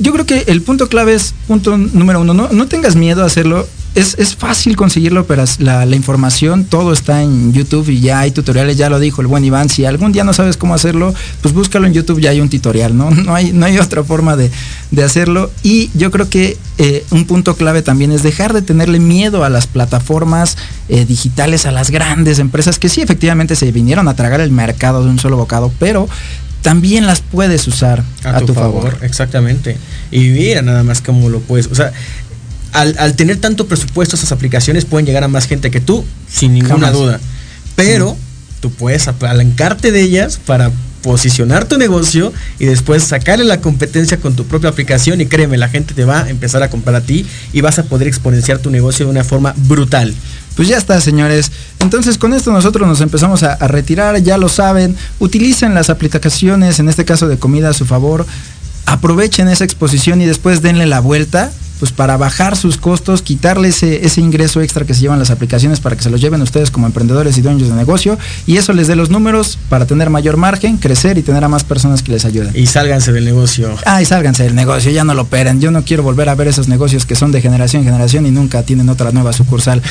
yo 0.00 0.12
creo 0.12 0.26
que 0.26 0.44
el 0.46 0.62
punto 0.62 0.88
clave 0.88 1.14
es 1.14 1.34
punto 1.48 1.76
número 1.76 2.20
uno. 2.20 2.32
No, 2.32 2.48
no 2.52 2.68
tengas 2.68 2.94
miedo 2.94 3.24
a 3.24 3.26
hacerlo. 3.26 3.66
Es, 3.98 4.16
es 4.18 4.36
fácil 4.36 4.76
conseguirlo, 4.76 5.26
pero 5.26 5.42
es 5.42 5.60
la, 5.60 5.84
la 5.84 5.96
información, 5.96 6.64
todo 6.64 6.92
está 6.92 7.22
en 7.22 7.52
YouTube 7.52 7.88
y 7.88 8.00
ya 8.00 8.20
hay 8.20 8.30
tutoriales, 8.30 8.76
ya 8.76 8.88
lo 8.88 9.00
dijo 9.00 9.20
el 9.20 9.26
buen 9.26 9.44
Iván. 9.44 9.68
Si 9.68 9.84
algún 9.84 10.12
día 10.12 10.24
no 10.24 10.32
sabes 10.32 10.56
cómo 10.56 10.74
hacerlo, 10.74 11.14
pues 11.42 11.52
búscalo 11.54 11.86
en 11.86 11.94
YouTube, 11.94 12.20
ya 12.20 12.30
hay 12.30 12.40
un 12.40 12.48
tutorial, 12.48 12.96
¿no? 12.96 13.10
No 13.28 13.34
hay, 13.34 13.52
no 13.52 13.66
hay 13.66 13.78
otra 13.78 14.04
forma 14.04 14.36
de, 14.36 14.50
de 14.90 15.02
hacerlo. 15.04 15.50
Y 15.62 15.90
yo 15.94 16.10
creo 16.10 16.28
que 16.30 16.56
eh, 16.78 17.04
un 17.10 17.26
punto 17.26 17.56
clave 17.56 17.82
también 17.82 18.12
es 18.12 18.22
dejar 18.22 18.52
de 18.52 18.62
tenerle 18.62 19.00
miedo 19.00 19.44
a 19.44 19.50
las 19.50 19.66
plataformas 19.66 20.56
eh, 20.88 21.04
digitales, 21.04 21.66
a 21.66 21.72
las 21.72 21.90
grandes 21.90 22.38
empresas 22.38 22.78
que 22.78 22.88
sí 22.88 23.02
efectivamente 23.02 23.56
se 23.56 23.72
vinieron 23.72 24.08
a 24.08 24.14
tragar 24.14 24.40
el 24.40 24.52
mercado 24.52 25.04
de 25.04 25.10
un 25.10 25.18
solo 25.18 25.36
bocado, 25.36 25.72
pero 25.78 26.08
también 26.62 27.06
las 27.06 27.20
puedes 27.20 27.66
usar 27.66 28.04
a, 28.24 28.40
tu, 28.40 28.54
favor. 28.54 28.98
Exactamente. 29.02 29.76
Y 30.10 30.28
mira 30.28 30.62
nada 30.62 30.84
más 30.84 31.00
cómo 31.00 31.28
lo 31.28 31.40
puedes. 31.40 31.66
O 31.66 31.74
sea, 31.74 31.92
al, 32.72 32.96
al 32.98 33.14
tener 33.14 33.38
tanto 33.38 33.66
presupuesto, 33.66 34.16
esas 34.16 34.32
aplicaciones 34.32 34.84
pueden 34.84 35.06
llegar 35.06 35.24
a 35.24 35.28
más 35.28 35.46
gente 35.46 35.70
que 35.70 35.80
tú, 35.80 36.04
sin 36.30 36.54
ninguna 36.54 36.74
Jamás. 36.74 36.92
duda. 36.92 37.20
Pero 37.76 38.16
tú 38.60 38.70
puedes 38.70 39.08
apalancarte 39.08 39.92
de 39.92 40.02
ellas 40.02 40.38
para 40.44 40.70
posicionar 41.02 41.64
tu 41.64 41.78
negocio 41.78 42.32
y 42.58 42.66
después 42.66 43.04
sacarle 43.04 43.44
la 43.44 43.60
competencia 43.60 44.18
con 44.18 44.34
tu 44.34 44.44
propia 44.44 44.70
aplicación 44.70 45.20
y 45.20 45.26
créeme, 45.26 45.56
la 45.56 45.68
gente 45.68 45.94
te 45.94 46.04
va 46.04 46.24
a 46.24 46.28
empezar 46.28 46.62
a 46.62 46.70
comprar 46.70 46.96
a 46.96 47.00
ti 47.00 47.24
y 47.52 47.60
vas 47.60 47.78
a 47.78 47.84
poder 47.84 48.08
exponenciar 48.08 48.58
tu 48.58 48.70
negocio 48.70 49.06
de 49.06 49.12
una 49.12 49.24
forma 49.24 49.54
brutal. 49.56 50.12
Pues 50.56 50.66
ya 50.66 50.76
está, 50.76 51.00
señores. 51.00 51.52
Entonces 51.78 52.18
con 52.18 52.34
esto 52.34 52.52
nosotros 52.52 52.86
nos 52.88 53.00
empezamos 53.00 53.44
a, 53.44 53.52
a 53.52 53.68
retirar, 53.68 54.20
ya 54.22 54.38
lo 54.38 54.48
saben. 54.48 54.96
Utilicen 55.20 55.72
las 55.72 55.88
aplicaciones, 55.88 56.80
en 56.80 56.88
este 56.88 57.04
caso 57.04 57.28
de 57.28 57.38
comida 57.38 57.70
a 57.70 57.74
su 57.74 57.86
favor. 57.86 58.26
Aprovechen 58.86 59.48
esa 59.48 59.64
exposición 59.64 60.20
y 60.20 60.26
después 60.26 60.62
denle 60.62 60.86
la 60.86 61.00
vuelta 61.00 61.52
pues 61.78 61.92
para 61.92 62.16
bajar 62.16 62.56
sus 62.56 62.76
costos, 62.76 63.22
quitarle 63.22 63.68
ese, 63.68 64.04
ese 64.04 64.20
ingreso 64.20 64.60
extra 64.60 64.84
que 64.84 64.94
se 64.94 65.00
llevan 65.00 65.18
las 65.18 65.30
aplicaciones 65.30 65.80
para 65.80 65.96
que 65.96 66.02
se 66.02 66.10
los 66.10 66.20
lleven 66.20 66.42
ustedes 66.42 66.70
como 66.70 66.86
emprendedores 66.86 67.38
y 67.38 67.42
dueños 67.42 67.68
de 67.68 67.74
negocio 67.74 68.18
y 68.46 68.56
eso 68.56 68.72
les 68.72 68.86
dé 68.86 68.96
los 68.96 69.10
números 69.10 69.58
para 69.68 69.86
tener 69.86 70.10
mayor 70.10 70.36
margen, 70.36 70.76
crecer 70.76 71.18
y 71.18 71.22
tener 71.22 71.44
a 71.44 71.48
más 71.48 71.64
personas 71.64 72.02
que 72.02 72.12
les 72.12 72.24
ayuden. 72.24 72.52
Y 72.54 72.66
sálganse 72.66 73.12
del 73.12 73.24
negocio. 73.24 73.74
Ay, 73.84 74.04
sálganse 74.04 74.44
del 74.44 74.54
negocio, 74.54 74.90
ya 74.90 75.04
no 75.04 75.14
lo 75.14 75.22
operen. 75.22 75.60
Yo 75.60 75.70
no 75.70 75.84
quiero 75.84 76.02
volver 76.02 76.28
a 76.28 76.34
ver 76.34 76.48
esos 76.48 76.68
negocios 76.68 77.06
que 77.06 77.14
son 77.14 77.32
de 77.32 77.40
generación 77.40 77.82
en 77.82 77.88
generación 77.88 78.26
y 78.26 78.30
nunca 78.30 78.62
tienen 78.62 78.88
otra 78.88 79.12
nueva 79.12 79.32
sucursal. 79.32 79.82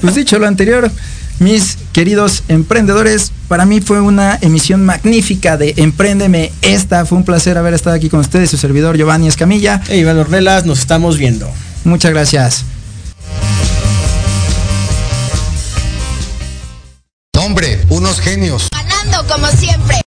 Pues 0.00 0.14
dicho 0.14 0.38
lo 0.38 0.46
anterior, 0.46 0.90
mis 1.38 1.78
queridos 1.92 2.42
emprendedores, 2.48 3.32
para 3.48 3.64
mí 3.66 3.80
fue 3.80 4.00
una 4.00 4.38
emisión 4.40 4.84
magnífica 4.84 5.56
de 5.56 5.74
Empréndeme. 5.76 6.52
Esta 6.62 7.04
fue 7.06 7.18
un 7.18 7.24
placer 7.24 7.58
haber 7.58 7.74
estado 7.74 7.96
aquí 7.96 8.08
con 8.08 8.20
ustedes, 8.20 8.50
su 8.50 8.56
servidor 8.56 8.96
Giovanni 8.96 9.28
Escamilla. 9.28 9.82
Hey, 9.88 10.00
Iván 10.00 10.18
Ornelas, 10.18 10.66
nos 10.66 10.78
estamos 10.78 11.18
viendo. 11.18 11.48
Muchas 11.84 12.12
gracias. 12.12 12.64
Hombre, 17.38 17.80
unos 17.90 18.20
genios. 18.20 18.68
Ganando 18.72 19.32
como 19.32 19.46
siempre. 19.48 20.00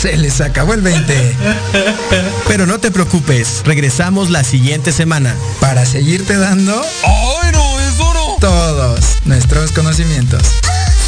Se 0.00 0.16
les 0.16 0.40
acabó 0.40 0.72
el 0.72 0.80
20. 0.80 1.36
Pero 2.48 2.64
no 2.64 2.78
te 2.78 2.90
preocupes, 2.90 3.60
regresamos 3.64 4.30
la 4.30 4.44
siguiente 4.44 4.92
semana. 4.92 5.34
Para 5.60 5.84
seguirte 5.84 6.38
dando 6.38 6.80
¡Ay, 7.04 7.52
no! 7.52 7.70
Todos 8.40 9.18
nuestros 9.26 9.72
conocimientos. 9.72 10.42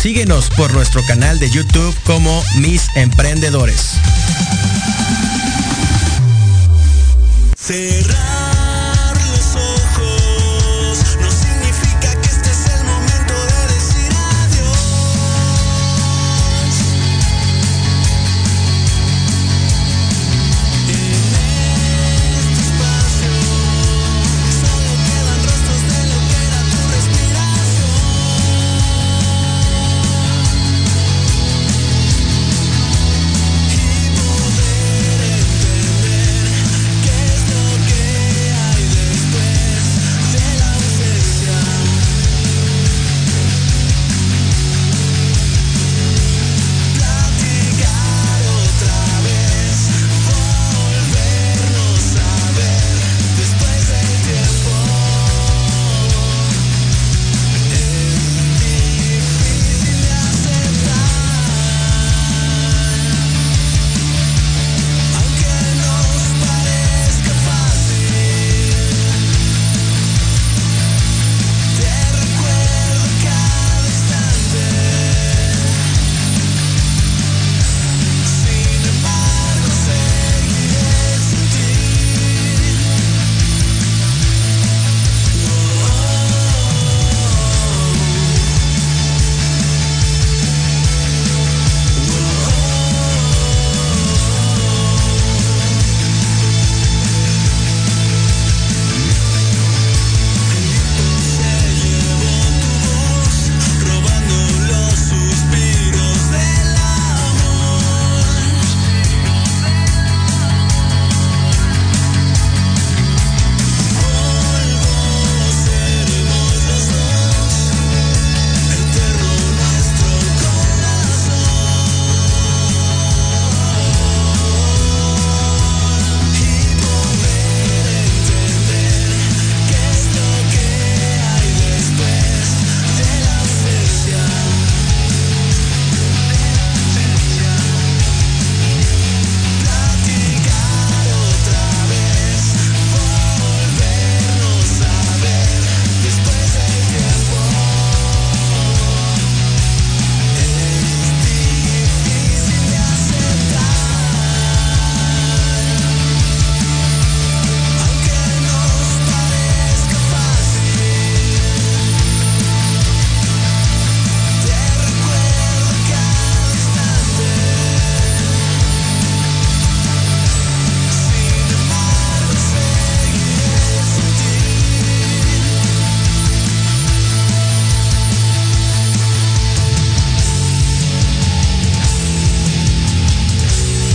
Síguenos 0.03 0.51
por 0.51 0.75
nuestro 0.75 1.01
canal 1.07 1.39
de 1.39 1.49
YouTube 1.51 1.97
como 2.05 2.45
Mis 2.59 2.83
Emprendedores. 2.95 3.93